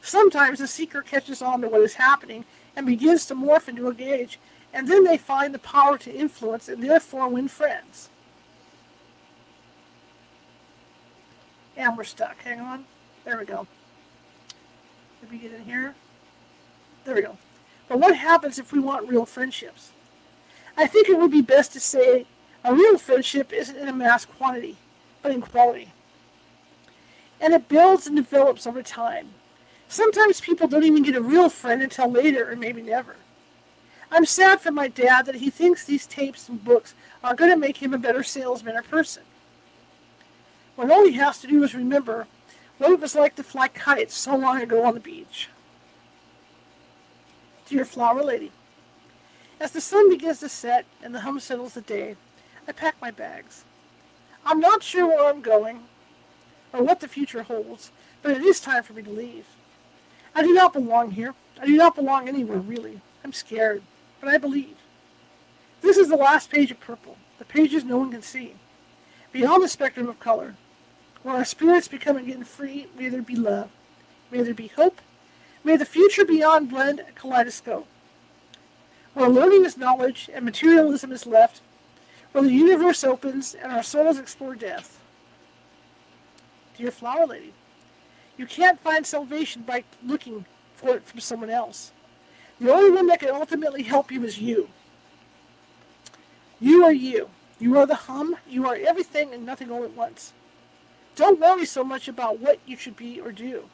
Sometimes 0.00 0.60
the 0.60 0.66
seeker 0.66 1.02
catches 1.02 1.42
on 1.42 1.60
to 1.60 1.68
what 1.68 1.82
is 1.82 1.96
happening 1.96 2.46
and 2.74 2.86
begins 2.86 3.26
to 3.26 3.34
morph 3.34 3.68
into 3.68 3.86
a 3.86 3.92
gauge, 3.92 4.38
and 4.72 4.88
then 4.88 5.04
they 5.04 5.18
find 5.18 5.52
the 5.52 5.58
power 5.58 5.98
to 5.98 6.10
influence 6.10 6.70
and 6.70 6.82
therefore 6.82 7.28
win 7.28 7.48
friends. 7.48 8.08
And 11.76 11.98
we're 11.98 12.04
stuck. 12.04 12.40
Hang 12.44 12.60
on. 12.60 12.86
There 13.26 13.36
we 13.36 13.44
go. 13.44 13.66
Let 15.20 15.30
me 15.30 15.36
get 15.36 15.52
in 15.52 15.64
here. 15.64 15.94
There 17.04 17.14
we 17.14 17.20
go. 17.20 17.36
But 17.88 17.98
what 17.98 18.16
happens 18.16 18.58
if 18.58 18.72
we 18.72 18.78
want 18.78 19.08
real 19.08 19.24
friendships? 19.24 19.92
I 20.76 20.86
think 20.86 21.08
it 21.08 21.18
would 21.18 21.30
be 21.30 21.42
best 21.42 21.72
to 21.72 21.80
say 21.80 22.26
a 22.64 22.74
real 22.74 22.98
friendship 22.98 23.52
isn't 23.52 23.76
in 23.76 23.88
a 23.88 23.92
mass 23.92 24.24
quantity, 24.24 24.76
but 25.22 25.32
in 25.32 25.40
quality. 25.40 25.92
And 27.40 27.54
it 27.54 27.68
builds 27.68 28.06
and 28.06 28.16
develops 28.16 28.66
over 28.66 28.82
time. 28.82 29.30
Sometimes 29.88 30.40
people 30.40 30.68
don't 30.68 30.84
even 30.84 31.02
get 31.02 31.16
a 31.16 31.22
real 31.22 31.48
friend 31.48 31.82
until 31.82 32.10
later 32.10 32.50
or 32.50 32.56
maybe 32.56 32.82
never. 32.82 33.16
I'm 34.10 34.26
sad 34.26 34.60
for 34.60 34.70
my 34.70 34.88
dad 34.88 35.26
that 35.26 35.36
he 35.36 35.50
thinks 35.50 35.84
these 35.84 36.06
tapes 36.06 36.48
and 36.48 36.62
books 36.62 36.94
are 37.22 37.34
going 37.34 37.50
to 37.50 37.56
make 37.56 37.78
him 37.78 37.94
a 37.94 37.98
better 37.98 38.22
salesman 38.22 38.76
or 38.76 38.82
person. 38.82 39.22
When 40.76 40.90
all 40.90 41.04
he 41.04 41.12
has 41.14 41.38
to 41.40 41.46
do 41.46 41.62
is 41.62 41.74
remember 41.74 42.26
what 42.78 42.92
it 42.92 43.00
was 43.00 43.14
like 43.14 43.34
to 43.36 43.42
fly 43.42 43.68
kites 43.68 44.14
so 44.14 44.36
long 44.36 44.60
ago 44.60 44.84
on 44.84 44.94
the 44.94 45.00
beach. 45.00 45.48
Dear 47.68 47.84
Flower 47.84 48.22
Lady, 48.22 48.50
as 49.60 49.72
the 49.72 49.82
sun 49.82 50.08
begins 50.08 50.40
to 50.40 50.48
set 50.48 50.86
and 51.02 51.14
the 51.14 51.20
hum 51.20 51.38
settles 51.38 51.74
the 51.74 51.82
day, 51.82 52.16
I 52.66 52.72
pack 52.72 52.96
my 52.98 53.10
bags. 53.10 53.64
I'm 54.42 54.58
not 54.58 54.82
sure 54.82 55.06
where 55.06 55.28
I'm 55.28 55.42
going 55.42 55.82
or 56.72 56.82
what 56.82 57.00
the 57.00 57.08
future 57.08 57.42
holds, 57.42 57.92
but 58.22 58.32
it 58.32 58.42
is 58.42 58.58
time 58.58 58.84
for 58.84 58.94
me 58.94 59.02
to 59.02 59.10
leave. 59.10 59.44
I 60.34 60.42
do 60.42 60.54
not 60.54 60.72
belong 60.72 61.10
here. 61.10 61.34
I 61.60 61.66
do 61.66 61.76
not 61.76 61.94
belong 61.94 62.26
anywhere, 62.26 62.56
really. 62.56 63.02
I'm 63.22 63.34
scared, 63.34 63.82
but 64.18 64.30
I 64.30 64.38
believe. 64.38 64.78
This 65.82 65.98
is 65.98 66.08
the 66.08 66.16
last 66.16 66.50
page 66.50 66.70
of 66.70 66.80
purple, 66.80 67.18
the 67.38 67.44
pages 67.44 67.84
no 67.84 67.98
one 67.98 68.10
can 68.10 68.22
see. 68.22 68.54
Beyond 69.30 69.62
the 69.62 69.68
spectrum 69.68 70.08
of 70.08 70.18
color, 70.18 70.54
where 71.22 71.36
our 71.36 71.44
spirits 71.44 71.86
become 71.86 72.16
again 72.16 72.44
free, 72.44 72.86
may 72.98 73.10
there 73.10 73.20
be 73.20 73.36
love, 73.36 73.68
may 74.30 74.40
there 74.40 74.54
be 74.54 74.68
hope, 74.68 75.02
may 75.68 75.76
the 75.76 75.84
future 75.84 76.24
beyond 76.24 76.70
blend 76.70 76.98
a 77.00 77.12
kaleidoscope. 77.12 77.86
Where 79.12 79.28
learning 79.28 79.66
is 79.66 79.76
knowledge 79.76 80.30
and 80.32 80.42
materialism 80.42 81.12
is 81.12 81.26
left, 81.26 81.60
where 82.32 82.42
the 82.42 82.50
universe 82.50 83.04
opens 83.04 83.54
and 83.54 83.70
our 83.70 83.82
souls 83.82 84.18
explore 84.18 84.54
death. 84.54 84.98
Dear 86.78 86.90
Flower 86.90 87.26
Lady, 87.26 87.52
you 88.38 88.46
can't 88.46 88.80
find 88.80 89.04
salvation 89.06 89.60
by 89.60 89.84
looking 90.02 90.46
for 90.74 90.96
it 90.96 91.04
from 91.04 91.20
someone 91.20 91.50
else. 91.50 91.92
The 92.58 92.72
only 92.72 92.90
one 92.90 93.06
that 93.08 93.20
can 93.20 93.28
ultimately 93.28 93.82
help 93.82 94.10
you 94.10 94.24
is 94.24 94.38
you. 94.38 94.70
You 96.60 96.82
are 96.82 96.92
you. 96.92 97.28
You 97.58 97.76
are 97.76 97.86
the 97.86 97.94
hum. 97.94 98.36
You 98.48 98.66
are 98.66 98.74
everything 98.74 99.34
and 99.34 99.44
nothing 99.44 99.70
all 99.70 99.84
at 99.84 99.94
once. 99.94 100.32
Don't 101.14 101.38
worry 101.40 101.66
so 101.66 101.84
much 101.84 102.08
about 102.08 102.40
what 102.40 102.58
you 102.64 102.78
should 102.78 102.96
be 102.96 103.20
or 103.20 103.32
do. 103.32 103.68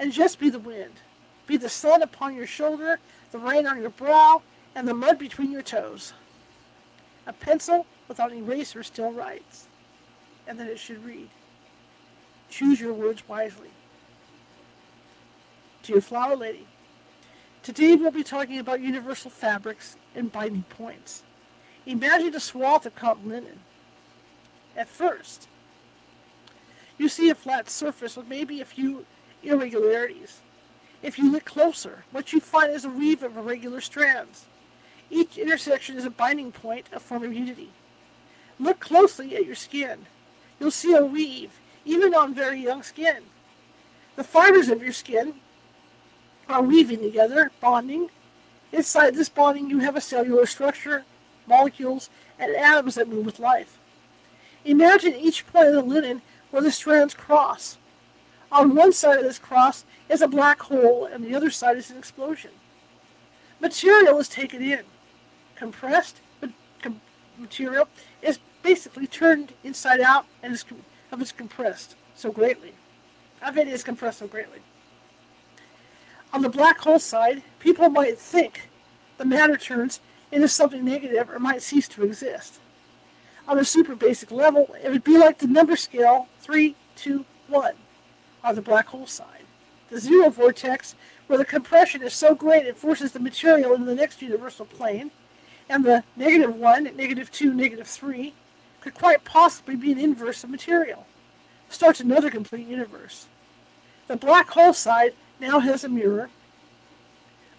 And 0.00 0.12
just 0.12 0.40
be 0.40 0.48
the 0.48 0.58
wind. 0.58 0.94
Be 1.46 1.58
the 1.58 1.68
sun 1.68 2.00
upon 2.00 2.34
your 2.34 2.46
shoulder, 2.46 2.98
the 3.32 3.38
rain 3.38 3.66
on 3.66 3.80
your 3.82 3.90
brow, 3.90 4.40
and 4.74 4.88
the 4.88 4.94
mud 4.94 5.18
between 5.18 5.52
your 5.52 5.62
toes. 5.62 6.14
A 7.26 7.34
pencil 7.34 7.86
without 8.08 8.32
an 8.32 8.38
eraser 8.38 8.82
still 8.82 9.12
writes. 9.12 9.68
And 10.46 10.58
then 10.58 10.68
it 10.68 10.78
should 10.78 11.04
read. 11.04 11.28
Choose 12.48 12.80
your 12.80 12.94
words 12.94 13.28
wisely. 13.28 13.68
To 15.82 15.92
your 15.92 16.02
flower 16.02 16.34
lady, 16.34 16.66
today 17.62 17.94
we'll 17.94 18.10
be 18.10 18.24
talking 18.24 18.58
about 18.58 18.80
universal 18.80 19.30
fabrics 19.30 19.96
and 20.14 20.32
binding 20.32 20.64
points. 20.64 21.22
Imagine 21.84 22.34
a 22.34 22.40
swath 22.40 22.86
of 22.86 22.94
cotton 22.94 23.28
linen. 23.28 23.60
At 24.76 24.88
first, 24.88 25.46
you 26.96 27.08
see 27.08 27.28
a 27.28 27.34
flat 27.34 27.68
surface 27.68 28.16
with 28.16 28.28
maybe 28.28 28.60
a 28.60 28.64
few 28.64 29.04
irregularities. 29.42 30.40
If 31.02 31.18
you 31.18 31.30
look 31.30 31.44
closer, 31.44 32.04
what 32.12 32.32
you 32.32 32.40
find 32.40 32.72
is 32.72 32.84
a 32.84 32.90
weave 32.90 33.22
of 33.22 33.36
irregular 33.36 33.80
strands. 33.80 34.46
Each 35.10 35.38
intersection 35.38 35.96
is 35.96 36.04
a 36.04 36.10
binding 36.10 36.52
point, 36.52 36.86
a 36.92 37.00
form 37.00 37.24
of 37.24 37.32
unity. 37.32 37.70
Look 38.58 38.80
closely 38.80 39.34
at 39.36 39.46
your 39.46 39.54
skin. 39.54 40.06
You'll 40.58 40.70
see 40.70 40.94
a 40.94 41.04
weave, 41.04 41.58
even 41.84 42.14
on 42.14 42.34
very 42.34 42.60
young 42.60 42.82
skin. 42.82 43.24
The 44.16 44.24
fibers 44.24 44.68
of 44.68 44.82
your 44.82 44.92
skin 44.92 45.34
are 46.48 46.62
weaving 46.62 47.00
together, 47.00 47.50
bonding. 47.60 48.10
Inside 48.72 49.14
this 49.14 49.30
bonding, 49.30 49.70
you 49.70 49.78
have 49.78 49.96
a 49.96 50.00
cellular 50.00 50.46
structure, 50.46 51.04
molecules, 51.46 52.10
and 52.38 52.54
atoms 52.54 52.96
that 52.96 53.08
move 53.08 53.24
with 53.24 53.38
life. 53.38 53.78
Imagine 54.64 55.14
each 55.14 55.46
point 55.46 55.68
of 55.68 55.74
the 55.74 55.82
linen 55.82 56.22
where 56.50 56.62
the 56.62 56.70
strands 56.70 57.14
cross. 57.14 57.78
On 58.52 58.74
one 58.74 58.92
side 58.92 59.18
of 59.18 59.24
this 59.24 59.38
cross 59.38 59.84
is 60.08 60.22
a 60.22 60.28
black 60.28 60.60
hole, 60.60 61.04
and 61.04 61.24
the 61.24 61.34
other 61.34 61.50
side 61.50 61.76
is 61.76 61.90
an 61.90 61.98
explosion. 61.98 62.50
Material 63.60 64.18
is 64.18 64.28
taken 64.28 64.62
in. 64.62 64.80
Compressed 65.54 66.20
material 67.38 67.88
is 68.22 68.38
basically 68.62 69.06
turned 69.06 69.54
inside 69.64 70.00
out 70.00 70.26
and 70.42 70.52
is, 70.52 70.64
is 71.18 71.32
compressed 71.32 71.94
so 72.14 72.30
greatly. 72.30 72.74
Of 73.40 73.56
it 73.56 73.68
is 73.68 73.82
compressed 73.82 74.18
so 74.18 74.26
greatly. 74.26 74.58
On 76.32 76.42
the 76.42 76.48
black 76.48 76.78
hole 76.78 76.98
side, 76.98 77.42
people 77.58 77.88
might 77.88 78.18
think 78.18 78.68
the 79.16 79.24
matter 79.24 79.56
turns 79.56 80.00
into 80.30 80.48
something 80.48 80.84
negative 80.84 81.30
or 81.30 81.38
might 81.38 81.62
cease 81.62 81.88
to 81.88 82.04
exist. 82.04 82.60
On 83.48 83.58
a 83.58 83.64
super 83.64 83.94
basic 83.94 84.30
level, 84.30 84.74
it 84.82 84.90
would 84.90 85.04
be 85.04 85.18
like 85.18 85.38
the 85.38 85.46
number 85.46 85.76
scale 85.76 86.28
3, 86.40 86.76
2, 86.96 87.24
1 87.48 87.74
on 88.42 88.54
the 88.54 88.62
black 88.62 88.88
hole 88.88 89.06
side. 89.06 89.44
The 89.90 89.98
zero 89.98 90.30
vortex, 90.30 90.94
where 91.26 91.38
the 91.38 91.44
compression 91.44 92.02
is 92.02 92.14
so 92.14 92.34
great 92.34 92.66
it 92.66 92.76
forces 92.76 93.12
the 93.12 93.20
material 93.20 93.74
into 93.74 93.86
the 93.86 93.94
next 93.94 94.22
universal 94.22 94.64
plane, 94.64 95.10
and 95.68 95.84
the 95.84 96.04
negative 96.16 96.56
1, 96.56 96.84
negative 96.96 97.30
2, 97.30 97.54
negative 97.54 97.86
3 97.86 98.34
could 98.80 98.94
quite 98.94 99.24
possibly 99.24 99.76
be 99.76 99.92
an 99.92 99.98
inverse 99.98 100.42
of 100.42 100.50
material. 100.50 101.06
Starts 101.68 102.00
another 102.00 102.30
complete 102.30 102.66
universe. 102.66 103.26
The 104.08 104.16
black 104.16 104.50
hole 104.50 104.72
side 104.72 105.14
now 105.40 105.60
has 105.60 105.84
a 105.84 105.88
mirror, 105.88 106.30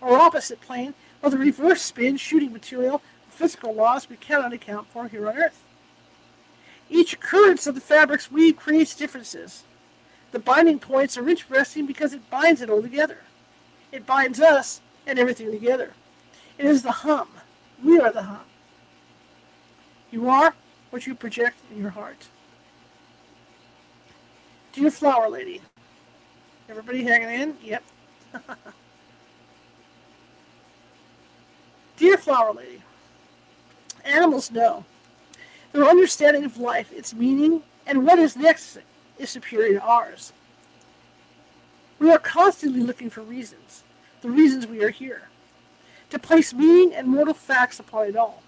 or 0.01 0.17
opposite 0.17 0.59
plane, 0.61 0.93
where 1.21 1.29
the 1.29 1.37
reverse 1.37 1.81
spin 1.81 2.17
shooting 2.17 2.51
material 2.51 3.01
the 3.29 3.37
physical 3.37 3.73
laws 3.73 4.09
we 4.09 4.17
cannot 4.17 4.51
account 4.51 4.87
for 4.87 5.07
here 5.07 5.29
on 5.29 5.37
Earth. 5.37 5.63
Each 6.89 7.13
occurrence 7.13 7.67
of 7.67 7.75
the 7.75 7.81
fabric's 7.81 8.31
weave 8.31 8.57
creates 8.57 8.95
differences. 8.95 9.63
The 10.31 10.39
binding 10.39 10.79
points 10.79 11.17
are 11.17 11.27
interesting 11.27 11.85
because 11.85 12.13
it 12.13 12.29
binds 12.29 12.61
it 12.61 12.69
all 12.69 12.81
together. 12.81 13.17
It 13.91 14.05
binds 14.05 14.39
us 14.39 14.81
and 15.05 15.19
everything 15.19 15.51
together. 15.51 15.93
It 16.57 16.65
is 16.65 16.83
the 16.83 16.91
hum. 16.91 17.27
We 17.83 17.99
are 17.99 18.11
the 18.11 18.23
hum. 18.23 18.45
You 20.09 20.29
are 20.29 20.53
what 20.89 21.05
you 21.05 21.15
project 21.15 21.57
in 21.71 21.81
your 21.81 21.89
heart. 21.89 22.27
Dear 24.73 24.91
Flower 24.91 25.29
Lady. 25.29 25.61
Everybody 26.69 27.03
hanging 27.03 27.41
in? 27.41 27.57
Yep. 27.61 27.83
Dear 31.97 32.17
Flower 32.17 32.53
Lady. 32.53 32.81
Animals 34.05 34.49
know 34.51 34.85
their 35.73 35.85
understanding 35.85 36.45
of 36.45 36.57
life, 36.57 36.91
its 36.93 37.13
meaning, 37.13 37.63
and 37.85 38.05
what 38.05 38.19
is 38.19 38.35
next 38.35 38.77
is 39.21 39.29
superior 39.29 39.79
to 39.79 39.85
ours. 39.85 40.33
We 41.99 42.11
are 42.11 42.19
constantly 42.19 42.81
looking 42.81 43.09
for 43.09 43.21
reasons, 43.21 43.83
the 44.21 44.29
reasons 44.29 44.67
we 44.67 44.83
are 44.83 44.89
here, 44.89 45.29
to 46.09 46.19
place 46.19 46.53
meaning 46.53 46.93
and 46.93 47.07
mortal 47.07 47.33
facts 47.33 47.79
upon 47.79 48.07
it 48.07 48.15
all, 48.15 48.41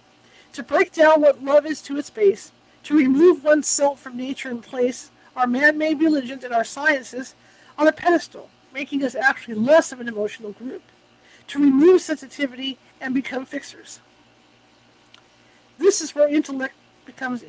to 0.53 0.63
break 0.63 0.91
down 0.91 1.21
what 1.21 1.43
love 1.43 1.65
is 1.65 1.82
to 1.84 1.97
its 1.97 2.09
base, 2.09 2.51
to 2.84 2.97
remove 2.97 3.43
oneself 3.43 3.99
from 3.99 4.17
nature 4.17 4.49
and 4.49 4.61
place 4.63 5.11
our 5.36 5.47
man-made 5.47 5.99
religions 5.99 6.43
and 6.43 6.53
our 6.53 6.63
sciences 6.63 7.36
on 7.78 7.88
a 7.88 7.91
pedestal, 7.91 8.49
making 8.74 9.03
us 9.03 9.15
actually 9.15 9.55
less 9.55 9.91
of 9.91 10.01
an 10.01 10.07
emotional 10.07 10.51
group, 10.51 10.84
to 11.47 11.59
remove 11.59 12.01
sensitivity 12.01 12.78
and 12.99 13.13
become 13.13 13.45
fixers. 13.45 13.99
This 15.78 16.01
is 16.01 16.13
where 16.13 16.28
intellect 16.28 16.76
becomes 17.05 17.43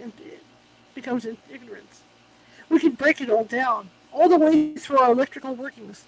becomes 0.95 1.27
ignorance. 1.27 2.04
We 2.69 2.81
can 2.81 2.93
break 2.93 3.21
it 3.21 3.31
all 3.31 3.45
down, 3.45 3.91
all 4.13 4.29
the 4.29 4.39
way 4.39 4.75
through 4.75 4.99
our 4.99 5.13
electrical 5.13 5.55
workings. 5.55 6.05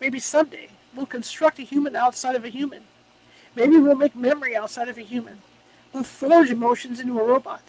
Maybe 0.00 0.18
someday 0.18 0.68
we'll 0.94 1.06
construct 1.06 1.58
a 1.58 1.62
human 1.62 1.96
outside 1.96 2.36
of 2.36 2.44
a 2.44 2.48
human. 2.48 2.82
Maybe 3.54 3.78
we'll 3.78 3.96
make 3.96 4.14
memory 4.14 4.54
outside 4.54 4.88
of 4.88 4.98
a 4.98 5.02
human. 5.02 5.38
We'll 5.92 6.04
forge 6.04 6.50
emotions 6.50 7.00
into 7.00 7.18
a 7.18 7.24
robot. 7.24 7.62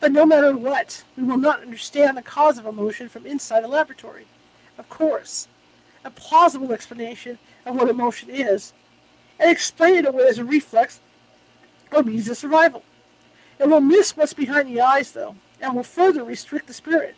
But 0.00 0.12
no 0.12 0.24
matter 0.24 0.56
what, 0.56 1.02
we 1.16 1.24
will 1.24 1.38
not 1.38 1.62
understand 1.62 2.16
the 2.16 2.22
cause 2.22 2.56
of 2.58 2.66
emotion 2.66 3.08
from 3.08 3.26
inside 3.26 3.64
a 3.64 3.68
laboratory. 3.68 4.26
Of 4.78 4.88
course, 4.88 5.48
a 6.04 6.10
plausible 6.10 6.72
explanation 6.72 7.38
of 7.66 7.74
what 7.74 7.88
emotion 7.88 8.30
is, 8.30 8.72
and 9.40 9.50
explain 9.50 9.96
it 9.96 10.06
away 10.06 10.24
as 10.28 10.38
a 10.38 10.44
reflex 10.44 11.00
or 11.92 12.04
means 12.04 12.28
of 12.28 12.36
survival. 12.36 12.84
It 13.58 13.68
will 13.68 13.80
miss 13.80 14.16
what's 14.16 14.34
behind 14.34 14.68
the 14.68 14.80
eyes, 14.80 15.12
though, 15.12 15.34
and 15.60 15.74
will 15.74 15.82
further 15.82 16.22
restrict 16.22 16.68
the 16.68 16.74
spirit, 16.74 17.16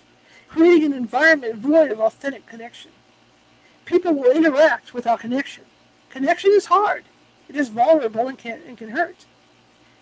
creating 0.50 0.84
an 0.86 0.92
environment 0.92 1.54
void 1.54 1.92
of 1.92 2.00
authentic 2.00 2.44
connection. 2.44 2.90
People 3.84 4.12
will 4.12 4.32
interact 4.32 4.92
without 4.92 5.20
connection. 5.20 5.64
Connection 6.10 6.50
is 6.50 6.66
hard. 6.66 7.04
It 7.48 7.54
is 7.54 7.68
vulnerable 7.68 8.26
and 8.26 8.36
can, 8.36 8.60
and 8.66 8.76
can 8.76 8.90
hurt. 8.90 9.26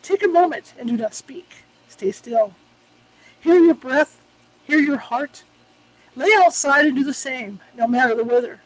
Take 0.03 0.23
a 0.23 0.29
moment 0.29 0.73
and 0.79 0.89
do 0.89 0.97
not 0.97 1.15
speak. 1.15 1.65
Stay 1.89 2.13
still. 2.13 2.55
Hear 3.41 3.61
your 3.61 3.75
breath. 3.75 4.23
Hear 4.65 4.79
your 4.79 4.97
heart. 4.97 5.45
Lay 6.17 6.31
outside 6.39 6.87
and 6.87 6.97
do 6.97 7.05
the 7.05 7.15
same, 7.15 7.61
no 7.77 7.87
matter 7.87 8.15
the 8.15 8.25
weather. 8.25 8.61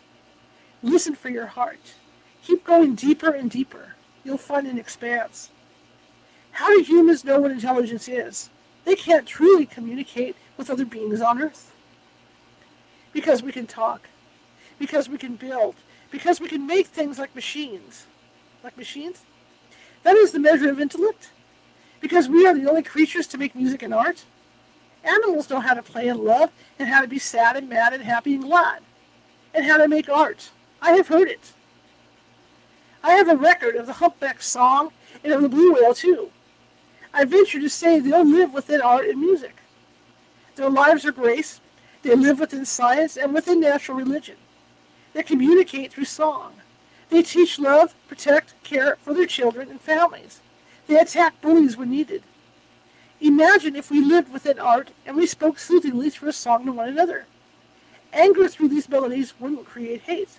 Listen 0.82 1.16
for 1.16 1.30
your 1.30 1.46
heart. 1.46 1.94
Keep 2.44 2.64
going 2.64 2.94
deeper 2.94 3.30
and 3.30 3.50
deeper. 3.50 3.96
You'll 4.24 4.38
find 4.38 4.68
an 4.68 4.78
expanse. 4.78 5.50
How 6.52 6.68
do 6.68 6.82
humans 6.82 7.24
know 7.24 7.40
what 7.40 7.50
intelligence 7.50 8.08
is? 8.08 8.50
They 8.84 8.94
can't 8.94 9.26
truly 9.26 9.66
communicate 9.66 10.36
with 10.56 10.70
other 10.70 10.84
beings 10.84 11.20
on 11.20 11.42
Earth. 11.42 11.71
Because 13.12 13.42
we 13.42 13.52
can 13.52 13.66
talk. 13.66 14.08
Because 14.78 15.08
we 15.08 15.18
can 15.18 15.36
build. 15.36 15.74
Because 16.10 16.40
we 16.40 16.48
can 16.48 16.66
make 16.66 16.86
things 16.86 17.18
like 17.18 17.34
machines. 17.34 18.06
Like 18.64 18.76
machines? 18.76 19.22
That 20.02 20.16
is 20.16 20.32
the 20.32 20.38
measure 20.38 20.70
of 20.70 20.80
intellect. 20.80 21.30
Because 22.00 22.28
we 22.28 22.46
are 22.46 22.54
the 22.54 22.68
only 22.68 22.82
creatures 22.82 23.26
to 23.28 23.38
make 23.38 23.54
music 23.54 23.82
and 23.82 23.94
art. 23.94 24.24
Animals 25.04 25.50
know 25.50 25.60
how 25.60 25.74
to 25.74 25.82
play 25.82 26.08
and 26.08 26.20
love, 26.20 26.50
and 26.78 26.88
how 26.88 27.00
to 27.00 27.08
be 27.08 27.18
sad 27.18 27.56
and 27.56 27.68
mad 27.68 27.92
and 27.92 28.02
happy 28.02 28.34
and 28.34 28.44
glad, 28.44 28.80
and 29.54 29.64
how 29.64 29.76
to 29.76 29.88
make 29.88 30.08
art. 30.08 30.50
I 30.80 30.92
have 30.92 31.08
heard 31.08 31.28
it. 31.28 31.52
I 33.02 33.12
have 33.14 33.28
a 33.28 33.36
record 33.36 33.74
of 33.74 33.86
the 33.86 33.94
humpback 33.94 34.42
song 34.42 34.92
and 35.24 35.32
of 35.32 35.42
the 35.42 35.48
blue 35.48 35.74
whale, 35.74 35.94
too. 35.94 36.30
I 37.12 37.24
venture 37.24 37.60
to 37.60 37.68
say 37.68 37.98
they'll 37.98 38.24
live 38.24 38.54
within 38.54 38.80
art 38.80 39.06
and 39.06 39.20
music. 39.20 39.56
Their 40.54 40.70
lives 40.70 41.04
are 41.04 41.12
grace. 41.12 41.60
They 42.02 42.14
live 42.14 42.40
within 42.40 42.64
science 42.64 43.16
and 43.16 43.32
within 43.32 43.60
natural 43.60 43.96
religion. 43.96 44.36
They 45.12 45.22
communicate 45.22 45.92
through 45.92 46.06
song. 46.06 46.54
They 47.10 47.22
teach 47.22 47.58
love, 47.58 47.94
protect, 48.08 48.54
care 48.64 48.96
for 49.00 49.14
their 49.14 49.26
children 49.26 49.70
and 49.70 49.80
families. 49.80 50.40
They 50.86 50.98
attack 50.98 51.40
bullies 51.40 51.76
when 51.76 51.90
needed. 51.90 52.22
Imagine 53.20 53.76
if 53.76 53.90
we 53.90 54.00
lived 54.00 54.32
within 54.32 54.58
art 54.58 54.90
and 55.06 55.16
we 55.16 55.26
spoke 55.26 55.58
soothingly 55.58 56.10
through 56.10 56.30
a 56.30 56.32
song 56.32 56.64
to 56.66 56.72
one 56.72 56.88
another. 56.88 57.26
Anger 58.12 58.48
through 58.48 58.68
these 58.68 58.88
melodies 58.88 59.34
wouldn't 59.38 59.66
create 59.66 60.02
hate. 60.02 60.38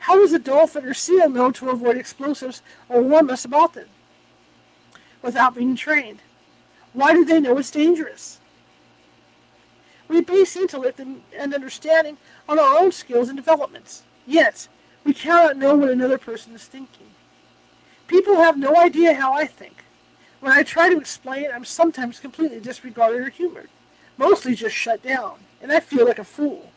How 0.00 0.16
does 0.16 0.32
a 0.32 0.38
dolphin 0.38 0.84
or 0.84 0.94
seal 0.94 1.28
know 1.28 1.50
to 1.52 1.70
avoid 1.70 1.96
explosives 1.96 2.62
or 2.88 3.02
warn 3.02 3.30
us 3.30 3.44
about 3.44 3.74
them? 3.74 3.88
without 5.22 5.54
being 5.54 5.76
trained? 5.76 6.20
Why 6.92 7.12
do 7.12 7.24
they 7.24 7.40
know 7.40 7.56
it's 7.56 7.70
dangerous? 7.70 8.38
We 10.12 10.20
base 10.20 10.56
intellect 10.56 11.00
and, 11.00 11.22
and 11.34 11.54
understanding 11.54 12.18
on 12.46 12.58
our 12.58 12.78
own 12.78 12.92
skills 12.92 13.30
and 13.30 13.36
developments. 13.36 14.02
Yet, 14.26 14.68
we 15.04 15.14
cannot 15.14 15.56
know 15.56 15.74
what 15.74 15.88
another 15.88 16.18
person 16.18 16.54
is 16.54 16.66
thinking. 16.66 17.06
People 18.08 18.36
have 18.36 18.58
no 18.58 18.76
idea 18.76 19.14
how 19.14 19.32
I 19.32 19.46
think. 19.46 19.84
When 20.40 20.52
I 20.52 20.64
try 20.64 20.90
to 20.90 20.98
explain, 20.98 21.48
I'm 21.50 21.64
sometimes 21.64 22.20
completely 22.20 22.60
disregarded 22.60 23.22
or 23.22 23.30
humored, 23.30 23.70
mostly 24.18 24.54
just 24.54 24.76
shut 24.76 25.02
down, 25.02 25.38
and 25.62 25.72
I 25.72 25.80
feel 25.80 26.06
like 26.06 26.18
a 26.18 26.24
fool. 26.24 26.70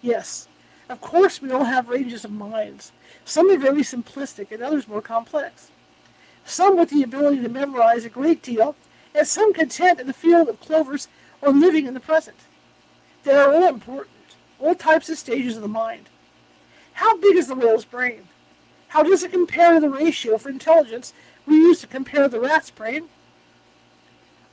Yes, 0.00 0.48
of 0.88 1.02
course 1.02 1.42
we 1.42 1.50
all 1.50 1.64
have 1.64 1.90
ranges 1.90 2.24
of 2.24 2.30
minds, 2.30 2.92
some 3.26 3.50
are 3.50 3.58
very 3.58 3.82
simplistic 3.82 4.50
and 4.50 4.62
others 4.62 4.88
more 4.88 5.02
complex. 5.02 5.70
Some 6.46 6.78
with 6.78 6.88
the 6.88 7.02
ability 7.02 7.42
to 7.42 7.48
memorize 7.50 8.06
a 8.06 8.08
great 8.08 8.42
deal, 8.42 8.76
and 9.14 9.26
some 9.26 9.52
content 9.52 10.00
in 10.00 10.06
the 10.06 10.12
field 10.12 10.48
of 10.48 10.60
clovers 10.60 11.08
or 11.40 11.50
living 11.50 11.86
in 11.86 11.94
the 11.94 12.00
present. 12.00 12.36
They 13.22 13.32
are 13.32 13.54
all 13.54 13.68
important, 13.68 14.36
all 14.58 14.74
types 14.74 15.08
of 15.08 15.18
stages 15.18 15.56
of 15.56 15.62
the 15.62 15.68
mind. 15.68 16.08
How 16.94 17.16
big 17.16 17.36
is 17.36 17.48
the 17.48 17.54
whale's 17.54 17.84
brain? 17.84 18.28
How 18.88 19.02
does 19.02 19.22
it 19.22 19.32
compare 19.32 19.74
to 19.74 19.80
the 19.80 19.90
ratio 19.90 20.38
for 20.38 20.48
intelligence 20.48 21.12
we 21.46 21.56
use 21.56 21.80
to 21.80 21.86
compare 21.86 22.28
the 22.28 22.40
rat's 22.40 22.70
brain? 22.70 23.08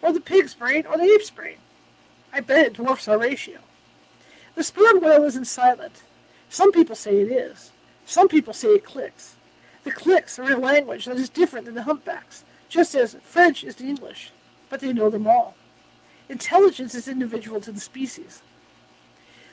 Or 0.01 0.11
the 0.11 0.19
pig's 0.19 0.53
brain 0.53 0.85
or 0.85 0.97
the 0.97 1.03
ape's 1.03 1.29
brain? 1.29 1.57
I 2.33 2.39
bet 2.39 2.65
it 2.65 2.73
dwarfs 2.73 3.07
our 3.07 3.17
ratio. 3.17 3.59
The 4.55 4.63
sperm 4.63 4.99
whale 4.99 5.23
isn't 5.23 5.45
silent. 5.45 6.03
Some 6.49 6.71
people 6.71 6.95
say 6.95 7.21
it 7.21 7.31
is. 7.31 7.71
Some 8.05 8.27
people 8.27 8.53
say 8.53 8.69
it 8.69 8.83
clicks. 8.83 9.35
The 9.83 9.91
clicks 9.91 10.37
are 10.39 10.51
a 10.51 10.57
language 10.57 11.05
that 11.05 11.17
is 11.17 11.29
different 11.29 11.65
than 11.65 11.75
the 11.75 11.83
humpbacks, 11.83 12.43
just 12.69 12.95
as 12.95 13.15
French 13.23 13.63
is 13.63 13.75
to 13.75 13.85
English, 13.85 14.31
but 14.71 14.79
they 14.79 14.93
know 14.93 15.09
them 15.09 15.27
all. 15.27 15.53
Intelligence 16.29 16.95
is 16.95 17.07
individual 17.09 17.59
to 17.59 17.73
the 17.73 17.79
species. 17.81 18.41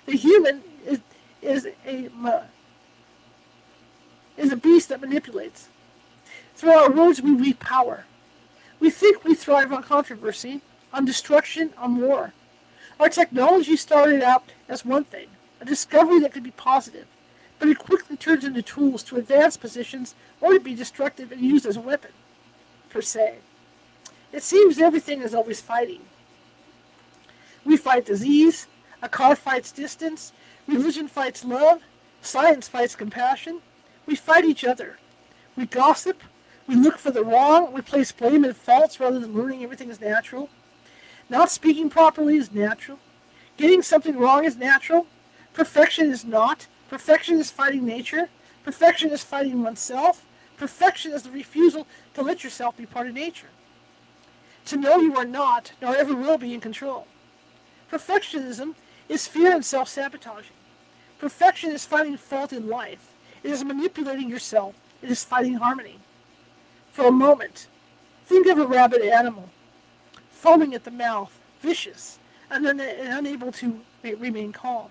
The 0.07 0.17
human 0.17 0.63
is, 0.87 1.01
is 1.43 1.67
a 1.85 2.09
is 4.37 4.53
a 4.53 4.57
beast 4.57 4.89
that 4.89 5.01
manipulates. 5.01 5.69
Through 6.55 6.71
our 6.71 6.91
words, 6.91 7.21
we 7.21 7.33
reap 7.33 7.59
power. 7.59 8.05
We 8.79 8.91
think 8.91 9.25
we 9.25 9.35
thrive 9.35 9.73
on 9.73 9.83
controversy, 9.83 10.61
on 10.93 11.05
destruction, 11.05 11.75
on 11.77 12.01
war. 12.01 12.33
Our 13.01 13.09
technology 13.09 13.77
started 13.77 14.23
out 14.23 14.45
as 14.69 14.85
one 14.85 15.05
thing, 15.05 15.27
a 15.61 15.65
discovery 15.65 16.21
that 16.21 16.33
could 16.33 16.45
be 16.45 16.53
positive, 16.53 17.09
but 17.59 17.69
it 17.69 17.81
quickly 17.81 18.17
turns 18.17 18.45
into 18.45 18.63
tools 18.63 19.03
to 19.05 19.17
advance 19.17 19.57
positions 19.57 20.15
or 20.41 20.53
to 20.53 20.61
be 20.61 20.77
destructive 20.77 21.33
and 21.33 21.41
used 21.41 21.67
as 21.67 21.77
a 21.77 21.81
weapon, 21.81 22.13
per 22.89 23.03
se. 23.03 23.39
It 24.33 24.43
seems 24.43 24.79
everything 24.79 25.23
is 25.23 25.35
always 25.35 25.61
fighting. 25.61 26.01
We 27.65 27.77
fight 27.77 28.07
disease, 28.07 28.67
a 29.03 29.09
car 29.09 29.37
fights 29.37 29.73
distance, 29.73 30.33
religion 30.67 31.09
fights 31.09 31.45
love, 31.45 31.81
science 32.23 32.69
fights 32.69 32.95
compassion. 32.95 33.61
We 34.07 34.15
fight 34.17 34.45
each 34.45 34.65
other. 34.65 34.99
We 35.57 35.67
gossip, 35.67 36.23
we 36.67 36.75
look 36.77 36.99
for 36.99 37.11
the 37.11 37.25
wrong, 37.25 37.73
we 37.73 37.81
place 37.81 38.13
blame 38.13 38.45
and 38.45 38.57
faults 38.57 39.01
rather 39.01 39.19
than 39.19 39.35
learning 39.35 39.65
everything 39.65 39.91
is 39.91 40.01
natural. 40.01 40.51
Not 41.31 41.51
speaking 41.51 41.91
properly 41.91 42.37
is 42.37 42.53
natural. 42.53 42.99
Getting 43.57 43.83
something 43.83 44.17
wrong 44.17 44.45
is 44.45 44.57
natural. 44.57 45.07
Perfection 45.53 46.11
is 46.11 46.25
not. 46.25 46.69
Perfection 46.89 47.39
is 47.39 47.51
fighting 47.51 47.85
nature. 47.85 48.29
Perfection 48.65 49.11
is 49.11 49.25
fighting 49.25 49.63
oneself. 49.63 50.25
Perfection 50.57 51.13
is 51.13 51.23
the 51.23 51.31
refusal 51.31 51.87
to 52.15 52.23
let 52.23 52.45
yourself 52.45 52.77
be 52.77 52.87
part 52.87 53.09
of 53.09 53.15
nature. 53.15 53.49
To 54.69 54.77
know 54.77 54.99
you 54.99 55.17
are 55.17 55.25
not, 55.25 55.73
nor 55.81 55.97
ever 55.97 56.15
will 56.15 56.37
be 56.37 56.53
in 56.53 56.61
control. 56.61 57.07
Perfectionism 57.91 58.75
is 59.09 59.27
fear 59.27 59.55
and 59.55 59.65
self-sabotaging. 59.65 60.53
Perfection 61.19 61.71
is 61.71 61.87
finding 61.87 62.19
fault 62.19 62.53
in 62.53 62.69
life. 62.69 63.15
It 63.43 63.51
is 63.51 63.65
manipulating 63.65 64.29
yourself. 64.29 64.75
It 65.01 65.11
is 65.11 65.25
fighting 65.25 65.55
harmony. 65.55 66.01
For 66.91 67.07
a 67.07 67.11
moment, 67.11 67.67
think 68.27 68.47
of 68.47 68.59
a 68.59 68.67
rabid 68.67 69.01
animal, 69.01 69.49
foaming 70.31 70.75
at 70.75 70.85
the 70.85 70.91
mouth, 70.91 71.41
vicious, 71.63 72.19
and, 72.51 72.67
un- 72.67 72.79
and 72.79 73.27
unable 73.27 73.53
to 73.53 73.81
remain 74.03 74.53
calm. 74.53 74.91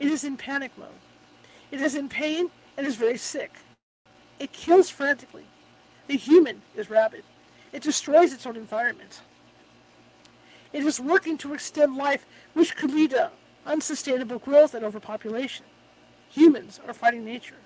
It 0.00 0.10
is 0.10 0.24
in 0.24 0.38
panic 0.38 0.72
mode. 0.78 0.88
It 1.70 1.82
is 1.82 1.94
in 1.94 2.08
pain 2.08 2.48
and 2.78 2.86
is 2.86 2.96
very 2.96 3.18
sick. 3.18 3.56
It 4.38 4.52
kills 4.52 4.88
frantically. 4.88 5.44
The 6.06 6.16
human 6.16 6.62
is 6.74 6.88
rabid. 6.88 7.24
It 7.76 7.82
destroys 7.82 8.32
its 8.32 8.46
own 8.46 8.56
environment. 8.56 9.20
It 10.72 10.82
is 10.82 10.98
working 10.98 11.36
to 11.36 11.52
extend 11.52 11.94
life, 11.94 12.24
which 12.54 12.74
could 12.74 12.90
lead 12.90 13.10
to 13.10 13.30
unsustainable 13.66 14.38
growth 14.38 14.72
and 14.72 14.82
overpopulation. 14.82 15.66
Humans 16.30 16.80
are 16.88 16.94
fighting 16.94 17.22
nature. 17.22 17.58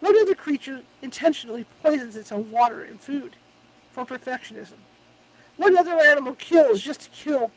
What 0.00 0.16
other 0.16 0.34
creature 0.34 0.80
intentionally 1.02 1.66
poisons 1.82 2.16
its 2.16 2.32
own 2.32 2.50
water 2.50 2.82
and 2.82 2.98
food 2.98 3.36
for 3.90 4.06
perfectionism? 4.06 4.80
What 5.58 5.76
other 5.76 5.98
animal 5.98 6.34
kills 6.36 6.80
just 6.80 7.02
to 7.02 7.10
kill, 7.10 7.50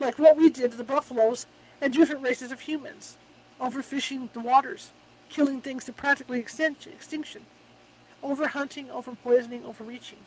like 0.00 0.18
what 0.18 0.36
we 0.36 0.50
did 0.50 0.72
to 0.72 0.76
the 0.76 0.84
buffaloes 0.84 1.46
and 1.80 1.94
different 1.94 2.22
races 2.22 2.52
of 2.52 2.60
humans, 2.60 3.16
overfishing 3.58 4.30
the 4.34 4.40
waters, 4.40 4.90
killing 5.30 5.62
things 5.62 5.86
to 5.86 5.94
practically 5.94 6.40
extinction, 6.40 7.46
overhunting, 8.22 8.90
overpoisoning, 8.90 9.64
overreaching? 9.64 10.18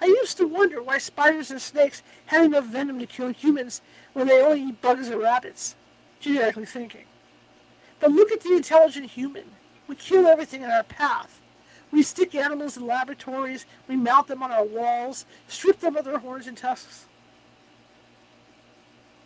I 0.00 0.06
used 0.06 0.36
to 0.36 0.46
wonder 0.46 0.82
why 0.82 0.98
spiders 0.98 1.50
and 1.50 1.60
snakes 1.60 2.02
had 2.26 2.44
enough 2.44 2.66
venom 2.66 2.98
to 3.00 3.06
kill 3.06 3.30
humans 3.30 3.80
when 4.12 4.28
they 4.28 4.40
only 4.42 4.62
eat 4.62 4.80
bugs 4.80 5.10
or 5.10 5.18
rabbits, 5.18 5.74
genetically 6.20 6.66
thinking. 6.66 7.04
But 8.00 8.12
look 8.12 8.30
at 8.30 8.40
the 8.40 8.54
intelligent 8.54 9.10
human. 9.10 9.44
We 9.88 9.96
kill 9.96 10.26
everything 10.26 10.62
in 10.62 10.70
our 10.70 10.84
path. 10.84 11.40
We 11.90 12.02
stick 12.02 12.34
animals 12.34 12.76
in 12.76 12.86
laboratories, 12.86 13.64
we 13.88 13.96
mount 13.96 14.26
them 14.26 14.42
on 14.42 14.52
our 14.52 14.64
walls, 14.64 15.24
strip 15.48 15.80
them 15.80 15.96
of 15.96 16.04
their 16.04 16.18
horns 16.18 16.46
and 16.46 16.56
tusks. 16.56 17.06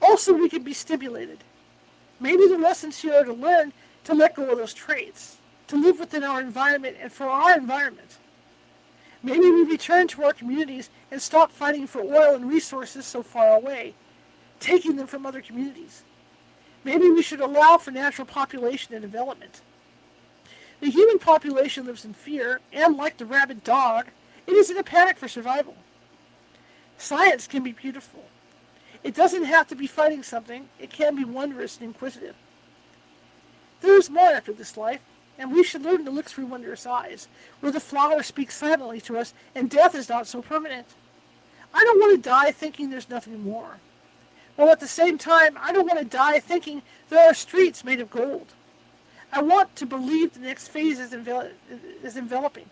Also, 0.01 0.33
we 0.33 0.49
can 0.49 0.63
be 0.63 0.73
stimulated. 0.73 1.43
Maybe 2.21 2.47
the 2.47 2.59
lessons 2.59 3.01
here 3.01 3.15
are 3.15 3.25
to 3.25 3.33
learn 3.33 3.73
to 4.05 4.15
let 4.15 4.37
go 4.37 4.49
of 4.51 4.59
those 4.59 4.75
traits, 4.75 5.39
to 5.69 5.77
live 5.77 5.99
within 5.99 6.23
our 6.23 6.41
environment 6.41 6.97
and 7.01 7.13
for 7.13 7.29
our 7.29 7.57
environment. 7.57 8.19
Maybe 9.23 9.51
we 9.51 9.63
return 9.63 10.09
to 10.09 10.25
our 10.25 10.33
communities 10.33 10.91
and 11.11 11.23
stop 11.23 11.53
fighting 11.53 11.87
for 11.87 12.03
oil 12.03 12.35
and 12.35 12.49
resources 12.49 13.07
so 13.07 13.23
far 13.23 13.57
away, 13.57 13.95
taking 14.59 14.97
them 14.97 15.07
from 15.07 15.25
other 15.25 15.41
communities. 15.41 16.03
Maybe 16.85 17.09
we 17.09 17.23
should 17.23 17.41
allow 17.41 17.79
for 17.79 17.93
natural 17.93 18.27
population 18.27 18.95
and 18.95 19.03
development. 19.03 19.61
The 20.81 20.91
human 20.91 21.21
population 21.21 21.87
lives 21.87 22.05
in 22.05 22.13
fear, 22.13 22.61
and 22.73 22.97
like 22.97 23.17
the 23.17 23.27
rabid 23.27 23.63
dog, 23.63 24.07
it 24.49 24.53
is 24.55 24.71
in 24.71 24.79
a 24.79 24.83
panic 24.83 25.17
for 25.17 25.29
survival. 25.29 25.77
Science 26.99 27.47
can 27.47 27.63
be 27.63 27.71
beautiful. 27.73 28.25
It 29.05 29.15
doesn't 29.15 29.45
have 29.45 29.69
to 29.69 29.77
be 29.77 29.87
fighting 29.87 30.25
something, 30.25 30.69
it 30.81 30.91
can 30.91 31.15
be 31.15 31.25
wondrous 31.25 31.77
and 31.77 31.87
inquisitive. 31.87 32.35
There 33.81 33.97
is 33.97 34.11
more 34.11 34.31
after 34.31 34.53
this 34.53 34.77
life, 34.77 35.01
and 35.39 35.53
we 35.53 35.65
should 35.65 35.83
learn 35.83 36.05
to 36.05 36.11
look 36.11 36.27
through 36.27 36.47
wondrous 36.47 36.87
eyes, 36.87 37.29
where 37.61 37.73
the 37.73 37.81
flower 37.81 38.23
speaks 38.23 38.57
silently 38.57 39.01
to 39.03 39.19
us, 39.19 39.35
and 39.55 39.71
death 39.71 39.95
is 39.95 40.09
not 40.09 40.27
so 40.27 40.43
permanent. 40.43 40.87
I 41.75 41.81
don't 41.81 42.01
want 42.01 42.17
to 42.17 42.29
die 42.29 42.53
thinking 42.53 42.91
there's 42.91 43.09
nothing 43.09 43.43
more. 43.43 43.79
While 44.57 44.71
at 44.71 44.81
the 44.81 44.89
same 44.89 45.17
time, 45.17 45.57
I 45.61 45.73
don't 45.73 45.87
want 45.87 45.99
to 45.99 46.05
die 46.05 46.39
thinking 46.39 46.83
there 47.09 47.31
are 47.31 47.35
streets 47.35 47.85
made 47.85 48.01
of 48.01 48.11
gold. 48.11 48.53
I 49.33 49.41
want 49.41 49.75
to 49.77 49.87
believe 49.87 50.35
the 50.35 50.41
next 50.41 50.69
phase 50.69 51.01
is, 51.01 51.13
envel- 51.13 51.53
is 52.03 52.17
enveloping, 52.17 52.69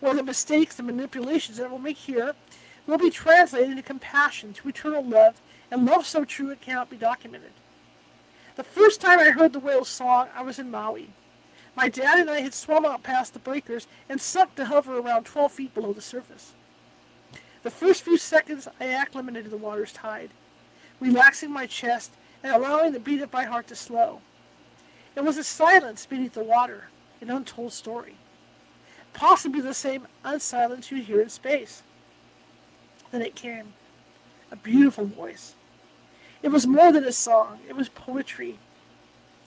where 0.00 0.14
the 0.14 0.24
mistakes 0.24 0.78
and 0.78 0.86
manipulations 0.86 1.58
that 1.58 1.70
we'll 1.70 1.78
make 1.78 1.96
here 1.96 2.34
will 2.86 2.98
be 2.98 3.10
translated 3.10 3.70
into 3.70 3.82
compassion 3.82 4.52
to 4.54 4.68
eternal 4.68 5.04
love, 5.04 5.40
and 5.70 5.86
love 5.86 6.06
so 6.06 6.24
true 6.24 6.50
it 6.50 6.60
cannot 6.60 6.90
be 6.90 6.96
documented. 6.96 7.52
The 8.56 8.64
first 8.64 9.00
time 9.00 9.18
I 9.18 9.30
heard 9.30 9.52
the 9.52 9.60
whale's 9.60 9.88
song, 9.88 10.28
I 10.34 10.42
was 10.42 10.58
in 10.58 10.70
Maui. 10.70 11.10
My 11.76 11.90
dad 11.90 12.18
and 12.18 12.30
I 12.30 12.40
had 12.40 12.54
swum 12.54 12.86
out 12.86 13.02
past 13.02 13.34
the 13.34 13.38
breakers 13.38 13.86
and 14.08 14.18
sunk 14.18 14.54
to 14.54 14.64
hover 14.64 14.98
around 14.98 15.24
12 15.24 15.52
feet 15.52 15.74
below 15.74 15.92
the 15.92 16.00
surface. 16.00 16.54
The 17.62 17.70
first 17.70 18.02
few 18.02 18.16
seconds, 18.16 18.66
I 18.80 18.88
acclimated 18.88 19.44
to 19.44 19.50
the 19.50 19.56
water's 19.58 19.92
tide, 19.92 20.30
relaxing 21.00 21.50
my 21.50 21.66
chest 21.66 22.12
and 22.42 22.54
allowing 22.54 22.92
the 22.92 23.00
beat 23.00 23.20
of 23.20 23.32
my 23.32 23.44
heart 23.44 23.66
to 23.68 23.76
slow. 23.76 24.20
It 25.14 25.24
was 25.24 25.36
a 25.36 25.44
silence 25.44 26.06
beneath 26.06 26.32
the 26.32 26.44
water, 26.44 26.88
an 27.20 27.30
untold 27.30 27.72
story. 27.72 28.16
Possibly 29.12 29.60
the 29.60 29.74
same 29.74 30.06
unsilence 30.24 30.90
you 30.90 31.02
hear 31.02 31.20
in 31.20 31.28
space. 31.28 31.82
Then 33.10 33.22
it 33.22 33.34
came, 33.34 33.74
a 34.50 34.56
beautiful 34.56 35.04
voice. 35.04 35.54
It 36.42 36.48
was 36.48 36.66
more 36.66 36.92
than 36.92 37.04
a 37.04 37.12
song, 37.12 37.60
it 37.68 37.76
was 37.76 37.88
poetry, 37.88 38.58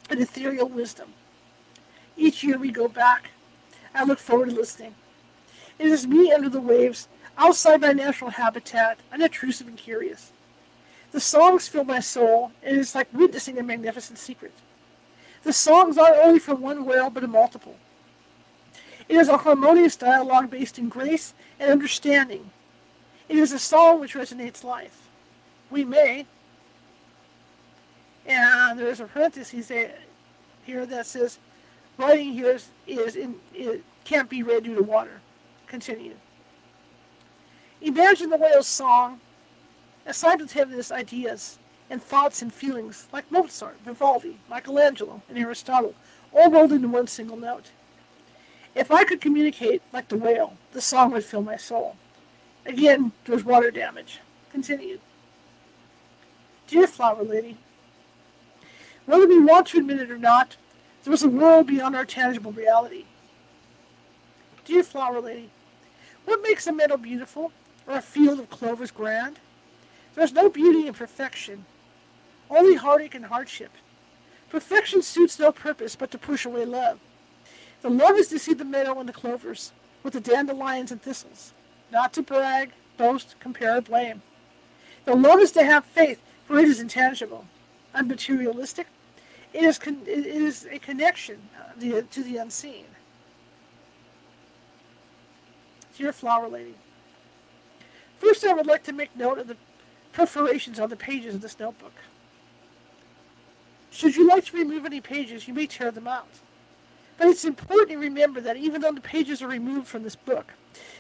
an 0.09 0.21
ethereal 0.21 0.67
wisdom. 0.67 1.13
Each 2.20 2.43
year 2.43 2.57
we 2.57 2.70
go 2.70 2.89
back. 2.89 3.32
I 3.95 4.03
look 4.03 4.20
forward 4.20 4.49
to 4.49 4.55
listening. 4.55 4.93
It 5.80 5.88
is 5.88 6.05
me 6.05 6.34
under 6.34 6.49
the 6.49 6.59
waves, 6.59 7.07
outside 7.38 7.80
my 7.80 7.93
natural 7.93 8.32
habitat, 8.32 8.99
unobtrusive 9.13 9.67
and 9.67 9.78
curious. 9.78 10.34
The 11.13 11.22
songs 11.22 11.70
fill 11.70 11.86
my 11.86 12.01
soul, 12.01 12.51
and 12.61 12.76
it 12.76 12.80
is 12.80 12.93
like 12.93 13.07
witnessing 13.13 13.57
a 13.57 13.63
magnificent 13.63 14.20
secret. 14.20 14.51
The 15.43 15.53
songs 15.53 15.97
aren't 15.97 16.17
only 16.17 16.39
from 16.39 16.61
one 16.61 16.84
whale, 16.84 17.09
but 17.09 17.24
a 17.24 17.28
multiple. 17.28 17.78
It 19.07 19.15
is 19.15 19.30
a 19.30 19.38
harmonious 19.38 19.95
dialogue 19.95 20.51
based 20.51 20.78
in 20.78 20.89
grace 20.89 21.34
and 21.57 21.72
understanding. 21.72 22.51
It 23.30 23.38
is 23.38 23.53
a 23.53 23.59
song 23.59 24.01
which 24.01 24.13
resonates 24.13 24.63
life. 24.63 25.07
We 25.72 25.86
may, 25.86 26.26
and 28.26 28.78
there 28.78 28.89
is 28.89 28.99
a 28.99 29.05
parenthesis 29.05 29.70
here 30.65 30.86
that 30.86 31.05
says, 31.05 31.39
Writing 32.00 32.32
here 32.32 32.52
is, 32.52 32.70
is 32.88 33.18
in, 33.18 33.36
it 33.54 33.84
can't 34.06 34.30
be 34.30 34.41
read 34.41 34.64
due 34.64 34.74
to 34.74 34.82
water. 34.82 35.20
Continue. 35.68 36.16
Imagine 37.82 38.30
the 38.30 38.38
whale's 38.38 38.68
song 38.68 39.20
as 40.06 40.16
simultaneous 40.16 40.93
ideas 40.93 41.60
and 41.89 42.02
thoughts 42.02 42.41
and 42.41 42.54
feelings 42.54 43.10
like 43.12 43.30
Mozart, 43.30 43.78
Vivaldi, 43.84 44.39
Michelangelo, 44.50 45.22
and 45.28 45.38
Aristotle, 45.38 45.93
all 46.32 46.50
rolled 46.50 46.72
into 46.72 46.88
one 46.88 47.08
single 47.08 47.36
note. 47.36 47.72
If 48.76 48.91
I 48.91 49.04
could 49.04 49.20
communicate 49.20 49.82
like 49.91 50.08
the 50.08 50.18
whale, 50.18 50.54
the 50.72 50.80
song 50.80 51.12
would 51.12 51.26
fill 51.26 51.41
my 51.41 51.58
soul. 51.58 51.97
Again, 52.66 53.12
there's 53.26 53.43
water 53.43 53.72
damage. 53.72 54.20
Continue. 54.54 55.00
Dear 56.68 56.88
Flower 56.88 57.24
Lady, 57.24 57.58
Whether 59.06 59.28
we 59.28 59.43
want 59.43 59.68
to 59.68 59.80
admit 59.80 60.00
it 60.00 60.12
or 60.12 60.18
not, 60.18 60.56
there 61.04 61.14
is 61.14 61.24
a 61.24 61.30
world 61.30 61.68
beyond 61.68 61.95
our 61.95 62.06
tangible 62.06 62.52
reality. 62.52 63.06
Dear 64.66 64.84
Flower 64.84 65.22
Lady, 65.22 65.50
what 66.26 66.41
makes 66.41 66.68
a 66.68 66.72
meadow 66.72 66.97
beautiful, 66.97 67.52
or 67.88 67.95
a 67.95 68.02
field 68.02 68.39
of 68.39 68.50
clovers 68.50 68.91
grand? 68.91 69.39
There 70.14 70.24
is 70.24 70.34
no 70.34 70.50
beauty 70.50 70.88
in 70.88 70.93
perfection, 70.93 71.66
only 72.50 72.76
heartache 72.76 73.16
and 73.16 73.26
hardship. 73.26 73.72
Perfection 74.50 75.02
suits 75.02 75.39
no 75.39 75.52
purpose 75.52 75.95
but 75.95 76.12
to 76.12 76.18
push 76.18 76.45
away 76.45 76.66
love. 76.66 77.00
The 77.82 77.89
love 77.89 78.18
is 78.18 78.28
to 78.30 78.39
see 78.39 78.54
the 78.54 78.66
meadow 78.66 79.00
and 79.00 79.08
the 79.08 79.14
clovers, 79.14 79.72
with 80.04 80.14
the 80.14 80.20
dandelions 80.20 80.91
and 80.91 81.02
thistles, 81.02 81.54
not 81.91 82.14
to 82.14 82.22
brag, 82.22 82.72
boast, 82.97 83.36
compare, 83.39 83.78
or 83.78 83.82
blame. 83.82 84.22
The 85.06 85.16
love 85.16 85.39
is 85.39 85.52
to 85.54 85.64
have 85.64 85.86
faith, 85.86 86.22
for 86.45 86.60
it 86.60 86.66
is 86.66 86.80
intangible, 86.80 87.45
unmaterialistic. 87.95 88.86
It 89.54 89.64
is, 89.64 89.80
con- 89.80 90.02
it 90.06 90.26
is 90.26 90.68
a 90.70 90.80
connection 90.80 91.39
uh, 91.60 92.02
to 92.12 92.24
the 92.24 92.38
unseen. 92.38 92.86
Dear 95.97 96.14
Flower 96.14 96.47
Lady, 96.47 96.76
first 98.20 98.45
I 98.45 98.54
would 98.54 98.68
like 98.68 98.84
to 98.84 98.93
make 98.93 99.16
note 99.18 99.38
of 99.38 99.47
the 99.47 99.58
perforations 100.14 100.80
on 100.80 100.89
the 100.89 100.95
pages 100.95 101.36
of 101.36 101.41
this 101.41 101.60
notebook. 101.60 101.93
Should 103.91 104.16
you 104.16 104.28
like 104.28 104.45
to 104.45 104.58
remove 104.58 104.86
any 104.86 105.02
pages, 105.02 105.47
you 105.47 105.54
may 105.54 105.66
tear 105.66 105.91
them 105.91 106.08
out. 106.08 106.30
But 107.18 107.28
it's 107.28 107.43
important 107.43 107.89
to 107.89 107.97
remember 107.97 108.39
that 108.39 108.56
even 108.56 108.82
though 108.82 108.93
the 108.93 109.02
pages 109.02 109.41
are 109.41 109.47
removed 109.47 109.88
from 109.88 110.04
this 110.04 110.16
book, 110.16 110.54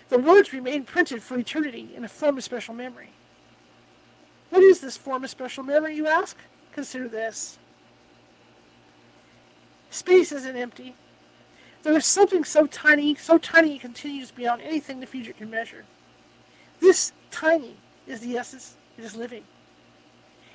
the 0.09 0.17
words 0.17 0.51
remain 0.51 0.83
printed 0.83 1.23
for 1.23 1.37
eternity 1.37 1.91
in 1.95 2.03
a 2.03 2.09
form 2.09 2.37
of 2.37 2.43
special 2.43 2.73
memory. 2.73 3.11
What 4.49 4.63
is 4.63 4.81
this 4.81 4.97
form 4.97 5.23
of 5.23 5.29
special 5.29 5.63
memory, 5.63 5.95
you 5.95 6.07
ask? 6.07 6.35
Consider 6.73 7.07
this. 7.07 7.57
Space 9.89 10.31
isn't 10.31 10.55
empty. 10.55 10.95
There 11.83 11.97
is 11.97 12.05
something 12.05 12.43
so 12.43 12.67
tiny, 12.67 13.15
so 13.15 13.37
tiny 13.37 13.75
it 13.75 13.81
continues 13.81 14.31
beyond 14.31 14.61
anything 14.61 14.99
the 14.99 15.05
future 15.05 15.33
can 15.33 15.49
measure. 15.49 15.85
This 16.79 17.13
tiny 17.31 17.77
is 18.07 18.19
the 18.19 18.37
essence, 18.37 18.75
it 18.97 19.03
is 19.03 19.15
living. 19.15 19.43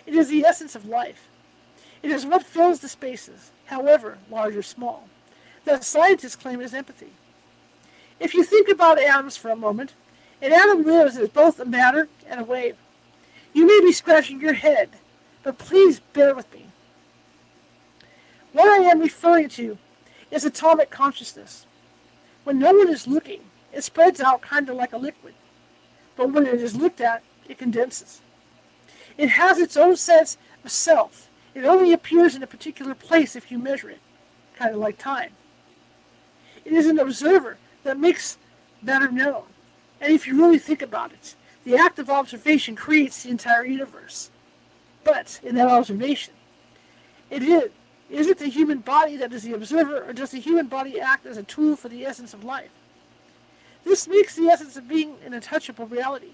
It 0.06 0.14
is 0.14 0.28
the 0.28 0.44
essence 0.44 0.74
of 0.74 0.86
life. 0.86 1.28
It 2.02 2.10
is 2.10 2.26
what 2.26 2.44
fills 2.44 2.80
the 2.80 2.88
spaces, 2.88 3.50
however 3.66 4.18
large 4.30 4.54
or 4.54 4.62
small, 4.62 5.08
that 5.64 5.84
scientists 5.84 6.36
claim 6.36 6.60
is 6.60 6.74
empathy. 6.74 7.12
If 8.20 8.34
you 8.34 8.44
think 8.44 8.68
about 8.68 9.00
atoms 9.00 9.36
for 9.36 9.50
a 9.50 9.56
moment, 9.56 9.94
an 10.42 10.52
atom 10.52 10.82
lives 10.82 11.16
as 11.16 11.30
both 11.30 11.58
a 11.58 11.64
matter 11.64 12.08
and 12.28 12.40
a 12.40 12.44
wave. 12.44 12.76
You 13.54 13.66
may 13.66 13.80
be 13.80 13.92
scratching 13.92 14.40
your 14.40 14.52
head, 14.52 14.90
but 15.42 15.58
please 15.58 16.00
bear 16.12 16.34
with 16.34 16.52
me. 16.52 16.66
What 18.54 18.68
I 18.68 18.88
am 18.90 19.00
referring 19.00 19.50
to 19.50 19.76
is 20.30 20.46
atomic 20.46 20.88
consciousness. 20.88 21.66
When 22.44 22.58
no 22.58 22.72
one 22.72 22.88
is 22.88 23.06
looking, 23.06 23.40
it 23.72 23.84
spreads 23.84 24.20
out 24.20 24.40
kind 24.40 24.70
of 24.70 24.76
like 24.76 24.94
a 24.94 24.96
liquid. 24.96 25.34
But 26.16 26.32
when 26.32 26.46
it 26.46 26.54
is 26.54 26.74
looked 26.74 27.02
at, 27.02 27.22
it 27.48 27.58
condenses. 27.58 28.22
It 29.18 29.28
has 29.28 29.58
its 29.58 29.76
own 29.76 29.96
sense 29.96 30.38
of 30.64 30.70
self 30.70 31.28
it 31.54 31.64
only 31.64 31.92
appears 31.92 32.34
in 32.34 32.42
a 32.42 32.48
particular 32.48 32.94
place 32.94 33.36
if 33.36 33.50
you 33.50 33.58
measure 33.58 33.88
it, 33.88 34.00
kind 34.56 34.74
of 34.74 34.80
like 34.80 34.98
time. 34.98 35.30
It 36.64 36.72
is 36.72 36.86
an 36.86 36.98
observer 36.98 37.58
that 37.84 37.98
makes 37.98 38.38
matter 38.82 39.10
known. 39.10 39.44
And 40.00 40.12
if 40.12 40.26
you 40.26 40.36
really 40.36 40.58
think 40.58 40.82
about 40.82 41.12
it, 41.12 41.36
the 41.64 41.76
act 41.76 41.98
of 41.98 42.10
observation 42.10 42.74
creates 42.74 43.22
the 43.22 43.30
entire 43.30 43.64
universe. 43.64 44.30
But 45.04 45.38
in 45.42 45.54
that 45.54 45.68
observation, 45.68 46.34
it 47.30 47.42
is 47.42 47.70
is 48.14 48.28
it 48.28 48.38
the 48.38 48.46
human 48.46 48.78
body 48.78 49.16
that 49.16 49.32
is 49.32 49.42
the 49.42 49.54
observer, 49.54 50.04
or 50.04 50.12
does 50.12 50.30
the 50.30 50.38
human 50.38 50.68
body 50.68 51.00
act 51.00 51.26
as 51.26 51.36
a 51.36 51.42
tool 51.42 51.74
for 51.74 51.88
the 51.88 52.06
essence 52.06 52.32
of 52.32 52.44
life? 52.44 52.70
This 53.84 54.06
makes 54.06 54.36
the 54.36 54.48
essence 54.48 54.76
of 54.76 54.86
being 54.86 55.16
an 55.26 55.34
untouchable 55.34 55.86
reality, 55.86 56.32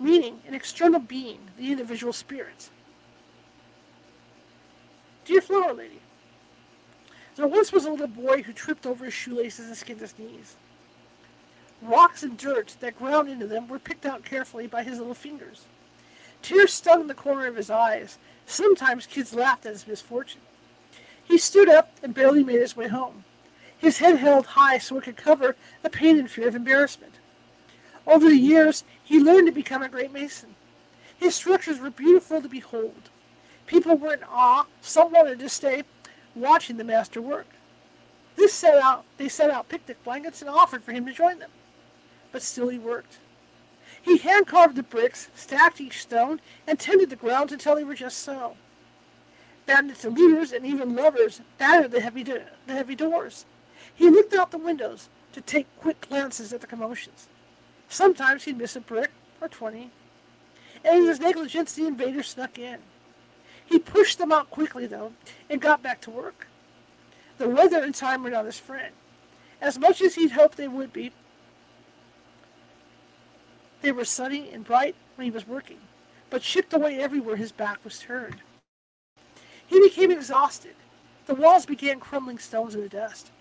meaning 0.00 0.40
an 0.48 0.54
external 0.54 1.00
being, 1.00 1.38
the 1.58 1.70
individual 1.70 2.12
spirit. 2.12 2.70
Dear 5.26 5.42
Flower 5.42 5.74
Lady, 5.74 6.00
there 7.36 7.46
once 7.46 7.70
was 7.70 7.84
a 7.84 7.90
little 7.90 8.06
boy 8.06 8.42
who 8.42 8.52
tripped 8.52 8.86
over 8.86 9.04
his 9.04 9.14
shoelaces 9.14 9.66
and 9.66 9.76
skinned 9.76 10.00
his 10.00 10.18
knees. 10.18 10.56
Rocks 11.82 12.22
and 12.22 12.38
dirt 12.38 12.76
that 12.80 12.98
ground 12.98 13.28
into 13.28 13.46
them 13.46 13.68
were 13.68 13.78
picked 13.78 14.06
out 14.06 14.24
carefully 14.24 14.66
by 14.66 14.82
his 14.82 14.98
little 14.98 15.14
fingers. 15.14 15.66
Tears 16.40 16.72
stung 16.72 17.08
the 17.08 17.14
corner 17.14 17.46
of 17.46 17.56
his 17.56 17.70
eyes. 17.70 18.18
Sometimes 18.46 19.06
kids 19.06 19.34
laughed 19.34 19.66
at 19.66 19.72
his 19.72 19.86
misfortune. 19.86 20.40
He 21.24 21.38
stood 21.38 21.68
up 21.68 21.90
and 22.02 22.14
barely 22.14 22.44
made 22.44 22.60
his 22.60 22.76
way 22.76 22.88
home, 22.88 23.24
his 23.76 23.98
head 23.98 24.16
held 24.16 24.46
high 24.46 24.78
so 24.78 24.96
it 24.98 25.04
could 25.04 25.16
cover 25.16 25.56
the 25.82 25.90
pain 25.90 26.18
and 26.18 26.30
fear 26.30 26.48
of 26.48 26.54
embarrassment. 26.54 27.14
Over 28.06 28.28
the 28.28 28.36
years, 28.36 28.84
he 29.02 29.20
learned 29.20 29.46
to 29.46 29.52
become 29.52 29.82
a 29.82 29.88
great 29.88 30.12
mason. 30.12 30.54
His 31.18 31.34
structures 31.34 31.78
were 31.78 31.90
beautiful 31.90 32.42
to 32.42 32.48
behold. 32.48 33.10
People 33.66 33.96
were 33.96 34.14
in 34.14 34.24
awe. 34.24 34.66
Some 34.80 35.12
wanted 35.12 35.38
to 35.38 35.48
stay 35.48 35.84
watching 36.34 36.76
the 36.76 36.84
master 36.84 37.20
work. 37.20 37.46
This 38.36 38.52
set 38.52 38.76
out, 38.82 39.04
they 39.16 39.28
set 39.28 39.50
out 39.50 39.68
picnic 39.68 40.02
blankets 40.04 40.40
and 40.40 40.50
offered 40.50 40.82
for 40.82 40.92
him 40.92 41.06
to 41.06 41.12
join 41.12 41.38
them. 41.38 41.50
But 42.32 42.42
still 42.42 42.68
he 42.68 42.78
worked. 42.78 43.18
He 44.02 44.18
hand 44.18 44.46
carved 44.46 44.76
the 44.76 44.82
bricks, 44.82 45.28
stacked 45.34 45.80
each 45.80 46.02
stone, 46.02 46.40
and 46.66 46.78
tended 46.78 47.10
the 47.10 47.16
ground 47.16 47.52
until 47.52 47.74
they 47.74 47.84
were 47.84 47.94
just 47.94 48.18
so. 48.18 48.56
Bandits 49.66 50.04
and 50.04 50.16
looters 50.16 50.52
and 50.52 50.66
even 50.66 50.94
lovers 50.94 51.40
battered 51.58 51.90
the 51.90 52.00
heavy, 52.00 52.22
do- 52.22 52.42
the 52.66 52.72
heavy 52.74 52.94
doors. 52.94 53.46
He 53.94 54.10
looked 54.10 54.34
out 54.34 54.50
the 54.50 54.58
windows 54.58 55.08
to 55.32 55.40
take 55.40 55.66
quick 55.78 56.08
glances 56.08 56.52
at 56.52 56.60
the 56.60 56.66
commotions. 56.66 57.28
Sometimes 57.88 58.44
he'd 58.44 58.58
miss 58.58 58.76
a 58.76 58.80
brick 58.80 59.10
or 59.40 59.48
twenty, 59.48 59.90
and 60.84 60.98
in 60.98 61.06
his 61.06 61.20
negligence 61.20 61.72
the 61.72 61.86
invaders 61.86 62.28
snuck 62.28 62.58
in. 62.58 62.78
He 63.64 63.78
pushed 63.78 64.18
them 64.18 64.32
out 64.32 64.50
quickly, 64.50 64.86
though, 64.86 65.12
and 65.48 65.60
got 65.60 65.82
back 65.82 66.00
to 66.02 66.10
work. 66.10 66.46
The 67.38 67.48
weather 67.48 67.82
and 67.82 67.94
time 67.94 68.22
were 68.22 68.30
not 68.30 68.44
his 68.44 68.58
friend. 68.58 68.92
As 69.60 69.78
much 69.78 70.02
as 70.02 70.14
he'd 70.14 70.32
hoped 70.32 70.56
they 70.56 70.68
would 70.68 70.92
be, 70.92 71.12
they 73.80 73.92
were 73.92 74.04
sunny 74.04 74.50
and 74.50 74.64
bright 74.64 74.94
when 75.16 75.24
he 75.24 75.30
was 75.30 75.46
working, 75.46 75.78
but 76.30 76.42
chipped 76.42 76.74
away 76.74 76.98
everywhere 76.98 77.36
his 77.36 77.52
back 77.52 77.82
was 77.84 77.98
turned. 77.98 78.36
He 79.74 79.80
became 79.80 80.12
exhausted. 80.12 80.76
The 81.26 81.34
walls 81.34 81.66
began 81.66 81.98
crumbling 81.98 82.38
stones 82.38 82.76
into 82.76 82.88
dust. 82.88 83.32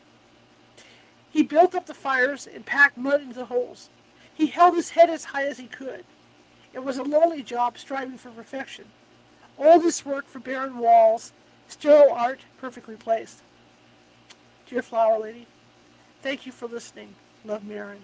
He 1.29 1.43
built 1.43 1.75
up 1.75 1.85
the 1.85 1.93
fires 1.93 2.47
and 2.47 2.65
packed 2.65 2.97
mud 2.97 3.21
into 3.21 3.35
the 3.35 3.45
holes. 3.45 3.91
He 4.33 4.47
held 4.47 4.75
his 4.75 4.89
head 4.89 5.11
as 5.11 5.25
high 5.25 5.45
as 5.45 5.59
he 5.59 5.67
could. 5.67 6.03
It 6.73 6.83
was 6.83 6.97
a 6.97 7.03
lonely 7.03 7.43
job 7.43 7.77
striving 7.77 8.17
for 8.17 8.31
perfection. 8.31 8.85
All 9.59 9.79
this 9.79 10.03
work 10.07 10.25
for 10.25 10.39
barren 10.39 10.79
walls, 10.79 11.33
sterile 11.67 12.11
art 12.11 12.39
perfectly 12.57 12.95
placed. 12.95 13.43
Dear 14.65 14.81
Flower 14.81 15.19
Lady, 15.19 15.45
thank 16.23 16.47
you 16.47 16.51
for 16.51 16.67
listening. 16.67 17.13
Love, 17.45 17.63
Maren. 17.63 18.03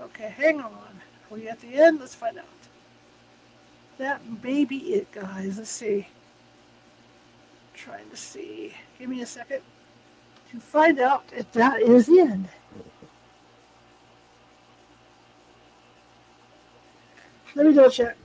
Okay, 0.00 0.32
hang 0.34 0.62
on. 0.62 0.72
Are 0.72 1.34
we 1.34 1.48
at 1.48 1.60
the 1.60 1.74
end? 1.74 2.00
Let's 2.00 2.14
find 2.14 2.38
out. 2.38 2.63
That 3.98 4.22
may 4.42 4.64
be 4.64 4.78
it, 4.94 5.12
guys. 5.12 5.58
Let's 5.58 5.70
see. 5.70 6.08
trying 7.74 8.08
to 8.10 8.16
see. 8.16 8.74
Give 8.98 9.08
me 9.10 9.22
a 9.22 9.26
second 9.26 9.62
to 10.50 10.60
find 10.60 11.00
out 11.00 11.24
if 11.36 11.50
that 11.52 11.82
is 11.82 12.06
the 12.06 12.20
end. 12.20 12.48
Let 17.54 17.66
me 17.66 17.74
double 17.74 17.90
check. 17.90 18.16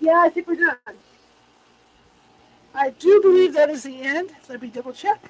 Yeah, 0.00 0.20
I 0.20 0.28
think 0.30 0.48
we're 0.48 0.56
done. 0.56 0.76
I 2.74 2.90
do 2.90 3.20
believe 3.22 3.54
that 3.54 3.70
is 3.70 3.82
the 3.84 4.02
end. 4.02 4.32
Let 4.48 4.62
me 4.62 4.68
double 4.68 4.92
check 4.92 5.22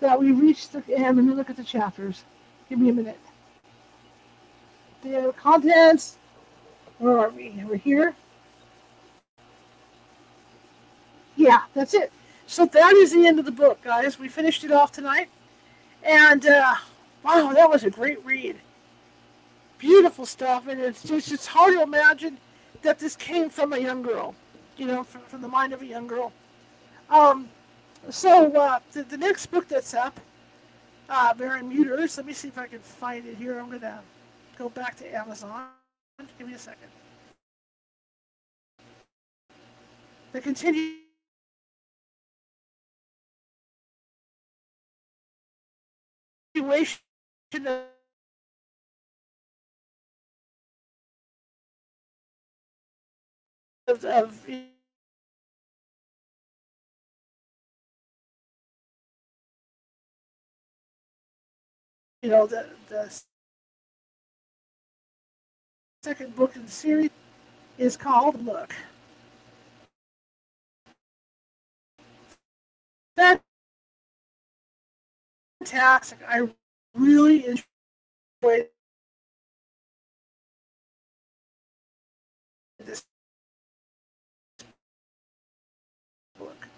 that 0.00 0.18
we 0.20 0.32
reached 0.32 0.72
the 0.72 0.82
end. 0.96 1.16
Let 1.18 1.26
me 1.26 1.34
look 1.34 1.50
at 1.50 1.56
the 1.56 1.64
chapters. 1.64 2.24
Give 2.68 2.78
me 2.78 2.90
a 2.90 2.92
minute. 2.94 3.20
The 5.04 5.32
contents. 5.36 6.16
Where 6.98 7.18
are 7.18 7.30
we? 7.30 7.62
We're 7.68 7.76
here. 7.76 8.16
Yeah, 11.36 11.60
that's 11.74 11.94
it. 11.94 12.12
So 12.46 12.66
that 12.66 12.94
is 12.94 13.12
the 13.12 13.26
end 13.26 13.38
of 13.38 13.44
the 13.44 13.52
book, 13.52 13.82
guys. 13.82 14.18
We 14.18 14.28
finished 14.28 14.64
it 14.64 14.72
off 14.72 14.90
tonight. 14.90 15.28
And 16.02 16.46
uh, 16.46 16.74
Wow, 17.24 17.54
that 17.54 17.70
was 17.70 17.84
a 17.84 17.90
great 17.90 18.22
read. 18.24 18.56
Beautiful 19.78 20.26
stuff, 20.26 20.68
and 20.68 20.78
it's 20.78 21.02
just 21.02 21.32
it's 21.32 21.46
hard 21.46 21.72
to 21.72 21.82
imagine 21.82 22.38
that 22.82 22.98
this 22.98 23.16
came 23.16 23.48
from 23.48 23.72
a 23.72 23.78
young 23.78 24.02
girl, 24.02 24.34
you 24.76 24.86
know, 24.86 25.02
from, 25.02 25.22
from 25.22 25.40
the 25.40 25.48
mind 25.48 25.72
of 25.72 25.80
a 25.80 25.86
young 25.86 26.06
girl. 26.06 26.32
Um, 27.08 27.48
so 28.10 28.54
uh, 28.54 28.78
the, 28.92 29.04
the 29.04 29.16
next 29.16 29.46
book 29.46 29.68
that's 29.68 29.94
up, 29.94 30.20
uh, 31.08 31.32
Maren 31.38 31.68
Muter's. 31.68 32.18
Let 32.18 32.26
me 32.26 32.34
see 32.34 32.48
if 32.48 32.58
I 32.58 32.66
can 32.66 32.80
find 32.80 33.26
it 33.26 33.36
here. 33.36 33.58
I'm 33.58 33.70
gonna 33.70 34.02
go 34.56 34.68
back 34.68 34.96
to 34.96 35.14
Amazon. 35.14 35.68
Give 36.38 36.46
me 36.46 36.54
a 36.54 36.58
second. 36.58 36.88
The 40.32 40.40
continuation 40.40 41.00
of 47.66 47.82
of, 53.86 54.04
of 54.04 54.48
you 54.48 54.64
know, 62.30 62.46
the, 62.46 62.66
the 62.88 63.22
second 66.04 66.36
book 66.36 66.54
in 66.54 66.62
the 66.66 66.70
series 66.70 67.08
is 67.78 67.96
called 67.96 68.44
Look. 68.44 68.74
Fantastic. 75.60 76.18
I 76.28 76.46
really 76.94 77.46
enjoyed 77.46 78.68
this 82.84 83.02
book. 86.38 86.68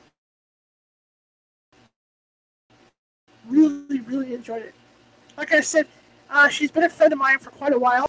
Really, 3.49 4.01
really 4.01 4.35
enjoyed 4.35 4.62
it 4.62 4.74
like 5.37 5.53
I 5.53 5.61
said, 5.61 5.87
uh, 6.31 6.49
she's 6.49 6.70
been 6.70 6.85
a 6.85 6.89
friend 6.89 7.12
of 7.12 7.18
mine 7.18 7.39
for 7.39 7.51
quite 7.51 7.72
a 7.72 7.79
while. 7.79 8.09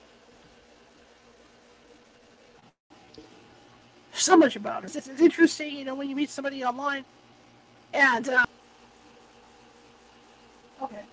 So 4.17 4.35
much 4.35 4.55
about 4.55 4.81
her. 4.81 4.87
It's, 4.87 4.95
it's 4.95 5.21
interesting, 5.21 5.77
you 5.77 5.85
know, 5.85 5.93
when 5.95 6.09
you 6.09 6.15
meet 6.15 6.29
somebody 6.29 6.63
online. 6.63 7.05
And, 7.93 8.27
uh, 8.27 8.45
okay. 10.81 11.03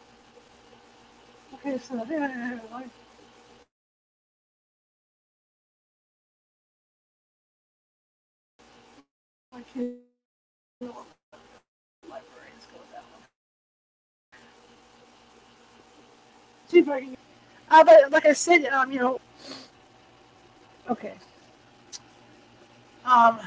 Okay, 1.54 1.78
so 1.78 2.04
there, 2.08 2.60
like, 2.72 2.86
go 10.80 10.94
see 16.68 16.78
if 16.80 16.88
I 16.88 17.00
can. 17.00 17.16
Uh, 17.70 17.84
but 17.84 18.12
like 18.12 18.26
I 18.26 18.32
said, 18.32 18.64
um, 18.66 18.90
you 18.90 18.98
know. 18.98 19.20
Okay. 20.90 21.14
Um, 23.04 23.40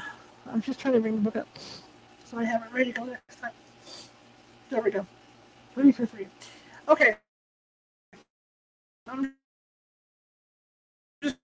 I'm 0.50 0.62
just 0.62 0.80
trying 0.80 0.94
to 0.94 1.00
bring 1.00 1.16
the 1.16 1.22
book 1.22 1.36
up 1.36 1.48
so 2.24 2.38
I 2.38 2.44
have 2.44 2.62
it 2.62 2.72
ready 2.72 2.92
to 2.92 3.00
go 3.00 3.06
next 3.06 3.36
time. 3.40 3.52
There 4.70 4.82
we 4.82 4.90
go. 4.90 5.06
Ready 5.76 5.92
for 5.92 6.06
free. 6.06 6.28
Okay. 6.88 7.16
I'm 9.08 9.34
just 11.22 11.36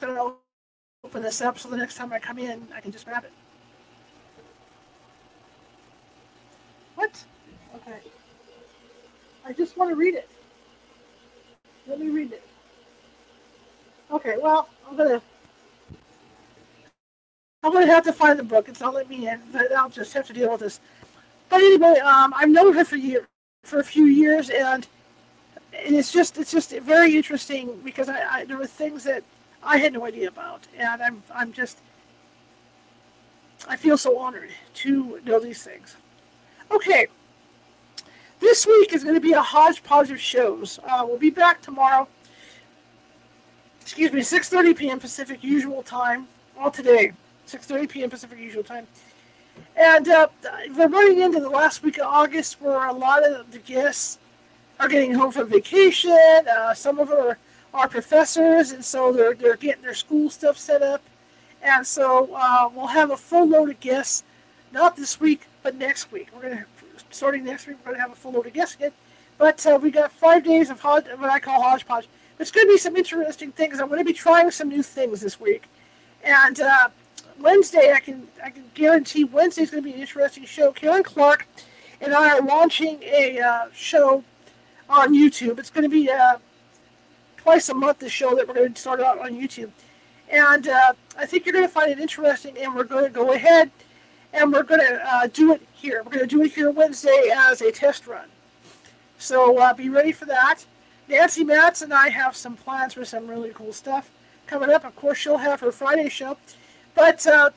gonna 0.00 0.34
open 1.04 1.22
this 1.22 1.40
up 1.42 1.58
so 1.58 1.68
the 1.68 1.76
next 1.76 1.96
time 1.96 2.12
I 2.12 2.18
come 2.18 2.38
in, 2.38 2.68
I 2.74 2.80
can 2.80 2.92
just 2.92 3.06
grab 3.06 3.24
it. 3.24 3.32
What? 6.96 7.24
Okay. 7.76 7.98
I 9.46 9.52
just 9.52 9.76
want 9.76 9.90
to 9.90 9.96
read 9.96 10.14
it. 10.14 10.28
Let 11.86 12.00
me 12.00 12.08
read 12.10 12.32
it. 12.32 12.42
Okay, 14.10 14.36
well, 14.42 14.68
I'm 14.88 14.96
gonna 14.96 15.22
I'm 17.64 17.72
gonna 17.72 17.86
have 17.86 18.04
to 18.04 18.12
find 18.12 18.38
the 18.38 18.44
book. 18.44 18.68
It's 18.68 18.80
not 18.80 18.92
let 18.92 19.08
me 19.08 19.26
in. 19.26 19.40
but 19.50 19.72
I'll 19.72 19.88
just 19.88 20.12
have 20.12 20.26
to 20.26 20.34
deal 20.34 20.52
with 20.52 20.60
this. 20.60 20.80
But 21.48 21.62
anyway, 21.62 21.98
um, 22.00 22.34
I've 22.36 22.50
known 22.50 22.74
her 22.74 22.84
for 22.84 22.96
year 22.96 23.26
for 23.64 23.78
a 23.78 23.84
few 23.84 24.04
years, 24.04 24.50
and 24.50 24.86
and 25.72 25.96
it's 25.96 26.12
just 26.12 26.36
it's 26.36 26.52
just 26.52 26.72
very 26.72 27.16
interesting 27.16 27.80
because 27.82 28.10
I, 28.10 28.22
I 28.30 28.44
there 28.44 28.58
were 28.58 28.66
things 28.66 29.04
that 29.04 29.24
I 29.62 29.78
had 29.78 29.94
no 29.94 30.04
idea 30.04 30.28
about, 30.28 30.68
and 30.76 31.02
I'm 31.02 31.22
I'm 31.34 31.54
just 31.54 31.78
I 33.66 33.76
feel 33.76 33.96
so 33.96 34.18
honored 34.18 34.50
to 34.74 35.20
know 35.24 35.40
these 35.40 35.62
things. 35.62 35.96
Okay, 36.70 37.06
this 38.40 38.66
week 38.66 38.92
is 38.92 39.04
going 39.04 39.14
to 39.16 39.22
be 39.22 39.32
a 39.32 39.40
hodgepodge 39.40 40.10
of 40.10 40.20
shows. 40.20 40.78
Uh, 40.84 41.02
we'll 41.06 41.16
be 41.18 41.30
back 41.30 41.62
tomorrow. 41.62 42.06
Excuse 43.80 44.12
me, 44.12 44.20
6:30 44.20 44.76
p.m. 44.76 45.00
Pacific 45.00 45.42
usual 45.42 45.82
time. 45.82 46.28
All 46.58 46.70
today, 46.70 47.12
6:30 47.46 47.88
p.m. 47.88 48.10
Pacific 48.10 48.38
usual 48.38 48.62
time. 48.62 48.86
And 49.76 50.08
uh, 50.08 50.28
we're 50.76 50.88
running 50.88 51.20
into 51.20 51.40
the 51.40 51.48
last 51.48 51.82
week 51.82 51.98
of 51.98 52.06
August, 52.06 52.60
where 52.60 52.86
a 52.86 52.92
lot 52.92 53.24
of 53.24 53.50
the 53.52 53.58
guests 53.58 54.18
are 54.80 54.88
getting 54.88 55.14
home 55.14 55.30
from 55.30 55.48
vacation. 55.48 56.12
Uh, 56.12 56.74
some 56.74 56.98
of 56.98 57.08
them 57.08 57.18
are, 57.18 57.38
are, 57.72 57.88
professors, 57.88 58.72
and 58.72 58.84
so 58.84 59.12
they're 59.12 59.34
they're 59.34 59.56
getting 59.56 59.82
their 59.82 59.94
school 59.94 60.30
stuff 60.30 60.58
set 60.58 60.82
up. 60.82 61.02
And 61.62 61.86
so 61.86 62.30
uh, 62.34 62.68
we'll 62.74 62.88
have 62.88 63.10
a 63.10 63.16
full 63.16 63.48
load 63.48 63.70
of 63.70 63.80
guests, 63.80 64.22
not 64.72 64.96
this 64.96 65.20
week, 65.20 65.46
but 65.62 65.74
next 65.76 66.12
week. 66.12 66.28
We're 66.34 66.42
gonna 66.42 66.66
starting 67.14 67.44
next 67.44 67.66
week, 67.66 67.76
we're 67.78 67.92
going 67.92 67.96
to 67.96 68.02
have 68.02 68.12
a 68.12 68.16
full 68.16 68.32
load 68.32 68.46
of 68.46 68.52
guests 68.52 68.74
again. 68.74 68.92
But 69.38 69.64
uh, 69.66 69.78
we 69.80 69.90
got 69.90 70.12
five 70.12 70.44
days 70.44 70.70
of 70.70 70.80
hod- 70.80 71.08
what 71.18 71.30
I 71.30 71.38
call 71.38 71.62
hodgepodge. 71.62 72.08
There's 72.36 72.50
going 72.50 72.66
to 72.66 72.72
be 72.72 72.78
some 72.78 72.96
interesting 72.96 73.52
things. 73.52 73.80
I'm 73.80 73.88
going 73.88 74.00
to 74.00 74.04
be 74.04 74.12
trying 74.12 74.50
some 74.50 74.68
new 74.68 74.82
things 74.82 75.20
this 75.20 75.40
week. 75.40 75.64
And 76.22 76.60
uh, 76.60 76.88
Wednesday, 77.38 77.92
I 77.92 78.00
can 78.00 78.28
I 78.42 78.50
can 78.50 78.64
guarantee 78.74 79.24
Wednesday's 79.24 79.70
going 79.70 79.82
to 79.82 79.88
be 79.88 79.94
an 79.94 80.00
interesting 80.00 80.44
show. 80.44 80.72
Karen 80.72 81.02
Clark 81.02 81.46
and 82.00 82.14
I 82.14 82.36
are 82.36 82.42
launching 82.42 83.02
a 83.02 83.40
uh, 83.40 83.66
show 83.72 84.24
on 84.88 85.14
YouTube. 85.14 85.58
It's 85.58 85.70
going 85.70 85.82
to 85.84 85.90
be 85.90 86.10
uh, 86.10 86.38
twice 87.36 87.68
a 87.68 87.74
month. 87.74 87.98
The 87.98 88.08
show 88.08 88.34
that 88.36 88.46
we're 88.46 88.54
going 88.54 88.74
to 88.74 88.80
start 88.80 89.00
out 89.00 89.18
on 89.18 89.32
YouTube, 89.32 89.70
and 90.30 90.68
uh, 90.68 90.92
I 91.18 91.26
think 91.26 91.44
you're 91.46 91.52
going 91.52 91.66
to 91.66 91.72
find 91.72 91.90
it 91.90 91.98
interesting. 91.98 92.56
And 92.58 92.74
we're 92.74 92.84
going 92.84 93.04
to 93.04 93.10
go 93.10 93.32
ahead 93.32 93.70
and 94.34 94.52
we're 94.52 94.64
going 94.64 94.80
to 94.80 95.00
uh, 95.06 95.28
do 95.28 95.52
it 95.52 95.62
here. 95.72 96.02
We're 96.04 96.10
going 96.10 96.28
to 96.28 96.36
do 96.36 96.42
it 96.42 96.52
here 96.52 96.70
Wednesday 96.70 97.30
as 97.34 97.62
a 97.62 97.70
test 97.70 98.06
run. 98.06 98.28
So 99.18 99.58
uh, 99.58 99.72
be 99.72 99.88
ready 99.88 100.12
for 100.12 100.26
that. 100.26 100.66
Nancy 101.08 101.44
Matz 101.44 101.82
and 101.82 101.92
I 101.92 102.08
have 102.08 102.34
some 102.36 102.56
plans 102.56 102.94
for 102.94 103.04
some 103.04 103.28
really 103.28 103.50
cool 103.54 103.72
stuff 103.72 104.10
coming 104.46 104.70
up. 104.70 104.84
Of 104.84 104.96
course, 104.96 105.18
she'll 105.18 105.38
have 105.38 105.60
her 105.60 105.70
Friday 105.70 106.08
show. 106.08 106.36
But 106.94 107.26
uh, 107.26 107.50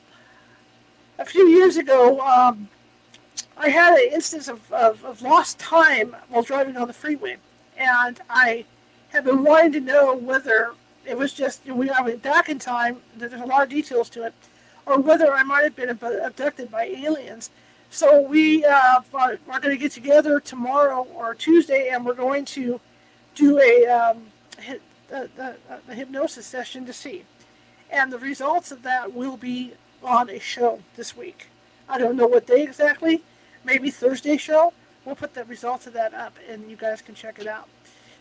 a 1.18 1.24
few 1.24 1.46
years 1.48 1.76
ago, 1.76 2.20
um, 2.20 2.68
I 3.56 3.70
had 3.70 3.94
an 3.98 4.12
instance 4.12 4.48
of, 4.48 4.72
of, 4.72 5.04
of, 5.04 5.22
lost 5.22 5.58
time 5.58 6.16
while 6.28 6.42
driving 6.42 6.76
on 6.76 6.88
the 6.88 6.94
freeway. 6.94 7.36
And 7.76 8.20
I 8.28 8.64
have 9.10 9.24
been 9.24 9.44
wanting 9.44 9.72
to 9.72 9.80
know 9.80 10.14
whether 10.14 10.72
it 11.06 11.16
was 11.16 11.32
just, 11.32 11.64
you 11.64 11.72
know, 11.72 11.78
we, 11.78 11.90
went 12.02 12.22
back 12.22 12.48
in 12.48 12.58
time, 12.58 12.98
there's 13.16 13.32
a 13.32 13.46
lot 13.46 13.62
of 13.62 13.68
details 13.68 14.10
to 14.10 14.24
it, 14.24 14.34
or 14.86 15.00
whether 15.00 15.32
I 15.32 15.42
might 15.42 15.64
have 15.64 15.76
been 15.76 15.90
abducted 15.90 16.70
by 16.70 16.84
aliens. 16.84 17.50
So 17.90 18.20
we 18.20 18.64
uh, 18.64 19.00
are, 19.14 19.38
are 19.48 19.60
going 19.60 19.74
to 19.74 19.76
get 19.76 19.92
together 19.92 20.40
tomorrow 20.40 21.06
or 21.14 21.34
Tuesday, 21.34 21.88
and 21.88 22.04
we're 22.04 22.14
going 22.14 22.44
to 22.46 22.80
do 23.34 23.58
a, 23.60 23.86
um, 23.86 24.26
a, 25.10 25.28
a, 25.40 25.54
a 25.88 25.94
hypnosis 25.94 26.44
session 26.44 26.84
to 26.86 26.92
see. 26.92 27.24
And 27.90 28.12
the 28.12 28.18
results 28.18 28.70
of 28.70 28.82
that 28.82 29.12
will 29.14 29.36
be 29.36 29.72
on 30.02 30.28
a 30.30 30.38
show 30.38 30.80
this 30.96 31.16
week. 31.16 31.46
I 31.88 31.98
don't 31.98 32.16
know 32.16 32.26
what 32.26 32.46
day 32.46 32.62
exactly. 32.62 33.22
Maybe 33.64 33.90
Thursday 33.90 34.36
show. 34.36 34.72
We'll 35.04 35.16
put 35.16 35.34
the 35.34 35.44
results 35.44 35.86
of 35.86 35.94
that 35.94 36.12
up, 36.12 36.36
and 36.48 36.70
you 36.70 36.76
guys 36.76 37.00
can 37.00 37.14
check 37.14 37.38
it 37.38 37.46
out. 37.46 37.68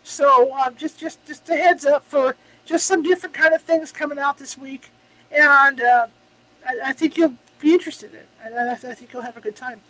So 0.03 0.53
um, 0.53 0.75
just 0.77 0.97
just 0.97 1.25
just 1.25 1.49
a 1.49 1.55
heads 1.55 1.85
up 1.85 2.05
for 2.05 2.35
just 2.65 2.85
some 2.85 3.03
different 3.03 3.35
kind 3.35 3.53
of 3.53 3.61
things 3.61 3.91
coming 3.91 4.17
out 4.17 4.37
this 4.37 4.57
week, 4.57 4.89
and 5.31 5.81
uh, 5.81 6.07
I, 6.65 6.89
I 6.89 6.93
think 6.93 7.17
you'll 7.17 7.35
be 7.59 7.73
interested 7.73 8.13
in. 8.13 8.21
And 8.43 8.69
I, 8.69 8.73
I 8.73 8.75
think 8.75 9.11
you'll 9.11 9.23
have 9.23 9.35
a 9.35 9.41
good 9.41 9.55
time. 9.55 9.81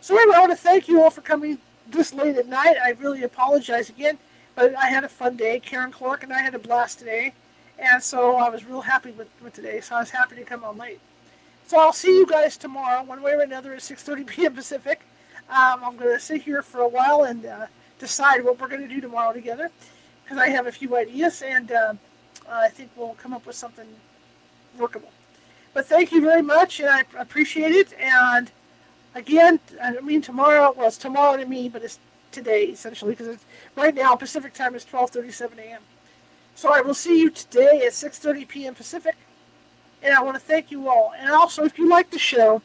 So 0.00 0.16
anyway, 0.16 0.36
I 0.36 0.40
want 0.40 0.52
to 0.52 0.56
thank 0.56 0.86
you 0.86 1.02
all 1.02 1.10
for 1.10 1.22
coming 1.22 1.58
this 1.88 2.12
late 2.14 2.36
at 2.36 2.46
night. 2.46 2.76
I 2.82 2.90
really 2.90 3.22
apologize 3.22 3.88
again, 3.88 4.18
but 4.54 4.74
I 4.76 4.86
had 4.86 5.02
a 5.02 5.08
fun 5.08 5.36
day. 5.36 5.58
Karen 5.60 5.90
Clark 5.90 6.22
and 6.22 6.32
I 6.32 6.40
had 6.40 6.54
a 6.54 6.58
blast 6.58 6.98
today, 6.98 7.32
and 7.78 8.02
so 8.02 8.36
I 8.36 8.48
was 8.48 8.64
real 8.64 8.82
happy 8.82 9.10
with, 9.10 9.28
with 9.42 9.54
today. 9.54 9.80
So 9.80 9.96
I 9.96 10.00
was 10.00 10.10
happy 10.10 10.36
to 10.36 10.44
come 10.44 10.64
on 10.64 10.78
late. 10.78 11.00
So 11.66 11.78
I'll 11.78 11.92
see 11.92 12.18
you 12.18 12.26
guys 12.26 12.56
tomorrow, 12.56 13.02
one 13.02 13.22
way 13.22 13.32
or 13.32 13.40
another, 13.40 13.72
at 13.72 13.80
6:30 13.80 14.26
p.m. 14.28 14.54
Pacific. 14.54 15.00
Um, 15.48 15.84
I'm 15.84 15.96
going 15.96 16.14
to 16.14 16.20
sit 16.20 16.42
here 16.42 16.62
for 16.62 16.80
a 16.80 16.88
while 16.88 17.24
and 17.24 17.44
uh, 17.44 17.66
decide 17.98 18.44
what 18.44 18.58
we're 18.60 18.68
going 18.68 18.80
to 18.80 18.88
do 18.88 19.00
tomorrow 19.00 19.32
together, 19.32 19.70
because 20.22 20.38
I 20.38 20.48
have 20.48 20.66
a 20.66 20.72
few 20.72 20.96
ideas, 20.96 21.42
and 21.42 21.70
uh, 21.70 21.94
I 22.50 22.68
think 22.68 22.90
we'll 22.96 23.14
come 23.14 23.32
up 23.34 23.46
with 23.46 23.56
something 23.56 23.86
workable. 24.78 25.10
But 25.74 25.86
thank 25.86 26.12
you 26.12 26.20
very 26.20 26.42
much, 26.42 26.80
and 26.80 26.88
I 26.88 27.04
appreciate 27.18 27.72
it. 27.72 27.92
And 27.98 28.50
again, 29.14 29.60
I 29.82 30.00
mean 30.00 30.22
tomorrow. 30.22 30.72
Well, 30.76 30.88
it's 30.88 30.96
tomorrow 30.96 31.36
to 31.36 31.46
me, 31.46 31.68
but 31.68 31.82
it's 31.82 31.98
today, 32.30 32.64
essentially, 32.64 33.14
because 33.14 33.38
right 33.76 33.94
now 33.94 34.14
Pacific 34.16 34.54
time 34.54 34.74
is 34.74 34.84
12:37 34.84 35.58
a.m. 35.58 35.82
So 36.54 36.72
I 36.72 36.80
will 36.80 36.94
see 36.94 37.20
you 37.20 37.30
today 37.30 37.84
at 37.84 37.92
6:30 37.92 38.46
p.m. 38.48 38.74
Pacific, 38.74 39.16
and 40.02 40.14
I 40.14 40.22
want 40.22 40.36
to 40.36 40.40
thank 40.40 40.70
you 40.70 40.88
all. 40.88 41.12
And 41.18 41.30
also, 41.30 41.64
if 41.64 41.78
you 41.78 41.88
like 41.88 42.10
the 42.10 42.18
show, 42.18 42.62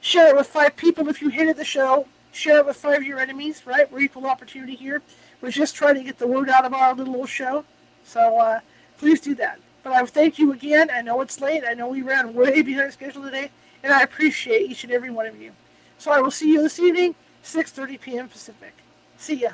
share 0.00 0.28
it 0.28 0.36
with 0.36 0.48
five 0.48 0.76
people. 0.76 1.08
If 1.08 1.22
you 1.22 1.28
hated 1.28 1.56
the 1.56 1.64
show, 1.64 2.06
share 2.32 2.58
it 2.58 2.66
with 2.66 2.76
five 2.76 2.98
of 2.98 3.04
your 3.04 3.20
enemies. 3.20 3.62
Right? 3.66 3.90
We're 3.90 4.00
equal 4.00 4.26
opportunity 4.26 4.74
here. 4.74 5.02
We're 5.40 5.50
just 5.50 5.76
trying 5.76 5.94
to 5.94 6.02
get 6.02 6.18
the 6.18 6.26
word 6.26 6.48
out 6.48 6.64
of 6.64 6.74
our 6.74 6.94
little 6.94 7.26
show. 7.26 7.64
So 8.04 8.38
uh, 8.38 8.60
please 8.98 9.20
do 9.20 9.34
that. 9.36 9.60
But 9.82 9.92
I 9.92 10.04
thank 10.04 10.38
you 10.38 10.52
again. 10.52 10.90
I 10.92 11.00
know 11.02 11.20
it's 11.20 11.40
late. 11.40 11.62
I 11.66 11.74
know 11.74 11.88
we 11.88 12.02
ran 12.02 12.34
way 12.34 12.60
behind 12.62 12.92
schedule 12.92 13.22
today, 13.22 13.50
and 13.84 13.92
I 13.92 14.02
appreciate 14.02 14.68
each 14.68 14.82
and 14.82 14.92
every 14.92 15.10
one 15.10 15.26
of 15.26 15.40
you. 15.40 15.52
So 15.96 16.10
I 16.10 16.20
will 16.20 16.32
see 16.32 16.52
you 16.52 16.60
this 16.60 16.80
evening, 16.80 17.14
6:30 17.44 18.00
p.m. 18.00 18.28
Pacific. 18.28 18.74
See 19.16 19.36
ya. 19.36 19.50